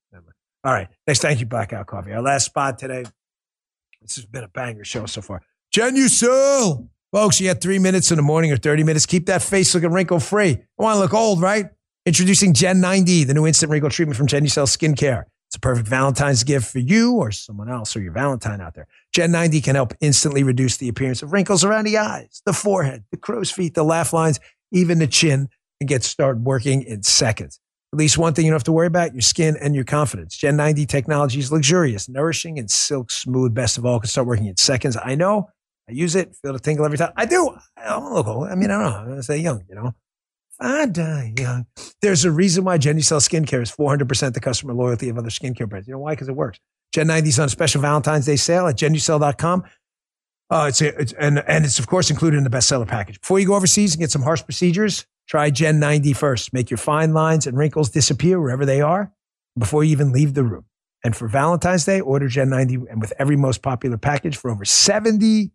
All 0.66 0.74
right. 0.74 0.88
Next, 1.06 1.22
thank 1.22 1.40
you, 1.40 1.46
Blackout 1.46 1.86
Coffee. 1.86 2.12
Our 2.12 2.24
last 2.24 2.46
spot 2.46 2.80
today. 2.80 3.04
This 4.02 4.16
has 4.16 4.26
been 4.26 4.44
a 4.44 4.48
banger 4.48 4.84
show 4.84 5.06
so 5.06 5.22
far. 5.22 5.42
Genucel. 5.74 6.90
Folks, 7.12 7.40
you 7.40 7.48
had 7.48 7.62
three 7.62 7.78
minutes 7.78 8.10
in 8.10 8.18
the 8.18 8.24
morning 8.24 8.52
or 8.52 8.58
30 8.58 8.84
minutes. 8.84 9.06
Keep 9.06 9.28
that 9.28 9.44
face 9.44 9.76
looking 9.76 9.92
wrinkle 9.92 10.20
free. 10.20 10.58
I 10.80 10.84
want 10.84 10.96
to 10.96 11.00
look 11.00 11.14
old, 11.14 11.40
right? 11.40 11.68
Introducing 12.08 12.54
Gen 12.54 12.82
90, 12.82 13.26
the 13.26 13.34
new 13.36 13.46
instant 13.46 13.72
wrinkle 13.72 13.92
treatment 13.92 14.18
from 14.18 14.26
Genucel 14.26 14.66
Skincare. 14.66 15.24
It's 15.48 15.56
a 15.56 15.60
perfect 15.60 15.88
Valentine's 15.88 16.44
gift 16.44 16.72
for 16.72 16.80
you 16.80 17.14
or 17.14 17.32
someone 17.32 17.70
else 17.70 17.96
or 17.96 18.02
your 18.02 18.12
Valentine 18.12 18.60
out 18.60 18.74
there. 18.74 18.88
Gen 19.14 19.32
90 19.32 19.62
can 19.62 19.76
help 19.76 19.94
instantly 20.02 20.42
reduce 20.44 20.78
the 20.78 20.90
appearance 20.90 21.22
of 21.22 21.32
wrinkles 21.32 21.64
around 21.64 21.86
the 21.86 21.98
eyes, 21.98 22.42
the 22.46 22.54
forehead, 22.54 23.06
the 23.12 23.18
crow's 23.18 23.52
feet, 23.52 23.76
the 23.76 23.84
laugh 23.84 24.14
lines, 24.14 24.40
even 24.72 24.98
the 24.98 25.08
chin, 25.08 25.48
and 25.80 25.88
get 25.88 26.04
started 26.04 26.44
working 26.44 26.82
in 26.82 27.04
seconds. 27.04 27.60
At 27.96 28.00
least 28.00 28.18
one 28.18 28.34
thing 28.34 28.44
you 28.44 28.52
don't 28.52 28.58
have 28.58 28.66
to 28.66 28.74
worry 28.74 28.88
about 28.88 29.14
your 29.14 29.22
skin 29.22 29.56
and 29.62 29.74
your 29.74 29.86
confidence. 29.86 30.36
Gen 30.36 30.58
90 30.58 30.86
technology 30.86 31.40
is 31.40 31.50
luxurious, 31.50 32.10
nourishing, 32.10 32.60
and 32.60 32.70
silk 32.70 33.10
smooth. 33.10 33.54
Best 33.54 33.78
of 33.78 33.86
all, 33.86 34.02
can 34.02 34.10
start 34.10 34.28
working 34.28 34.48
in 34.48 34.58
seconds. 34.58 34.98
I 35.02 35.16
know. 35.16 35.50
I 35.88 35.94
use 35.94 36.14
it, 36.14 36.36
feel 36.36 36.52
the 36.52 36.60
tingle 36.60 36.84
every 36.84 36.98
time. 36.98 37.14
I 37.16 37.26
do. 37.26 37.56
I 37.78 37.92
don't 37.92 38.12
look 38.14 38.28
old. 38.28 38.50
I 38.50 38.56
mean, 38.56 38.70
I 38.70 38.82
don't 38.82 38.92
know. 38.92 38.98
I'm 38.98 39.06
going 39.06 39.16
to 39.16 39.24
say 39.24 39.38
young, 39.38 39.64
you 39.70 39.76
know. 39.76 39.94
I 40.60 40.88
die 40.88 41.36
young. 41.40 41.68
There's 42.02 42.26
a 42.26 42.32
reason 42.32 42.66
why 42.66 42.80
Genucel 42.80 43.22
Skincare 43.22 43.62
is 43.62 43.72
400% 43.72 44.34
the 44.34 44.42
customer 44.42 44.74
loyalty 44.74 45.08
of 45.08 45.18
other 45.18 45.30
skincare 45.30 45.70
brands. 45.70 45.88
You 45.88 45.94
know 45.94 46.00
why? 46.00 46.16
Because 46.16 46.28
it 46.28 46.36
works. 46.36 46.60
Gen 46.92 47.08
90's 47.08 47.40
on 47.40 47.46
a 47.46 47.50
special 47.50 47.82
Valentine's 47.82 48.26
Day 48.26 48.36
sale 48.36 48.68
at 48.68 48.76
genucel.com. 48.76 49.64
Uh, 50.50 50.66
it's, 50.68 50.82
a, 50.82 51.00
it's 51.00 51.14
and, 51.14 51.42
and 51.48 51.64
it's, 51.64 51.80
of 51.80 51.88
course, 51.88 52.10
included 52.10 52.36
in 52.36 52.44
the 52.44 52.50
bestseller 52.50 52.86
package. 52.86 53.22
Before 53.22 53.40
you 53.40 53.48
go 53.48 53.56
overseas 53.56 53.94
and 53.94 54.02
get 54.02 54.12
some 54.12 54.22
harsh 54.22 54.44
procedures, 54.44 55.06
Try 55.28 55.50
Gen 55.50 55.80
90 55.80 56.14
first. 56.14 56.54
Make 56.54 56.70
your 56.70 56.78
fine 56.78 57.14
lines 57.14 57.48
and 57.48 57.58
wrinkles 57.58 57.90
disappear 57.90 58.40
wherever 58.40 58.66
they 58.66 58.82
are 58.82 59.12
before 59.58 59.84
you 59.84 59.92
even 59.92 60.12
leave 60.12 60.34
the 60.34 60.44
room. 60.44 60.66
And 61.04 61.16
for 61.16 61.28
Valentine's 61.28 61.86
Day, 61.86 62.02
order 62.02 62.28
Gen 62.28 62.50
90 62.50 62.76
and 62.90 63.02
with 63.02 63.14
every 63.20 63.36
most 63.36 63.62
popular 63.62 63.98
package 63.98 64.38
for 64.38 64.50
over 64.50 64.66
70% 64.66 65.50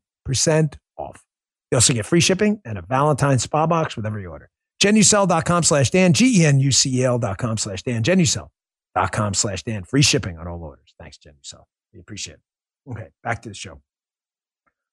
off. 0.97 1.25
You 1.71 1.77
also 1.77 1.93
get 1.93 2.07
free 2.07 2.21
shipping 2.21 2.61
and 2.65 2.79
a 2.79 2.83
Valentine's 2.83 3.43
spa 3.43 3.67
box 3.67 3.97
with 3.97 4.07
every 4.07 4.27
order. 4.27 4.51
Genucel.com 4.83 5.63
slash 5.63 5.91
Dan, 5.91 6.13
G-E-N-U-C-E-L 6.13 7.19
dot 7.19 7.39
com 7.39 7.59
slash 7.59 7.83
Dan, 7.83 8.03
Genucel.com 8.03 9.35
slash 9.35 9.63
Dan. 9.63 9.85
Free 9.85 10.03
shipping 10.03 10.39
on 10.39 10.49
all 10.49 10.63
orders. 10.63 10.95
Thanks, 10.99 11.19
Genucel. 11.19 11.65
We 11.93 12.01
appreciate 12.01 12.35
it. 12.35 12.91
Okay, 12.91 13.09
back 13.23 13.43
to 13.43 13.51
the 13.51 13.55
show. 13.55 13.83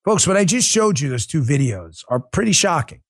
Folks, 0.03 0.27
what 0.27 0.37
I 0.37 0.45
just 0.45 0.69
showed 0.69 0.99
you, 0.99 1.09
those 1.09 1.25
two 1.25 1.41
videos, 1.41 2.03
are 2.09 2.19
pretty 2.19 2.51
shocking. 2.51 3.01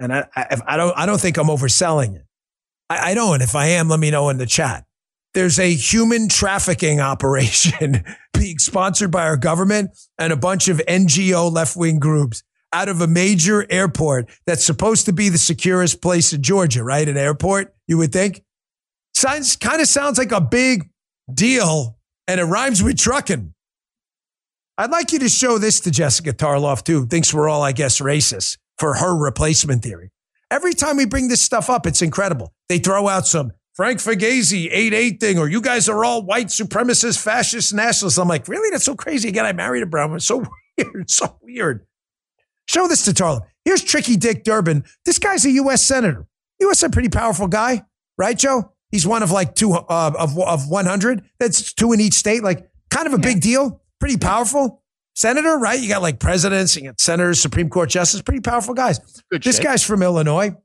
And 0.00 0.12
I, 0.12 0.26
I, 0.34 0.56
I 0.66 0.76
don't, 0.76 0.98
I 0.98 1.06
don't 1.06 1.20
think 1.20 1.36
I'm 1.36 1.48
overselling 1.48 2.16
it. 2.16 2.24
I, 2.88 3.10
I 3.10 3.14
don't. 3.14 3.34
And 3.34 3.42
if 3.42 3.54
I 3.54 3.66
am, 3.66 3.88
let 3.88 4.00
me 4.00 4.10
know 4.10 4.30
in 4.30 4.38
the 4.38 4.46
chat. 4.46 4.86
There's 5.34 5.60
a 5.60 5.72
human 5.72 6.28
trafficking 6.28 7.00
operation 7.00 8.04
being 8.32 8.58
sponsored 8.58 9.10
by 9.10 9.24
our 9.24 9.36
government 9.36 9.90
and 10.18 10.32
a 10.32 10.36
bunch 10.36 10.68
of 10.68 10.78
NGO 10.88 11.52
left 11.52 11.76
wing 11.76 12.00
groups 12.00 12.42
out 12.72 12.88
of 12.88 13.00
a 13.00 13.06
major 13.06 13.66
airport 13.70 14.30
that's 14.46 14.64
supposed 14.64 15.06
to 15.06 15.12
be 15.12 15.28
the 15.28 15.38
securest 15.38 16.00
place 16.00 16.32
in 16.32 16.42
Georgia, 16.42 16.82
right? 16.82 17.08
An 17.08 17.16
airport, 17.16 17.74
you 17.86 17.98
would 17.98 18.12
think. 18.12 18.42
Sounds 19.14 19.56
kind 19.56 19.80
of 19.80 19.88
sounds 19.88 20.18
like 20.18 20.32
a 20.32 20.40
big 20.40 20.88
deal, 21.32 21.98
and 22.26 22.40
it 22.40 22.44
rhymes 22.44 22.82
with 22.82 22.96
trucking. 22.96 23.54
I'd 24.78 24.90
like 24.90 25.12
you 25.12 25.18
to 25.18 25.28
show 25.28 25.58
this 25.58 25.80
to 25.80 25.90
Jessica 25.90 26.32
Tarlov 26.32 26.84
too. 26.84 27.06
Thinks 27.06 27.34
we're 27.34 27.48
all, 27.48 27.62
I 27.62 27.72
guess, 27.72 28.00
racist 28.00 28.56
for 28.80 28.94
her 28.94 29.14
replacement 29.14 29.82
theory. 29.82 30.10
Every 30.50 30.72
time 30.72 30.96
we 30.96 31.04
bring 31.04 31.28
this 31.28 31.42
stuff 31.42 31.68
up, 31.70 31.86
it's 31.86 32.02
incredible. 32.02 32.52
They 32.68 32.78
throw 32.78 33.06
out 33.06 33.26
some 33.26 33.52
Frank 33.74 34.00
Figliuzzi 34.00 34.68
8 34.72 34.94
8 34.94 35.20
thing, 35.20 35.38
or 35.38 35.48
you 35.48 35.60
guys 35.60 35.88
are 35.88 36.02
all 36.02 36.22
white 36.22 36.48
supremacist, 36.48 37.20
fascist, 37.22 37.72
nationalists. 37.72 38.18
I'm 38.18 38.26
like, 38.26 38.48
really? 38.48 38.70
That's 38.70 38.84
so 38.84 38.96
crazy. 38.96 39.28
Again, 39.28 39.46
I 39.46 39.52
married 39.52 39.82
a 39.82 39.86
brown 39.86 40.10
one. 40.10 40.20
So 40.30 40.44
weird. 40.78 41.10
So 41.10 41.38
weird. 41.42 41.86
Show 42.66 42.88
this 42.88 43.04
to 43.04 43.10
Tarlin. 43.10 43.42
Here's 43.64 43.84
Tricky 43.84 44.16
Dick 44.16 44.44
Durbin. 44.44 44.84
This 45.04 45.18
guy's 45.18 45.44
a 45.44 45.50
U.S. 45.50 45.86
Senator. 45.86 46.26
U.S. 46.60 46.82
a 46.82 46.88
pretty 46.88 47.10
powerful 47.10 47.48
guy, 47.48 47.84
right, 48.16 48.36
Joe? 48.36 48.72
He's 48.90 49.06
one 49.06 49.22
of 49.22 49.30
like 49.30 49.54
two 49.54 49.72
uh, 49.72 50.12
of, 50.18 50.38
of 50.38 50.68
100. 50.68 51.22
That's 51.38 51.74
two 51.74 51.92
in 51.92 52.00
each 52.00 52.14
state. 52.14 52.42
Like, 52.42 52.70
kind 52.90 53.06
of 53.06 53.12
a 53.12 53.18
big 53.18 53.40
deal. 53.40 53.82
Pretty 54.00 54.16
powerful 54.16 54.79
senator, 55.20 55.58
right? 55.58 55.78
You 55.78 55.88
got 55.88 56.02
like 56.02 56.18
presidents, 56.18 56.76
you 56.76 56.84
got 56.84 57.00
senators, 57.00 57.40
Supreme 57.40 57.68
Court 57.68 57.90
justice, 57.90 58.22
pretty 58.22 58.40
powerful 58.40 58.74
guys. 58.74 58.98
Good 59.30 59.42
this 59.42 59.56
shit. 59.56 59.64
guy's 59.64 59.82
from 59.82 60.02
Illinois. 60.02 60.56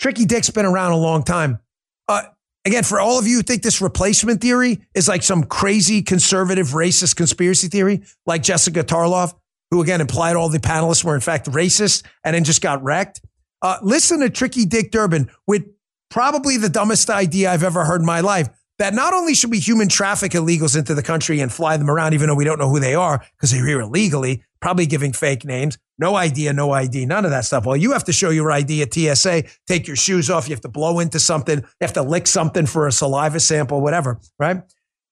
Tricky 0.00 0.26
Dick's 0.26 0.50
been 0.50 0.66
around 0.66 0.92
a 0.92 0.96
long 0.96 1.22
time. 1.22 1.60
Uh, 2.08 2.22
again, 2.66 2.82
for 2.82 3.00
all 3.00 3.18
of 3.18 3.26
you 3.26 3.36
who 3.36 3.42
think 3.42 3.62
this 3.62 3.80
replacement 3.80 4.40
theory 4.40 4.80
is 4.94 5.08
like 5.08 5.22
some 5.22 5.44
crazy 5.44 6.02
conservative 6.02 6.68
racist 6.68 7.16
conspiracy 7.16 7.68
theory, 7.68 8.02
like 8.26 8.42
Jessica 8.42 8.82
Tarlov, 8.82 9.32
who 9.70 9.80
again 9.80 10.00
implied 10.00 10.36
all 10.36 10.48
the 10.48 10.58
panelists 10.58 11.04
were 11.04 11.14
in 11.14 11.20
fact 11.20 11.46
racist 11.46 12.04
and 12.24 12.34
then 12.34 12.44
just 12.44 12.60
got 12.60 12.82
wrecked. 12.82 13.20
Uh, 13.62 13.78
listen 13.82 14.20
to 14.20 14.28
Tricky 14.28 14.66
Dick 14.66 14.90
Durbin 14.90 15.30
with 15.46 15.64
probably 16.10 16.56
the 16.56 16.68
dumbest 16.68 17.08
idea 17.10 17.50
I've 17.50 17.62
ever 17.62 17.84
heard 17.84 18.00
in 18.00 18.06
my 18.06 18.20
life, 18.20 18.48
that 18.78 18.94
not 18.94 19.14
only 19.14 19.34
should 19.34 19.50
we 19.50 19.58
human 19.58 19.88
traffic 19.88 20.32
illegals 20.32 20.76
into 20.76 20.94
the 20.94 21.02
country 21.02 21.40
and 21.40 21.52
fly 21.52 21.76
them 21.76 21.90
around, 21.90 22.14
even 22.14 22.28
though 22.28 22.34
we 22.34 22.44
don't 22.44 22.58
know 22.58 22.68
who 22.68 22.80
they 22.80 22.94
are 22.94 23.24
because 23.36 23.50
they're 23.50 23.66
here 23.66 23.80
illegally, 23.80 24.42
probably 24.60 24.86
giving 24.86 25.12
fake 25.12 25.44
names, 25.44 25.78
no 25.98 26.16
idea, 26.16 26.52
no 26.52 26.72
ID, 26.72 27.06
none 27.06 27.24
of 27.24 27.30
that 27.30 27.44
stuff. 27.44 27.64
Well, 27.64 27.76
you 27.76 27.92
have 27.92 28.04
to 28.04 28.12
show 28.12 28.30
your 28.30 28.50
ID 28.52 28.82
at 28.82 28.92
TSA, 28.92 29.44
take 29.66 29.86
your 29.86 29.96
shoes 29.96 30.28
off, 30.28 30.48
you 30.48 30.54
have 30.54 30.60
to 30.62 30.68
blow 30.68 30.98
into 30.98 31.18
something, 31.18 31.60
you 31.60 31.66
have 31.80 31.94
to 31.94 32.02
lick 32.02 32.26
something 32.26 32.66
for 32.66 32.86
a 32.86 32.92
saliva 32.92 33.40
sample, 33.40 33.80
whatever, 33.80 34.20
right? 34.38 34.62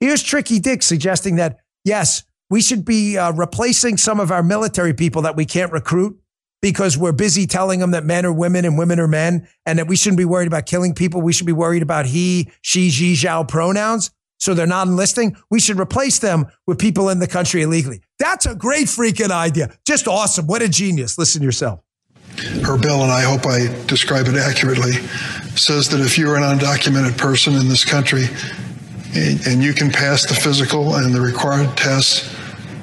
Here's 0.00 0.22
Tricky 0.22 0.58
Dick 0.58 0.82
suggesting 0.82 1.36
that, 1.36 1.60
yes, 1.84 2.24
we 2.50 2.60
should 2.60 2.84
be 2.84 3.16
uh, 3.16 3.32
replacing 3.32 3.96
some 3.96 4.20
of 4.20 4.30
our 4.30 4.42
military 4.42 4.92
people 4.92 5.22
that 5.22 5.36
we 5.36 5.46
can't 5.46 5.72
recruit 5.72 6.18
because 6.64 6.96
we're 6.96 7.12
busy 7.12 7.46
telling 7.46 7.78
them 7.78 7.90
that 7.90 8.06
men 8.06 8.24
are 8.24 8.32
women 8.32 8.64
and 8.64 8.78
women 8.78 8.98
are 8.98 9.06
men 9.06 9.46
and 9.66 9.78
that 9.78 9.86
we 9.86 9.96
shouldn't 9.96 10.16
be 10.16 10.24
worried 10.24 10.46
about 10.46 10.64
killing 10.64 10.94
people. 10.94 11.20
We 11.20 11.34
should 11.34 11.46
be 11.46 11.52
worried 11.52 11.82
about 11.82 12.06
he, 12.06 12.50
she, 12.62 12.88
she, 12.88 13.12
zhao 13.12 13.46
pronouns. 13.46 14.10
So 14.38 14.54
they're 14.54 14.66
not 14.66 14.86
enlisting. 14.86 15.36
We 15.50 15.60
should 15.60 15.78
replace 15.78 16.20
them 16.20 16.46
with 16.66 16.78
people 16.78 17.10
in 17.10 17.18
the 17.18 17.26
country 17.26 17.60
illegally. 17.60 18.00
That's 18.18 18.46
a 18.46 18.54
great 18.54 18.86
freaking 18.86 19.30
idea. 19.30 19.76
Just 19.86 20.08
awesome. 20.08 20.46
What 20.46 20.62
a 20.62 20.68
genius. 20.70 21.18
Listen 21.18 21.42
to 21.42 21.44
yourself. 21.44 21.80
Her 22.62 22.78
bill, 22.78 23.02
and 23.02 23.12
I 23.12 23.20
hope 23.20 23.44
I 23.44 23.66
describe 23.84 24.26
it 24.28 24.36
accurately, 24.36 24.92
says 25.56 25.90
that 25.90 26.00
if 26.00 26.16
you're 26.16 26.34
an 26.34 26.44
undocumented 26.44 27.18
person 27.18 27.56
in 27.56 27.68
this 27.68 27.84
country 27.84 28.24
and, 29.14 29.46
and 29.46 29.62
you 29.62 29.74
can 29.74 29.90
pass 29.90 30.24
the 30.24 30.34
physical 30.34 30.94
and 30.94 31.14
the 31.14 31.20
required 31.20 31.76
tests, 31.76 32.34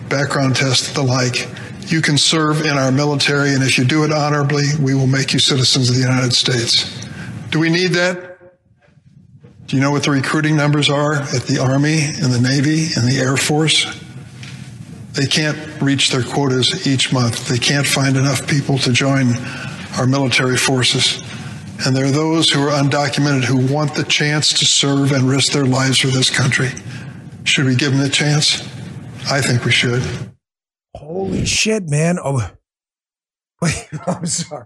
background 0.08 0.56
tests, 0.56 0.94
the 0.94 1.02
like, 1.02 1.48
you 1.92 2.02
can 2.02 2.18
serve 2.18 2.62
in 2.62 2.78
our 2.78 2.92
military, 2.92 3.54
and 3.54 3.64
if 3.64 3.78
you 3.78 3.86
do 3.86 4.04
it 4.04 4.12
honorably, 4.12 4.66
we 4.80 4.94
will 4.94 5.08
make 5.08 5.34
you 5.34 5.40
citizens 5.40 5.90
of 5.90 5.96
the 5.96 6.02
United 6.02 6.34
States. 6.34 7.06
Do 7.50 7.60
we 7.60 7.70
need 7.70 7.92
that? 7.94 8.32
Do 9.68 9.76
you 9.76 9.82
know 9.82 9.92
what 9.92 10.04
the 10.04 10.12
recruiting 10.12 10.56
numbers 10.56 10.90
are 10.90 11.16
at 11.16 11.44
the 11.44 11.60
Army 11.62 12.04
and 12.04 12.34
the 12.34 12.40
Navy 12.42 12.88
and 12.96 13.08
the 13.08 13.20
Air 13.20 13.38
Force? 13.38 13.86
They 15.14 15.28
can't 15.28 15.58
reach 15.82 16.12
their 16.12 16.24
quotas 16.24 16.88
each 16.88 17.12
month. 17.12 17.48
They 17.48 17.58
can't 17.58 17.86
find 17.86 18.16
enough 18.16 18.48
people 18.48 18.78
to 18.80 18.94
join 18.94 19.34
our 19.98 20.08
military 20.08 20.58
forces. 20.58 21.22
And 21.86 21.96
there 21.96 22.06
are 22.06 22.12
those 22.12 22.50
who 22.50 22.62
are 22.62 22.72
undocumented 22.72 23.44
who 23.44 23.74
want 23.74 23.96
the 23.96 24.04
chance 24.04 24.54
to 24.60 24.66
serve 24.66 25.12
and 25.12 25.24
risk 25.24 25.52
their 25.52 25.66
lives 25.66 26.00
for 26.00 26.08
this 26.08 26.30
country. 26.30 26.70
Should 27.44 27.66
we 27.66 27.76
give 27.76 27.92
them 27.92 28.02
the 28.02 28.10
chance? 28.10 28.62
I 29.30 29.42
think 29.42 29.66
we 29.66 29.72
should. 29.72 30.31
Holy 31.02 31.46
shit, 31.48 31.90
man. 31.90 32.20
Oh, 32.24 32.48
wait, 33.62 33.90
I'm 34.06 34.26
sorry. 34.26 34.66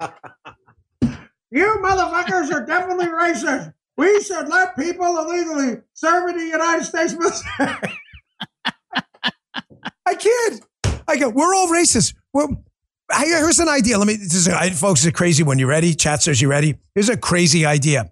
You 1.48 1.78
motherfuckers 1.80 2.52
are 2.52 2.66
definitely 2.66 3.06
racist. 3.06 3.72
We 3.96 4.20
should 4.20 4.48
let 4.48 4.76
people 4.76 5.06
illegally 5.06 5.80
serve 5.94 6.28
in 6.30 6.36
the 6.36 6.44
United 6.44 6.84
States 6.84 7.14
military. 7.14 7.92
I 10.04 10.14
can't. 10.14 10.60
I 11.06 11.16
go, 11.16 11.30
we're 11.30 11.54
all 11.54 11.68
racist. 11.68 12.14
Well, 12.32 12.62
here's 13.16 13.60
an 13.60 13.68
idea. 13.68 13.96
Let 13.96 14.08
me, 14.08 14.16
this 14.16 14.34
is, 14.34 14.48
a, 14.48 14.70
folks, 14.72 15.00
it's 15.00 15.06
a 15.06 15.12
crazy 15.12 15.44
one. 15.44 15.58
You 15.58 15.68
ready? 15.68 15.94
Chat 15.94 16.22
says 16.22 16.42
you 16.42 16.48
ready? 16.48 16.76
Here's 16.94 17.08
a 17.08 17.16
crazy 17.16 17.64
idea. 17.64 18.10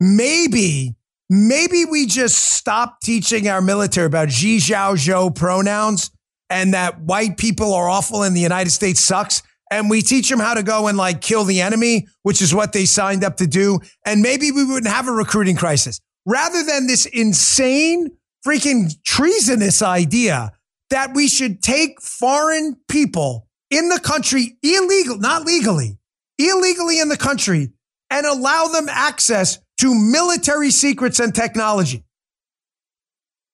Maybe 0.00 0.96
maybe 1.30 1.84
we 1.84 2.06
just 2.06 2.36
stop 2.54 3.00
teaching 3.02 3.48
our 3.48 3.60
military 3.60 4.06
about 4.06 4.30
Xi 4.30 4.58
Zhao 4.58 4.94
Zhou 4.94 5.34
pronouns 5.34 6.10
and 6.50 6.74
that 6.74 7.00
white 7.00 7.36
people 7.36 7.74
are 7.74 7.88
awful 7.88 8.22
and 8.22 8.36
the 8.36 8.40
United 8.40 8.70
States 8.70 9.00
sucks. 9.00 9.42
And 9.70 9.90
we 9.90 10.02
teach 10.02 10.28
them 10.28 10.38
how 10.38 10.54
to 10.54 10.62
go 10.62 10.86
and 10.86 10.96
like 10.96 11.20
kill 11.20 11.44
the 11.44 11.60
enemy, 11.60 12.06
which 12.22 12.42
is 12.42 12.54
what 12.54 12.72
they 12.72 12.84
signed 12.84 13.24
up 13.24 13.38
to 13.38 13.46
do. 13.46 13.80
And 14.06 14.20
maybe 14.20 14.52
we 14.52 14.64
wouldn't 14.64 14.92
have 14.92 15.08
a 15.08 15.12
recruiting 15.12 15.56
crisis 15.56 16.00
rather 16.26 16.62
than 16.62 16.86
this 16.86 17.06
insane 17.06 18.10
freaking 18.46 18.92
treasonous 19.04 19.82
idea 19.82 20.52
that 20.90 21.14
we 21.14 21.28
should 21.28 21.62
take 21.62 22.00
foreign 22.00 22.76
people 22.88 23.48
in 23.70 23.88
the 23.88 23.98
country 23.98 24.56
illegal, 24.62 25.18
not 25.18 25.44
legally, 25.44 25.98
illegally 26.38 27.00
in 27.00 27.08
the 27.08 27.16
country 27.16 27.72
and 28.10 28.26
allow 28.26 28.66
them 28.66 28.86
access 28.88 29.58
to 29.78 29.94
military 29.94 30.70
secrets 30.70 31.20
and 31.20 31.34
technology. 31.34 32.04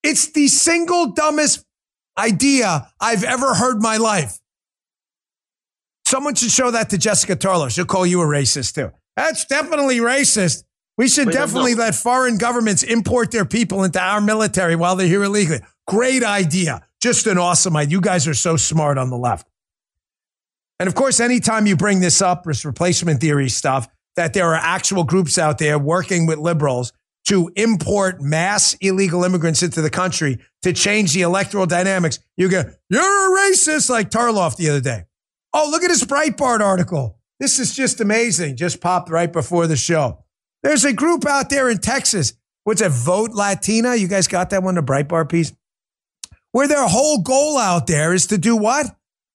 It's 0.03 0.33
the 0.33 0.49
single 0.49 1.09
dumbest 1.12 1.64
idea 2.18 2.91
I've 3.01 3.25
ever 3.25 3.55
heard 3.55 3.77
in 3.77 3.83
my 3.83 3.97
life. 3.97 4.39
Someone 6.07 6.35
should 6.35 6.51
show 6.51 6.71
that 6.71 6.91
to 6.91 6.99
Jessica 6.99 7.37
Tarlov. 7.37 7.71
She'll 7.71 7.85
call 7.85 8.05
you 8.05 8.21
a 8.21 8.27
racist 8.27 8.75
too. 8.75 8.91
That's 9.16 9.45
definitely 9.45 9.99
racist. 9.99 10.64
We 10.99 11.09
should 11.09 11.29
Wait, 11.29 11.35
definitely 11.35 11.75
let 11.75 11.95
foreign 11.95 12.37
governments 12.37 12.83
import 12.83 13.31
their 13.31 13.45
people 13.45 13.85
into 13.85 14.01
our 14.01 14.21
military 14.21 14.77
while 14.77 14.97
they're 14.97 15.07
here 15.07 15.23
illegally. 15.23 15.61
Great 15.87 16.23
idea. 16.25 16.87
Just 17.01 17.27
an 17.27 17.39
awesome 17.39 17.77
idea. 17.77 17.93
You 17.93 18.01
guys 18.01 18.29
are 18.29 18.35
so 18.35 18.57
smart 18.57 18.99
on 18.99 19.09
the 19.09 19.16
left. 19.16 19.49
And 20.79 20.89
of 20.89 20.95
course, 20.95 21.21
anytime 21.21 21.66
you 21.66 21.77
bring 21.77 22.01
this 22.01 22.21
up, 22.21 22.45
this 22.45 22.64
replacement 22.64 23.21
theory 23.21 23.49
stuff, 23.49 23.89
that 24.17 24.35
there 24.35 24.47
are 24.47 24.57
actual 24.57 25.05
groups 25.05 25.39
out 25.39 25.59
there 25.59 25.79
working 25.79 26.27
with 26.27 26.39
liberals 26.39 26.93
to 27.27 27.51
import 27.55 28.21
mass 28.21 28.75
illegal 28.81 29.25
immigrants 29.25 29.63
into 29.63 29.81
the 29.83 29.91
country 29.91 30.39
to 30.63 30.73
change 30.73 31.13
the 31.13 31.23
electoral 31.23 31.67
dynamics. 31.67 32.19
You 32.37 32.49
go, 32.49 32.65
you're 32.89 33.01
a 33.01 33.51
racist, 33.51 33.91
like 33.91 34.11
Tarlov 34.11 34.57
the 34.57 34.71
other 34.71 34.81
day. 34.81 35.05
Oh, 35.53 35.69
look 35.71 35.83
at 35.83 35.89
this 35.89 36.05
Breitbart 36.05 36.61
article. 36.61 37.19
This 37.39 37.59
is 37.59 37.75
just 37.75 38.01
amazing. 38.01 38.57
Just 38.57 38.81
popped 38.81 39.11
right 39.11 39.33
before 39.33 39.67
the 39.67 39.77
show. 39.77 40.25
There's 40.63 40.85
a 40.85 40.93
group 40.93 41.27
out 41.27 41.51
there 41.51 41.71
in 41.71 41.79
Texas. 41.79 42.35
What's 42.65 42.83
it? 42.83 42.91
Voto 42.91 43.33
Latino. 43.35 43.93
You 43.93 44.09
guys 44.09 44.29
got 44.29 44.51
that 44.51 44.63
one, 44.63 44.75
the 44.75 44.83
Breitbart 44.83 45.31
piece? 45.31 45.53
Where 46.53 46.69
their 46.69 46.87
whole 46.87 47.23
goal 47.23 47.59
out 47.59 47.87
there 47.87 48.13
is 48.13 48.27
to 48.29 48.39
do 48.39 48.57
what? 48.57 48.87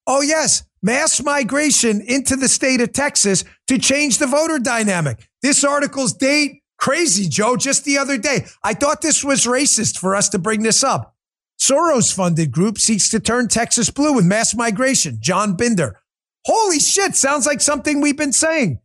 Oh, 0.06 0.22
yes, 0.22 0.64
mass 0.86 1.20
migration 1.24 2.00
into 2.02 2.36
the 2.36 2.48
state 2.48 2.80
of 2.80 2.94
Texas 2.94 3.44
to 3.68 3.80
change 3.80 4.20
the 4.20 4.28
voter 4.28 4.60
dynamic. 4.60 5.28
This 5.42 5.64
article's 5.64 6.14
date, 6.14 6.62
crazy, 6.78 7.28
Joe, 7.28 7.58
just 7.58 7.86
the 7.86 7.98
other 7.98 8.20
day. 8.20 8.46
I 8.64 8.76
thought 8.76 9.02
this 9.02 9.24
was 9.24 9.46
racist 9.46 9.98
for 9.98 10.16
us 10.16 10.30
to 10.30 10.38
bring 10.38 10.62
this 10.62 10.84
up. 10.84 11.16
Soros 11.60 12.14
funded 12.14 12.52
group 12.52 12.78
seeks 12.78 13.10
to 13.10 13.20
turn 13.20 13.48
Texas 13.48 13.90
blue 13.90 14.14
with 14.14 14.26
mass 14.26 14.54
migration. 14.54 15.18
John 15.20 15.58
Binder. 15.58 16.00
Holy 16.46 16.80
shit, 16.80 17.16
sounds 17.16 17.48
like 17.48 17.62
something 17.62 18.00
we've 18.00 18.18
been 18.18 18.34
saying. 18.34 18.80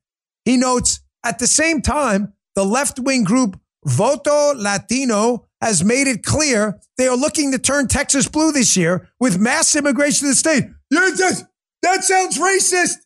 He 0.46 0.56
notes 0.56 1.00
at 1.22 1.38
the 1.38 1.46
same 1.46 1.82
time, 1.82 2.32
the 2.54 2.64
left 2.64 2.98
wing 2.98 3.24
group 3.24 3.60
Voto 3.84 4.54
Latino 4.54 5.46
has 5.60 5.84
made 5.84 6.06
it 6.06 6.24
clear 6.24 6.80
they 6.96 7.06
are 7.08 7.16
looking 7.16 7.52
to 7.52 7.58
turn 7.58 7.88
Texas 7.88 8.26
blue 8.26 8.52
this 8.52 8.74
year 8.74 9.08
with 9.18 9.38
mass 9.38 9.76
immigration 9.76 10.20
to 10.20 10.28
the 10.28 10.34
state. 10.34 10.64
Yeah, 10.90 11.10
just 11.14 11.44
that 11.82 12.04
sounds 12.04 12.38
racist. 12.38 12.98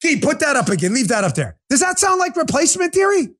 Gee, 0.00 0.20
put 0.20 0.38
that 0.40 0.56
up 0.56 0.68
again. 0.68 0.94
Leave 0.94 1.08
that 1.08 1.24
up 1.24 1.34
there. 1.34 1.58
Does 1.68 1.80
that 1.80 1.98
sound 1.98 2.20
like 2.20 2.36
replacement 2.36 2.94
theory? 2.94 3.30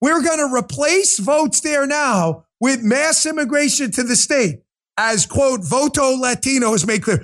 We're 0.00 0.22
going 0.22 0.38
to 0.38 0.48
replace 0.54 1.18
votes 1.18 1.60
there 1.60 1.86
now 1.86 2.44
with 2.60 2.82
mass 2.82 3.26
immigration 3.26 3.90
to 3.92 4.02
the 4.02 4.16
state. 4.16 4.62
As 4.98 5.26
quote, 5.26 5.62
Voto 5.64 6.16
Latino 6.16 6.72
has 6.72 6.86
made 6.86 7.02
clear. 7.02 7.22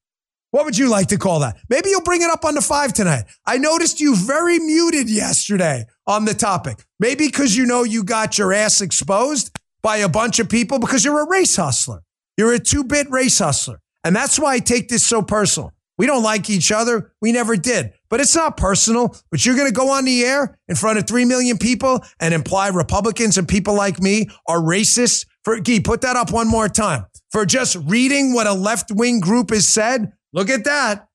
What 0.51 0.65
would 0.65 0.78
you 0.78 0.89
like 0.89 1.07
to 1.07 1.18
call 1.18 1.41
that? 1.41 1.57
Maybe 1.70 1.89
you'll 1.89 2.01
bring 2.01 2.22
it 2.22 2.32
up 2.32 2.43
on 2.43 2.55
the 2.55 2.61
five 2.61 2.93
tonight. 2.93 3.26
I 3.45 3.57
noticed 3.57 3.99
you 3.99 4.15
very 4.15 4.59
muted 4.59 5.09
yesterday 5.09 5.86
on 6.07 6.26
the 6.26 6.34
topic. 6.34 6.84
Maybe 6.99 7.28
because 7.28 7.55
you 7.55 7.65
know 7.65 7.84
you 7.84 8.03
got 8.03 8.38
your 8.38 8.53
ass 8.53 8.82
exposed 8.82 9.57
by 9.88 9.95
a 9.99 10.09
bunch 10.09 10.38
of 10.39 10.49
people 10.49 10.79
because 10.79 11.05
you're 11.05 11.21
a 11.21 11.29
race 11.29 11.55
hustler. 11.55 12.03
You're 12.35 12.51
a 12.51 12.59
two 12.59 12.83
bit 12.83 13.09
race 13.09 13.39
hustler. 13.39 13.79
And 14.03 14.13
that's 14.13 14.38
why 14.38 14.55
I 14.55 14.59
take 14.59 14.89
this 14.89 15.07
so 15.07 15.21
personal. 15.21 15.71
We 15.97 16.05
don't 16.05 16.23
like 16.23 16.49
each 16.49 16.73
other. 16.73 17.13
We 17.21 17.31
never 17.31 17.55
did. 17.55 17.93
But 18.09 18.19
it's 18.19 18.35
not 18.35 18.57
personal. 18.57 19.15
But 19.31 19.45
you're 19.45 19.55
going 19.55 19.69
to 19.69 19.73
go 19.73 19.91
on 19.91 20.03
the 20.03 20.25
air 20.25 20.59
in 20.67 20.75
front 20.75 20.99
of 20.99 21.07
3 21.07 21.23
million 21.23 21.57
people 21.57 22.01
and 22.19 22.33
imply 22.33 22.67
Republicans 22.67 23.38
and 23.38 23.47
people 23.47 23.75
like 23.75 24.01
me 24.01 24.27
are 24.45 24.59
racist. 24.59 25.25
For, 25.45 25.57
Gee, 25.61 25.79
put 25.79 26.01
that 26.01 26.17
up 26.17 26.33
one 26.33 26.49
more 26.49 26.67
time. 26.67 27.05
For 27.31 27.45
just 27.45 27.77
reading 27.85 28.33
what 28.33 28.45
a 28.45 28.51
left 28.51 28.91
wing 28.91 29.21
group 29.21 29.51
has 29.51 29.65
said. 29.65 30.11
Look 30.33 30.49
at 30.49 30.65
that. 30.65 31.07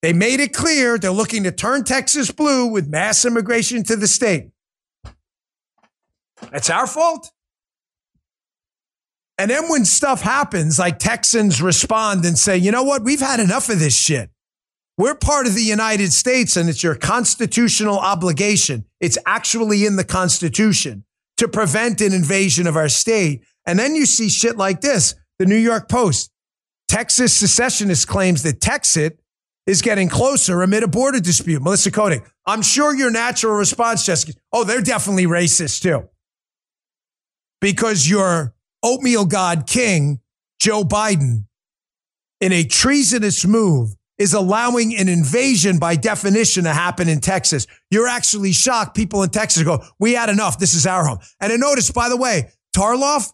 They 0.00 0.14
made 0.14 0.40
it 0.40 0.54
clear 0.54 0.96
they're 0.96 1.10
looking 1.10 1.42
to 1.42 1.52
turn 1.52 1.84
Texas 1.84 2.30
blue 2.30 2.68
with 2.68 2.88
mass 2.88 3.26
immigration 3.26 3.82
to 3.84 3.96
the 3.96 4.08
state. 4.08 4.48
That's 6.50 6.70
our 6.70 6.86
fault. 6.86 7.32
And 9.38 9.50
then 9.50 9.68
when 9.68 9.84
stuff 9.84 10.20
happens, 10.20 10.80
like 10.80 10.98
Texans 10.98 11.62
respond 11.62 12.24
and 12.24 12.36
say, 12.36 12.56
you 12.58 12.72
know 12.72 12.82
what? 12.82 13.04
We've 13.04 13.20
had 13.20 13.38
enough 13.38 13.68
of 13.68 13.78
this 13.78 13.96
shit. 13.96 14.30
We're 14.98 15.14
part 15.14 15.46
of 15.46 15.54
the 15.54 15.62
United 15.62 16.12
States 16.12 16.56
and 16.56 16.68
it's 16.68 16.82
your 16.82 16.96
constitutional 16.96 17.98
obligation. 17.98 18.84
It's 19.00 19.16
actually 19.24 19.86
in 19.86 19.94
the 19.94 20.02
Constitution 20.02 21.04
to 21.36 21.46
prevent 21.46 22.00
an 22.00 22.12
invasion 22.12 22.66
of 22.66 22.76
our 22.76 22.88
state. 22.88 23.44
And 23.64 23.78
then 23.78 23.94
you 23.94 24.06
see 24.06 24.28
shit 24.28 24.56
like 24.56 24.80
this 24.80 25.14
the 25.38 25.46
New 25.46 25.56
York 25.56 25.88
Post. 25.88 26.32
Texas 26.88 27.32
secessionist 27.32 28.08
claims 28.08 28.42
that 28.42 28.60
Texas 28.60 29.12
is 29.66 29.82
getting 29.82 30.08
closer 30.08 30.62
amid 30.62 30.82
a 30.82 30.88
border 30.88 31.20
dispute. 31.20 31.62
Melissa 31.62 31.92
Koenig, 31.92 32.24
I'm 32.46 32.62
sure 32.62 32.96
your 32.96 33.10
natural 33.10 33.52
response, 33.52 34.04
Jessica, 34.04 34.32
oh, 34.52 34.64
they're 34.64 34.80
definitely 34.80 35.26
racist 35.26 35.82
too. 35.82 36.08
Because 37.60 38.08
your 38.08 38.54
oatmeal 38.82 39.26
god 39.26 39.66
king, 39.66 40.20
Joe 40.60 40.84
Biden, 40.84 41.44
in 42.40 42.52
a 42.52 42.64
treasonous 42.64 43.44
move, 43.46 43.94
is 44.18 44.34
allowing 44.34 44.96
an 44.96 45.08
invasion 45.08 45.78
by 45.78 45.94
definition 45.94 46.64
to 46.64 46.72
happen 46.72 47.08
in 47.08 47.20
Texas. 47.20 47.66
You're 47.90 48.08
actually 48.08 48.52
shocked. 48.52 48.96
People 48.96 49.22
in 49.22 49.30
Texas 49.30 49.62
go, 49.62 49.84
we 50.00 50.14
had 50.14 50.28
enough. 50.28 50.58
This 50.58 50.74
is 50.74 50.86
our 50.86 51.04
home. 51.04 51.18
And 51.40 51.52
I 51.52 51.56
notice, 51.56 51.90
by 51.90 52.08
the 52.08 52.16
way, 52.16 52.50
Tarlov, 52.74 53.32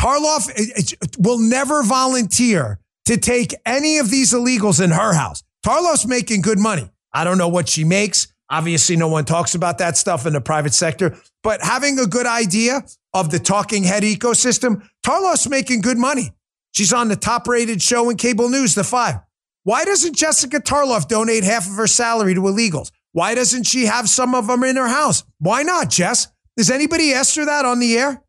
Tarlov 0.00 1.16
will 1.18 1.38
never 1.38 1.82
volunteer 1.82 2.80
to 3.04 3.18
take 3.18 3.54
any 3.66 3.98
of 3.98 4.10
these 4.10 4.32
illegals 4.32 4.82
in 4.82 4.90
her 4.90 5.12
house. 5.12 5.42
Tarlov's 5.64 6.06
making 6.06 6.40
good 6.40 6.58
money. 6.58 6.90
I 7.12 7.24
don't 7.24 7.38
know 7.38 7.48
what 7.48 7.68
she 7.68 7.84
makes. 7.84 8.28
Obviously, 8.50 8.96
no 8.96 9.08
one 9.08 9.24
talks 9.24 9.54
about 9.54 9.78
that 9.78 9.96
stuff 9.96 10.26
in 10.26 10.32
the 10.32 10.40
private 10.40 10.74
sector, 10.74 11.16
but 11.42 11.62
having 11.62 11.98
a 11.98 12.06
good 12.06 12.26
idea 12.26 12.82
of 13.14 13.30
the 13.30 13.38
talking 13.38 13.84
head 13.84 14.02
ecosystem, 14.02 14.86
Tarlov's 15.02 15.48
making 15.48 15.80
good 15.80 15.96
money. 15.96 16.32
She's 16.72 16.92
on 16.92 17.08
the 17.08 17.16
top 17.16 17.46
rated 17.46 17.80
show 17.80 18.10
in 18.10 18.16
cable 18.16 18.50
news, 18.50 18.74
The 18.74 18.84
Five. 18.84 19.20
Why 19.62 19.84
doesn't 19.84 20.16
Jessica 20.16 20.58
Tarlov 20.60 21.08
donate 21.08 21.44
half 21.44 21.66
of 21.66 21.76
her 21.76 21.86
salary 21.86 22.34
to 22.34 22.40
illegals? 22.40 22.90
Why 23.12 23.34
doesn't 23.34 23.64
she 23.64 23.86
have 23.86 24.08
some 24.08 24.34
of 24.34 24.48
them 24.48 24.64
in 24.64 24.76
her 24.76 24.88
house? 24.88 25.22
Why 25.38 25.62
not, 25.62 25.88
Jess? 25.88 26.26
Does 26.56 26.70
anybody 26.70 27.14
ask 27.14 27.36
her 27.36 27.46
that 27.46 27.64
on 27.64 27.78
the 27.78 27.96
air? 27.96 28.22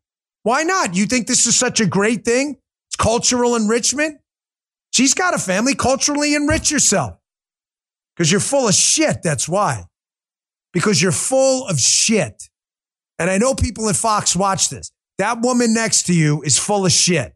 Why 0.44 0.62
not? 0.62 0.94
You 0.94 1.06
think 1.06 1.26
this 1.26 1.44
is 1.44 1.58
such 1.58 1.80
a 1.80 1.86
great 1.86 2.24
thing? 2.24 2.56
It's 2.88 2.96
cultural 2.96 3.56
enrichment. 3.56 4.20
She's 4.92 5.12
got 5.12 5.34
a 5.34 5.38
family. 5.38 5.74
Culturally 5.74 6.34
enrich 6.34 6.70
yourself 6.70 7.18
because 8.14 8.30
you're 8.30 8.40
full 8.40 8.68
of 8.68 8.74
shit. 8.74 9.22
That's 9.22 9.48
why. 9.48 9.86
Because 10.72 11.02
you're 11.02 11.12
full 11.12 11.66
of 11.66 11.80
shit. 11.80 12.48
And 13.18 13.30
I 13.30 13.38
know 13.38 13.54
people 13.54 13.88
at 13.88 13.96
Fox 13.96 14.36
watch 14.36 14.68
this. 14.68 14.90
That 15.18 15.40
woman 15.40 15.72
next 15.72 16.04
to 16.04 16.14
you 16.14 16.42
is 16.42 16.58
full 16.58 16.84
of 16.84 16.92
shit. 16.92 17.34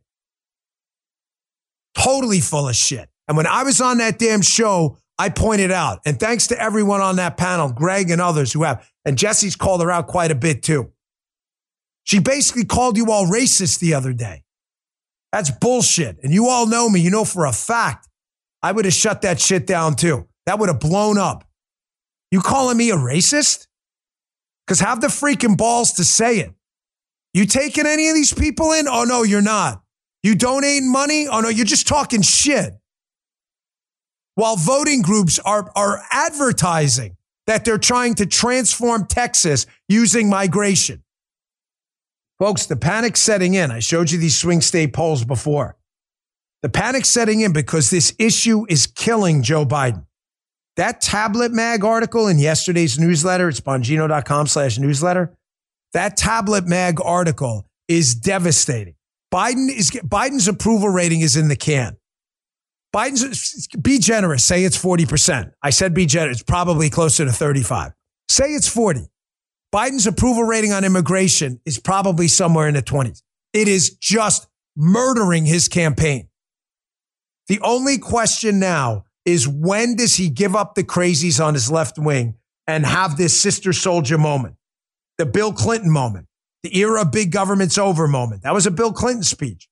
Totally 1.96 2.40
full 2.40 2.68
of 2.68 2.76
shit. 2.76 3.08
And 3.26 3.36
when 3.36 3.46
I 3.46 3.62
was 3.62 3.80
on 3.80 3.98
that 3.98 4.18
damn 4.18 4.42
show, 4.42 4.98
I 5.18 5.28
pointed 5.28 5.70
out, 5.70 6.00
and 6.06 6.18
thanks 6.18 6.46
to 6.46 6.60
everyone 6.60 7.02
on 7.02 7.16
that 7.16 7.36
panel, 7.36 7.70
Greg 7.70 8.10
and 8.10 8.22
others 8.22 8.52
who 8.52 8.62
have, 8.62 8.90
and 9.04 9.18
Jesse's 9.18 9.54
called 9.54 9.82
her 9.82 9.90
out 9.90 10.06
quite 10.06 10.30
a 10.30 10.34
bit 10.34 10.62
too. 10.62 10.92
She 12.04 12.18
basically 12.18 12.64
called 12.64 12.96
you 12.96 13.10
all 13.10 13.26
racist 13.26 13.80
the 13.80 13.94
other 13.94 14.12
day. 14.12 14.44
That's 15.30 15.50
bullshit. 15.50 16.18
And 16.22 16.32
you 16.32 16.48
all 16.48 16.66
know 16.66 16.88
me. 16.88 17.00
You 17.00 17.10
know 17.10 17.24
for 17.24 17.44
a 17.44 17.52
fact, 17.52 18.08
I 18.62 18.72
would 18.72 18.84
have 18.84 18.94
shut 18.94 19.22
that 19.22 19.40
shit 19.40 19.66
down 19.66 19.94
too. 19.94 20.26
That 20.46 20.58
would 20.58 20.68
have 20.68 20.80
blown 20.80 21.18
up. 21.18 21.44
You 22.30 22.40
calling 22.40 22.76
me 22.76 22.90
a 22.90 22.96
racist? 22.96 23.66
Because 24.66 24.80
have 24.80 25.00
the 25.00 25.08
freaking 25.08 25.56
balls 25.56 25.92
to 25.94 26.04
say 26.04 26.38
it. 26.38 26.54
You 27.32 27.46
taking 27.46 27.86
any 27.86 28.08
of 28.08 28.14
these 28.14 28.32
people 28.32 28.72
in? 28.72 28.88
Oh, 28.88 29.04
no, 29.04 29.22
you're 29.22 29.42
not. 29.42 29.82
You 30.22 30.34
donating 30.34 30.90
money? 30.90 31.28
Oh, 31.28 31.40
no, 31.40 31.48
you're 31.48 31.64
just 31.64 31.88
talking 31.88 32.22
shit 32.22 32.74
while 34.40 34.56
voting 34.56 35.02
groups 35.02 35.38
are, 35.40 35.70
are 35.76 36.02
advertising 36.10 37.16
that 37.46 37.64
they're 37.64 37.76
trying 37.76 38.14
to 38.14 38.24
transform 38.24 39.06
Texas 39.06 39.66
using 39.86 40.30
migration. 40.30 41.02
Folks, 42.38 42.64
the 42.64 42.76
panic 42.76 43.18
setting 43.18 43.52
in. 43.52 43.70
I 43.70 43.80
showed 43.80 44.10
you 44.10 44.18
these 44.18 44.36
swing 44.36 44.62
state 44.62 44.94
polls 44.94 45.24
before. 45.24 45.76
The 46.62 46.70
panic 46.70 47.04
setting 47.04 47.42
in 47.42 47.52
because 47.52 47.90
this 47.90 48.14
issue 48.18 48.64
is 48.68 48.86
killing 48.86 49.42
Joe 49.42 49.66
Biden. 49.66 50.06
That 50.80 51.02
tablet 51.02 51.52
mag 51.52 51.84
article 51.84 52.26
in 52.26 52.38
yesterday's 52.38 52.98
newsletter, 52.98 53.50
it's 53.50 53.60
bongino.com 53.60 54.46
slash 54.46 54.78
newsletter. 54.78 55.36
That 55.92 56.16
tablet 56.16 56.66
mag 56.66 57.02
article 57.04 57.66
is 57.86 58.14
devastating. 58.14 58.94
Biden 59.30 59.68
is 59.68 59.90
Biden's 59.90 60.48
approval 60.48 60.88
rating 60.88 61.20
is 61.20 61.36
in 61.36 61.48
the 61.48 61.54
can. 61.54 61.98
Biden's 62.94 63.68
be 63.76 63.98
generous. 63.98 64.42
Say 64.42 64.64
it's 64.64 64.82
40%. 64.82 65.52
I 65.62 65.68
said 65.68 65.92
be 65.92 66.06
generous. 66.06 66.38
It's 66.38 66.44
probably 66.44 66.88
closer 66.88 67.26
to 67.26 67.30
35. 67.30 67.92
Say 68.30 68.54
it's 68.54 68.66
40. 68.66 69.02
Biden's 69.74 70.06
approval 70.06 70.44
rating 70.44 70.72
on 70.72 70.84
immigration 70.84 71.60
is 71.66 71.78
probably 71.78 72.26
somewhere 72.26 72.68
in 72.68 72.74
the 72.74 72.82
20s. 72.82 73.20
It 73.52 73.68
is 73.68 73.98
just 73.98 74.48
murdering 74.78 75.44
his 75.44 75.68
campaign. 75.68 76.30
The 77.48 77.60
only 77.60 77.98
question 77.98 78.58
now 78.58 79.04
is 79.24 79.46
when 79.46 79.96
does 79.96 80.16
he 80.16 80.28
give 80.28 80.56
up 80.56 80.74
the 80.74 80.84
crazies 80.84 81.44
on 81.44 81.54
his 81.54 81.70
left 81.70 81.98
wing 81.98 82.34
and 82.66 82.86
have 82.86 83.16
this 83.16 83.38
sister 83.40 83.72
soldier 83.72 84.18
moment? 84.18 84.56
The 85.18 85.26
Bill 85.26 85.52
Clinton 85.52 85.90
moment, 85.90 86.26
the 86.62 86.76
era 86.78 87.02
of 87.02 87.12
big 87.12 87.30
government's 87.30 87.78
over 87.78 88.08
moment. 88.08 88.42
That 88.42 88.54
was 88.54 88.66
a 88.66 88.70
Bill 88.70 88.92
Clinton 88.92 89.22
speech. 89.22 89.68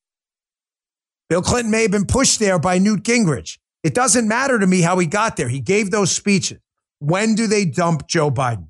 Bill 1.28 1.42
Clinton 1.42 1.70
may 1.70 1.82
have 1.82 1.90
been 1.90 2.07
pushed 2.07 2.38
there 2.38 2.59
by 2.59 2.78
Newt 2.78 3.03
Gingrich. 3.03 3.59
It 3.82 3.94
doesn't 3.94 4.26
matter 4.26 4.59
to 4.59 4.66
me 4.66 4.80
how 4.80 4.99
he 4.99 5.07
got 5.07 5.36
there. 5.36 5.49
He 5.49 5.61
gave 5.61 5.90
those 5.90 6.11
speeches. 6.11 6.59
When 6.99 7.34
do 7.34 7.46
they 7.46 7.64
dump 7.64 8.09
Joe 8.09 8.30
Biden? 8.30 8.68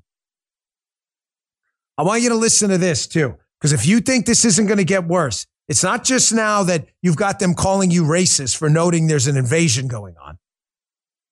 I 1.97 2.03
want 2.03 2.21
you 2.21 2.29
to 2.29 2.35
listen 2.35 2.69
to 2.69 2.77
this 2.77 3.07
too, 3.07 3.35
because 3.59 3.73
if 3.73 3.85
you 3.85 3.99
think 3.99 4.25
this 4.25 4.45
isn't 4.45 4.67
going 4.67 4.77
to 4.77 4.85
get 4.85 5.05
worse, 5.05 5.45
it's 5.67 5.83
not 5.83 6.03
just 6.03 6.33
now 6.33 6.63
that 6.63 6.87
you've 7.01 7.17
got 7.17 7.39
them 7.39 7.53
calling 7.53 7.91
you 7.91 8.03
racist 8.03 8.57
for 8.57 8.69
noting 8.69 9.07
there's 9.07 9.27
an 9.27 9.35
invasion 9.35 9.87
going 9.87 10.15
on. 10.17 10.37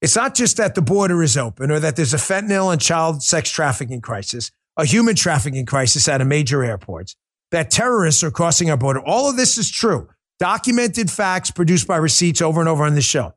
It's 0.02 0.16
not 0.16 0.36
just 0.36 0.58
that 0.58 0.76
the 0.76 0.82
border 0.82 1.24
is 1.24 1.38
open 1.38 1.72
or 1.72 1.80
that 1.80 1.96
there's 1.96 2.14
a 2.14 2.18
fentanyl 2.18 2.72
and 2.72 2.80
child 2.80 3.24
sex 3.24 3.50
trafficking 3.50 4.02
crisis, 4.02 4.52
a 4.78 4.86
human 4.86 5.16
trafficking 5.16 5.66
crisis 5.66 6.08
at 6.08 6.22
a 6.22 6.26
major 6.26 6.64
airports, 6.64 7.16
that 7.52 7.72
terrorists 7.72 8.24
are 8.24 8.32
crossing 8.32 8.70
our 8.70 8.78
border. 8.78 9.00
All 9.00 9.30
of 9.30 9.38
this 9.38 9.58
is 9.58 9.72
true 9.72 10.10
documented 10.40 11.10
facts 11.10 11.50
produced 11.50 11.88
by 11.88 11.98
receipts 11.98 12.42
over 12.42 12.60
and 12.60 12.70
over 12.70 12.84
on 12.84 12.96
this 12.96 13.06
show. 13.06 13.34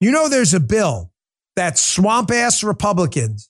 You 0.00 0.10
know, 0.10 0.28
there's 0.28 0.52
a 0.52 0.60
bill 0.60 1.12
that 1.54 1.78
swamp 1.78 2.30
ass 2.30 2.64
Republicans 2.64 3.48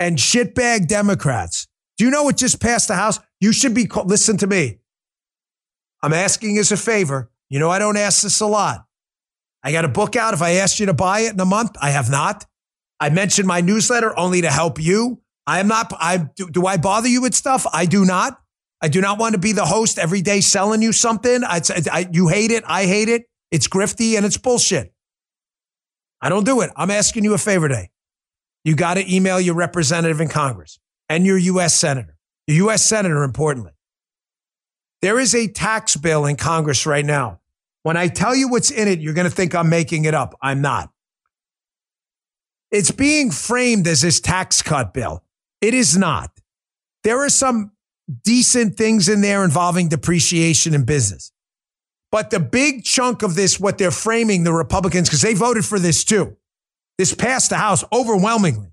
and 0.00 0.16
shitbag 0.16 0.88
Democrats. 0.88 1.66
Do 1.98 2.04
you 2.04 2.10
know 2.10 2.24
what 2.24 2.36
just 2.36 2.60
passed 2.60 2.88
the 2.88 2.94
House? 2.94 3.20
You 3.40 3.52
should 3.52 3.74
be, 3.74 3.86
listen 4.04 4.38
to 4.38 4.46
me. 4.46 4.78
I'm 6.02 6.12
asking 6.12 6.58
as 6.58 6.72
a 6.72 6.76
favor. 6.76 7.30
You 7.50 7.58
know, 7.58 7.70
I 7.70 7.78
don't 7.78 7.96
ask 7.96 8.22
this 8.22 8.40
a 8.40 8.46
lot. 8.46 8.86
I 9.64 9.72
got 9.72 9.86
a 9.86 9.88
book 9.88 10.14
out. 10.14 10.34
If 10.34 10.42
I 10.42 10.52
asked 10.56 10.78
you 10.78 10.86
to 10.86 10.94
buy 10.94 11.20
it 11.20 11.32
in 11.32 11.40
a 11.40 11.46
month, 11.46 11.72
I 11.80 11.90
have 11.90 12.10
not. 12.10 12.44
I 13.00 13.08
mentioned 13.08 13.48
my 13.48 13.62
newsletter 13.62 14.16
only 14.16 14.42
to 14.42 14.50
help 14.50 14.80
you. 14.80 15.20
I 15.46 15.60
am 15.60 15.68
not, 15.68 15.92
I 15.98 16.28
do, 16.36 16.48
do 16.50 16.66
I 16.66 16.76
bother 16.76 17.08
you 17.08 17.22
with 17.22 17.34
stuff? 17.34 17.66
I 17.72 17.86
do 17.86 18.04
not. 18.04 18.38
I 18.80 18.88
do 18.88 19.00
not 19.00 19.18
want 19.18 19.34
to 19.34 19.38
be 19.38 19.52
the 19.52 19.64
host 19.64 19.98
every 19.98 20.20
day 20.20 20.42
selling 20.42 20.82
you 20.82 20.92
something. 20.92 21.42
I, 21.42 21.60
I, 21.90 22.08
you 22.12 22.28
hate 22.28 22.50
it. 22.50 22.64
I 22.66 22.84
hate 22.84 23.08
it. 23.08 23.24
It's 23.50 23.66
grifty 23.66 24.16
and 24.16 24.26
it's 24.26 24.36
bullshit. 24.36 24.92
I 26.20 26.28
don't 26.28 26.44
do 26.44 26.60
it. 26.60 26.70
I'm 26.76 26.90
asking 26.90 27.24
you 27.24 27.34
a 27.34 27.38
favor 27.38 27.68
today. 27.68 27.90
You 28.64 28.76
got 28.76 28.94
to 28.94 29.14
email 29.14 29.40
your 29.40 29.54
representative 29.54 30.20
in 30.20 30.28
Congress 30.28 30.78
and 31.08 31.26
your 31.26 31.38
U.S. 31.38 31.74
Senator, 31.74 32.16
your 32.46 32.56
U.S. 32.68 32.84
Senator, 32.84 33.22
importantly. 33.22 33.72
There 35.02 35.18
is 35.18 35.34
a 35.34 35.48
tax 35.48 35.96
bill 35.96 36.24
in 36.24 36.36
Congress 36.36 36.86
right 36.86 37.04
now. 37.04 37.40
When 37.84 37.98
I 37.98 38.08
tell 38.08 38.34
you 38.34 38.48
what's 38.48 38.70
in 38.70 38.88
it, 38.88 39.00
you're 39.00 39.12
going 39.12 39.28
to 39.28 39.34
think 39.34 39.54
I'm 39.54 39.68
making 39.68 40.06
it 40.06 40.14
up. 40.14 40.34
I'm 40.40 40.62
not. 40.62 40.90
It's 42.70 42.90
being 42.90 43.30
framed 43.30 43.86
as 43.86 44.00
this 44.00 44.20
tax 44.20 44.62
cut 44.62 44.94
bill. 44.94 45.22
It 45.60 45.74
is 45.74 45.96
not. 45.96 46.30
There 47.04 47.20
are 47.20 47.28
some 47.28 47.72
decent 48.22 48.76
things 48.76 49.08
in 49.08 49.20
there 49.20 49.44
involving 49.44 49.88
depreciation 49.88 50.74
in 50.74 50.84
business. 50.84 51.30
But 52.10 52.30
the 52.30 52.40
big 52.40 52.84
chunk 52.84 53.22
of 53.22 53.34
this, 53.34 53.60
what 53.60 53.76
they're 53.76 53.90
framing 53.90 54.44
the 54.44 54.52
Republicans, 54.52 55.08
because 55.08 55.20
they 55.20 55.34
voted 55.34 55.66
for 55.66 55.78
this 55.78 56.04
too, 56.04 56.38
this 56.96 57.14
passed 57.14 57.50
the 57.50 57.58
House 57.58 57.84
overwhelmingly. 57.92 58.72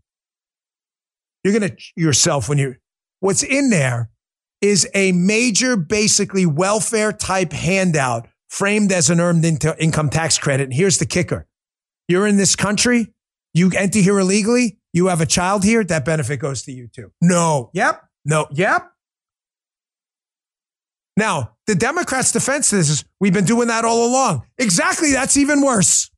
You're 1.44 1.60
going 1.60 1.70
to 1.70 1.78
yourself 1.98 2.48
when 2.48 2.58
you, 2.58 2.76
what's 3.20 3.44
in 3.44 3.72
there 3.72 4.10
is 4.62 4.88
a 4.94 5.12
major, 5.12 5.76
basically 5.76 6.46
welfare 6.46 7.12
type 7.12 7.52
handout 7.52 8.28
framed 8.52 8.92
as 8.92 9.10
an 9.10 9.20
earned 9.20 9.46
income 9.80 10.10
tax 10.10 10.38
credit. 10.38 10.66
And 10.66 10.74
here's 10.74 11.00
the 11.00 11.06
kicker 11.06 11.48
You're 12.08 12.28
in 12.28 12.38
this 12.38 12.56
country, 12.56 13.14
you 13.54 13.72
enter 13.76 14.00
here 14.00 14.20
illegally, 14.20 14.78
you 14.94 15.08
have 15.08 15.22
a 15.22 15.26
child 15.26 15.64
here, 15.64 15.84
that 15.86 16.06
benefit 16.06 16.38
goes 16.38 16.64
to 16.64 16.72
you 16.72 16.88
too. 16.88 17.12
No. 17.22 17.72
Yep. 17.74 18.04
No. 18.26 18.48
Yep. 18.52 18.88
Now, 21.18 21.56
the 21.68 21.76
Democrats' 21.76 22.32
defense 22.32 22.72
is 22.74 23.06
we've 23.20 23.34
been 23.34 23.46
doing 23.46 23.70
that 23.70 23.86
all 23.86 24.08
along. 24.08 24.44
Exactly. 24.58 25.14
That's 25.14 25.38
even 25.38 25.62
worse. 25.62 26.10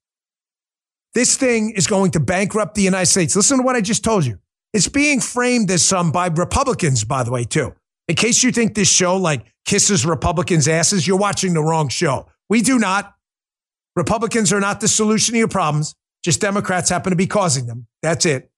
This 1.13 1.37
thing 1.37 1.71
is 1.71 1.85
going 1.85 2.11
to 2.11 2.19
bankrupt 2.19 2.73
the 2.73 2.81
United 2.81 3.05
States. 3.05 3.35
Listen 3.35 3.59
to 3.59 3.63
what 3.63 3.75
I 3.75 3.81
just 3.81 4.03
told 4.03 4.25
you. 4.25 4.39
It's 4.73 4.87
being 4.87 5.19
framed 5.19 5.69
as 5.69 5.83
some 5.83 6.11
by 6.11 6.27
Republicans, 6.27 7.03
by 7.03 7.23
the 7.23 7.31
way, 7.31 7.43
too. 7.43 7.75
In 8.07 8.15
case 8.15 8.43
you 8.43 8.51
think 8.51 8.73
this 8.73 8.91
show 8.91 9.17
like 9.17 9.45
kisses 9.65 10.05
Republicans' 10.05 10.67
asses, 10.67 11.07
you're 11.07 11.17
watching 11.17 11.53
the 11.53 11.63
wrong 11.63 11.89
show. 11.89 12.27
We 12.49 12.61
do 12.61 12.79
not. 12.79 13.13
Republicans 13.95 14.51
are 14.51 14.59
not 14.59 14.81
the 14.81 14.87
solution 14.87 15.33
to 15.33 15.39
your 15.39 15.47
problems. 15.47 15.95
Just 16.23 16.41
Democrats 16.41 16.89
happen 16.89 17.11
to 17.11 17.15
be 17.15 17.27
causing 17.27 17.65
them. 17.67 17.87
That's 18.01 18.25
it. 18.25 18.49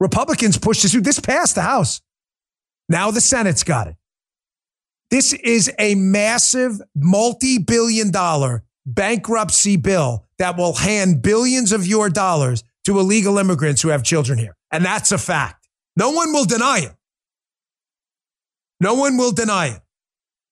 Republicans 0.00 0.58
pushed 0.58 0.82
this 0.82 0.92
through. 0.92 1.02
This 1.02 1.20
passed 1.20 1.54
the 1.54 1.62
House. 1.62 2.00
Now 2.88 3.10
the 3.10 3.20
Senate's 3.20 3.64
got 3.64 3.88
it. 3.88 3.96
This 5.10 5.32
is 5.32 5.72
a 5.78 5.94
massive 5.94 6.80
multi 6.94 7.58
billion 7.58 8.10
dollar 8.10 8.64
bankruptcy 8.86 9.76
bill 9.76 10.26
that 10.38 10.56
will 10.56 10.74
hand 10.74 11.22
billions 11.22 11.72
of 11.72 11.86
your 11.86 12.08
dollars 12.08 12.62
to 12.84 12.98
illegal 12.98 13.38
immigrants 13.38 13.82
who 13.82 13.88
have 13.88 14.02
children 14.02 14.38
here. 14.38 14.56
And 14.70 14.84
that's 14.84 15.12
a 15.12 15.18
fact. 15.18 15.68
No 15.96 16.10
one 16.10 16.32
will 16.32 16.44
deny 16.44 16.78
it. 16.78 16.94
No 18.80 18.94
one 18.94 19.16
will 19.16 19.32
deny 19.32 19.68
it. 19.68 19.80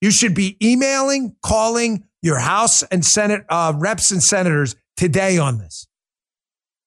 You 0.01 0.11
should 0.11 0.35
be 0.35 0.57
emailing, 0.63 1.37
calling 1.43 2.05
your 2.23 2.39
House 2.39 2.83
and 2.83 3.05
Senate 3.05 3.45
uh, 3.49 3.73
reps 3.77 4.11
and 4.11 4.23
senators 4.23 4.77
today 4.97 5.39
on 5.39 5.59
this. 5.59 5.87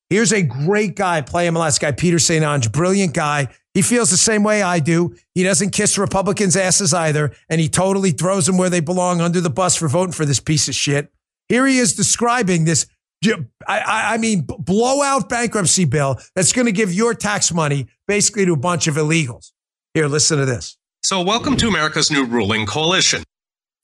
Here's 0.10 0.34
a 0.34 0.42
great 0.42 0.96
guy, 0.96 1.22
play 1.22 1.48
MLS 1.48 1.80
guy, 1.80 1.92
Peter 1.92 2.18
St. 2.18 2.44
Onge, 2.44 2.72
brilliant 2.72 3.14
guy. 3.14 3.48
He 3.76 3.84
feels 3.84 4.10
the 4.10 4.18
same 4.18 4.44
way 4.44 4.64
I 4.64 4.80
do. 4.80 5.16
He 5.36 5.44
doesn't 5.44 5.70
kiss 5.70 5.98
Republicans' 5.98 6.56
asses 6.58 6.94
either, 6.94 7.32
and 7.48 7.62
he 7.62 7.70
totally 7.70 8.12
throws 8.12 8.48
them 8.48 8.58
where 8.58 8.72
they 8.72 8.80
belong 8.80 9.22
under 9.22 9.40
the 9.40 9.52
bus 9.52 9.76
for 9.76 9.88
voting 9.88 10.14
for 10.14 10.26
this 10.26 10.40
piece 10.40 10.68
of 10.68 10.74
shit. 10.74 11.12
Here 11.48 11.68
he 11.68 11.78
is 11.78 11.94
describing 11.94 12.66
this, 12.66 12.88
I, 13.68 14.14
I 14.14 14.18
mean, 14.18 14.48
blowout 14.48 15.30
bankruptcy 15.30 15.86
bill 15.86 16.20
that's 16.36 16.54
going 16.54 16.66
to 16.66 16.72
give 16.72 16.92
your 16.92 17.14
tax 17.14 17.54
money 17.54 17.88
basically 18.08 18.46
to 18.46 18.54
a 18.54 18.58
bunch 18.58 18.88
of 18.88 18.96
illegals. 18.96 19.52
Here, 19.94 20.08
listen 20.08 20.40
to 20.40 20.46
this. 20.46 20.79
So, 21.02 21.22
welcome 21.22 21.56
to 21.58 21.68
America's 21.68 22.12
new 22.12 22.26
ruling 22.26 22.66
coalition 22.66 23.24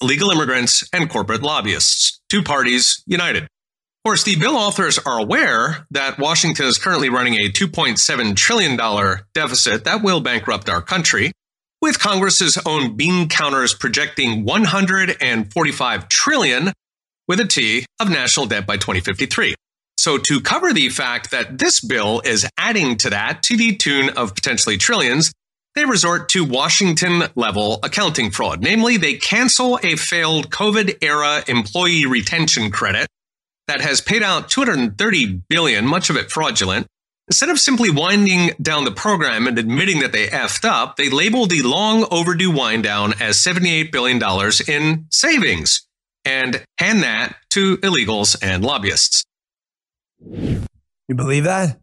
legal 0.01 0.29
immigrants 0.29 0.87
and 0.93 1.09
corporate 1.09 1.41
lobbyists, 1.41 2.19
two 2.29 2.43
parties 2.43 3.01
united. 3.07 3.43
Of 3.43 3.49
course, 4.05 4.23
the 4.23 4.35
bill 4.35 4.55
authors 4.57 4.99
are 4.99 5.17
aware 5.17 5.87
that 5.91 6.19
Washington 6.19 6.65
is 6.67 6.77
currently 6.77 7.09
running 7.09 7.35
a 7.35 7.49
$2.7 7.49 8.35
trillion 8.35 8.77
deficit 9.33 9.85
that 9.85 10.03
will 10.03 10.19
bankrupt 10.19 10.69
our 10.69 10.81
country, 10.81 11.31
with 11.81 11.99
Congress's 11.99 12.59
own 12.65 12.95
bean 12.97 13.29
counters 13.29 13.73
projecting 13.73 14.43
145 14.43 16.09
trillion 16.09 16.73
with 17.27 17.39
a 17.39 17.45
T 17.45 17.85
of 17.99 18.09
national 18.09 18.45
debt 18.45 18.67
by 18.67 18.75
2053. 18.75 19.55
So 19.97 20.17
to 20.17 20.41
cover 20.41 20.73
the 20.73 20.89
fact 20.89 21.31
that 21.31 21.57
this 21.57 21.79
bill 21.79 22.21
is 22.25 22.45
adding 22.57 22.97
to 22.97 23.09
that 23.09 23.41
to 23.43 23.57
the 23.57 23.75
tune 23.75 24.09
of 24.09 24.35
potentially 24.35 24.77
trillions, 24.77 25.31
they 25.75 25.85
resort 25.85 26.29
to 26.29 26.45
Washington 26.45 27.23
level 27.35 27.79
accounting 27.83 28.31
fraud. 28.31 28.61
Namely, 28.61 28.97
they 28.97 29.15
cancel 29.15 29.79
a 29.83 29.95
failed 29.95 30.49
COVID 30.49 31.03
era 31.03 31.43
employee 31.47 32.05
retention 32.05 32.71
credit 32.71 33.07
that 33.67 33.81
has 33.81 34.01
paid 34.01 34.23
out 34.23 34.49
230 34.49 35.41
billion, 35.49 35.85
much 35.85 36.09
of 36.09 36.15
it 36.15 36.31
fraudulent. 36.31 36.87
Instead 37.27 37.49
of 37.49 37.59
simply 37.59 37.89
winding 37.89 38.51
down 38.61 38.85
the 38.85 38.91
program 38.91 39.47
and 39.47 39.57
admitting 39.57 39.99
that 39.99 40.11
they 40.11 40.27
effed 40.27 40.63
up, 40.63 40.95
they 40.95 41.09
label 41.09 41.47
the 41.47 41.63
long 41.63 42.05
overdue 42.11 42.51
wind 42.51 42.83
down 42.83 43.13
as 43.19 43.37
$78 43.37 43.91
billion 43.91 44.21
in 44.67 45.07
savings 45.09 45.87
and 46.23 46.63
hand 46.77 47.01
that 47.03 47.35
to 47.49 47.77
illegals 47.77 48.37
and 48.41 48.63
lobbyists. 48.63 49.23
You 50.29 51.15
believe 51.15 51.45
that? 51.45 51.79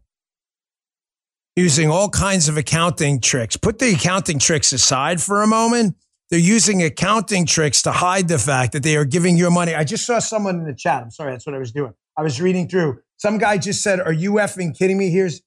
Using 1.55 1.89
all 1.89 2.09
kinds 2.09 2.49
of 2.49 2.57
accounting 2.57 3.21
tricks. 3.21 3.57
Put 3.57 3.77
the 3.77 3.93
accounting 3.93 4.39
tricks 4.39 4.73
aside 4.73 5.21
for 5.21 5.43
a 5.43 5.47
moment. 5.47 5.95
They're 6.31 6.39
using 6.39 6.81
accounting 6.81 7.45
tricks 7.45 7.83
to 7.83 7.91
hide 7.91 8.27
the 8.27 8.39
fact 8.39 8.71
that 8.71 8.81
they 8.81 8.95
are 8.95 9.05
giving 9.05 9.37
your 9.37 9.51
money. 9.51 9.75
I 9.75 9.83
just 9.83 10.05
saw 10.05 10.17
someone 10.17 10.55
in 10.55 10.65
the 10.65 10.73
chat. 10.73 11.03
I'm 11.03 11.11
sorry, 11.11 11.31
that's 11.31 11.45
what 11.45 11.53
I 11.53 11.59
was 11.59 11.71
doing. 11.71 11.93
I 12.17 12.23
was 12.23 12.41
reading 12.41 12.67
through. 12.67 13.01
Some 13.17 13.37
guy 13.37 13.59
just 13.59 13.83
said, 13.83 13.99
Are 13.99 14.11
you 14.11 14.33
effing 14.33 14.75
kidding 14.75 14.97
me? 14.97 15.11
Here's 15.11 15.41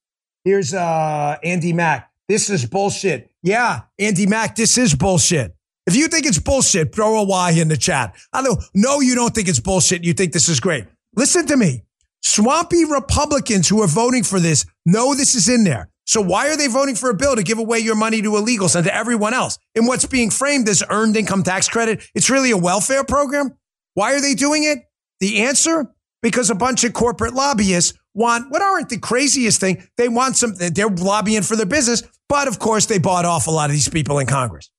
here's 0.44 0.72
uh 0.72 1.38
Andy 1.42 1.72
Mack. 1.72 2.10
This 2.28 2.50
is 2.50 2.64
bullshit. 2.66 3.32
Yeah, 3.42 3.82
Andy 3.98 4.26
Mack, 4.26 4.54
this 4.54 4.78
is 4.78 4.94
bullshit. 4.94 5.56
If 5.86 5.96
you 5.96 6.08
think 6.08 6.26
it's 6.26 6.38
bullshit, 6.38 6.94
throw 6.94 7.18
a 7.18 7.24
Y 7.24 7.50
in 7.52 7.68
the 7.68 7.76
chat. 7.76 8.14
I 8.32 8.42
don't 8.42 8.60
know. 8.74 9.00
You 9.00 9.14
don't 9.14 9.34
think 9.34 9.48
it's 9.48 9.60
bullshit. 9.60 10.04
You 10.04 10.12
think 10.12 10.32
this 10.32 10.48
is 10.48 10.58
great. 10.60 10.84
Listen 11.14 11.46
to 11.46 11.56
me. 11.56 11.82
Swampy 12.22 12.84
Republicans 12.84 13.68
who 13.68 13.82
are 13.82 13.86
voting 13.86 14.24
for 14.24 14.40
this 14.40 14.66
know 14.84 15.14
this 15.14 15.34
is 15.34 15.48
in 15.48 15.64
there. 15.64 15.88
So 16.06 16.20
why 16.20 16.48
are 16.48 16.56
they 16.56 16.68
voting 16.68 16.94
for 16.94 17.10
a 17.10 17.14
bill 17.14 17.34
to 17.34 17.42
give 17.42 17.58
away 17.58 17.80
your 17.80 17.96
money 17.96 18.22
to 18.22 18.30
illegals 18.30 18.76
and 18.76 18.84
to 18.84 18.94
everyone 18.94 19.34
else? 19.34 19.58
And 19.74 19.86
what's 19.86 20.06
being 20.06 20.30
framed 20.30 20.68
as 20.68 20.82
earned 20.88 21.16
income 21.16 21.42
tax 21.42 21.68
credit, 21.68 22.08
it's 22.14 22.30
really 22.30 22.52
a 22.52 22.56
welfare 22.56 23.04
program. 23.04 23.58
Why 23.94 24.14
are 24.14 24.20
they 24.20 24.34
doing 24.34 24.62
it? 24.64 24.78
The 25.18 25.42
answer? 25.42 25.92
Because 26.22 26.48
a 26.48 26.54
bunch 26.54 26.84
of 26.84 26.92
corporate 26.92 27.34
lobbyists 27.34 27.98
want 28.14 28.50
what 28.50 28.62
aren't 28.62 28.88
the 28.88 28.98
craziest 28.98 29.60
thing. 29.60 29.82
They 29.96 30.08
want 30.08 30.36
something. 30.36 30.72
They're 30.72 30.88
lobbying 30.88 31.42
for 31.42 31.56
their 31.56 31.66
business, 31.66 32.02
but 32.28 32.46
of 32.46 32.58
course 32.58 32.86
they 32.86 32.98
bought 32.98 33.24
off 33.24 33.48
a 33.48 33.50
lot 33.50 33.68
of 33.68 33.74
these 33.74 33.88
people 33.88 34.18
in 34.20 34.26
Congress. 34.26 34.70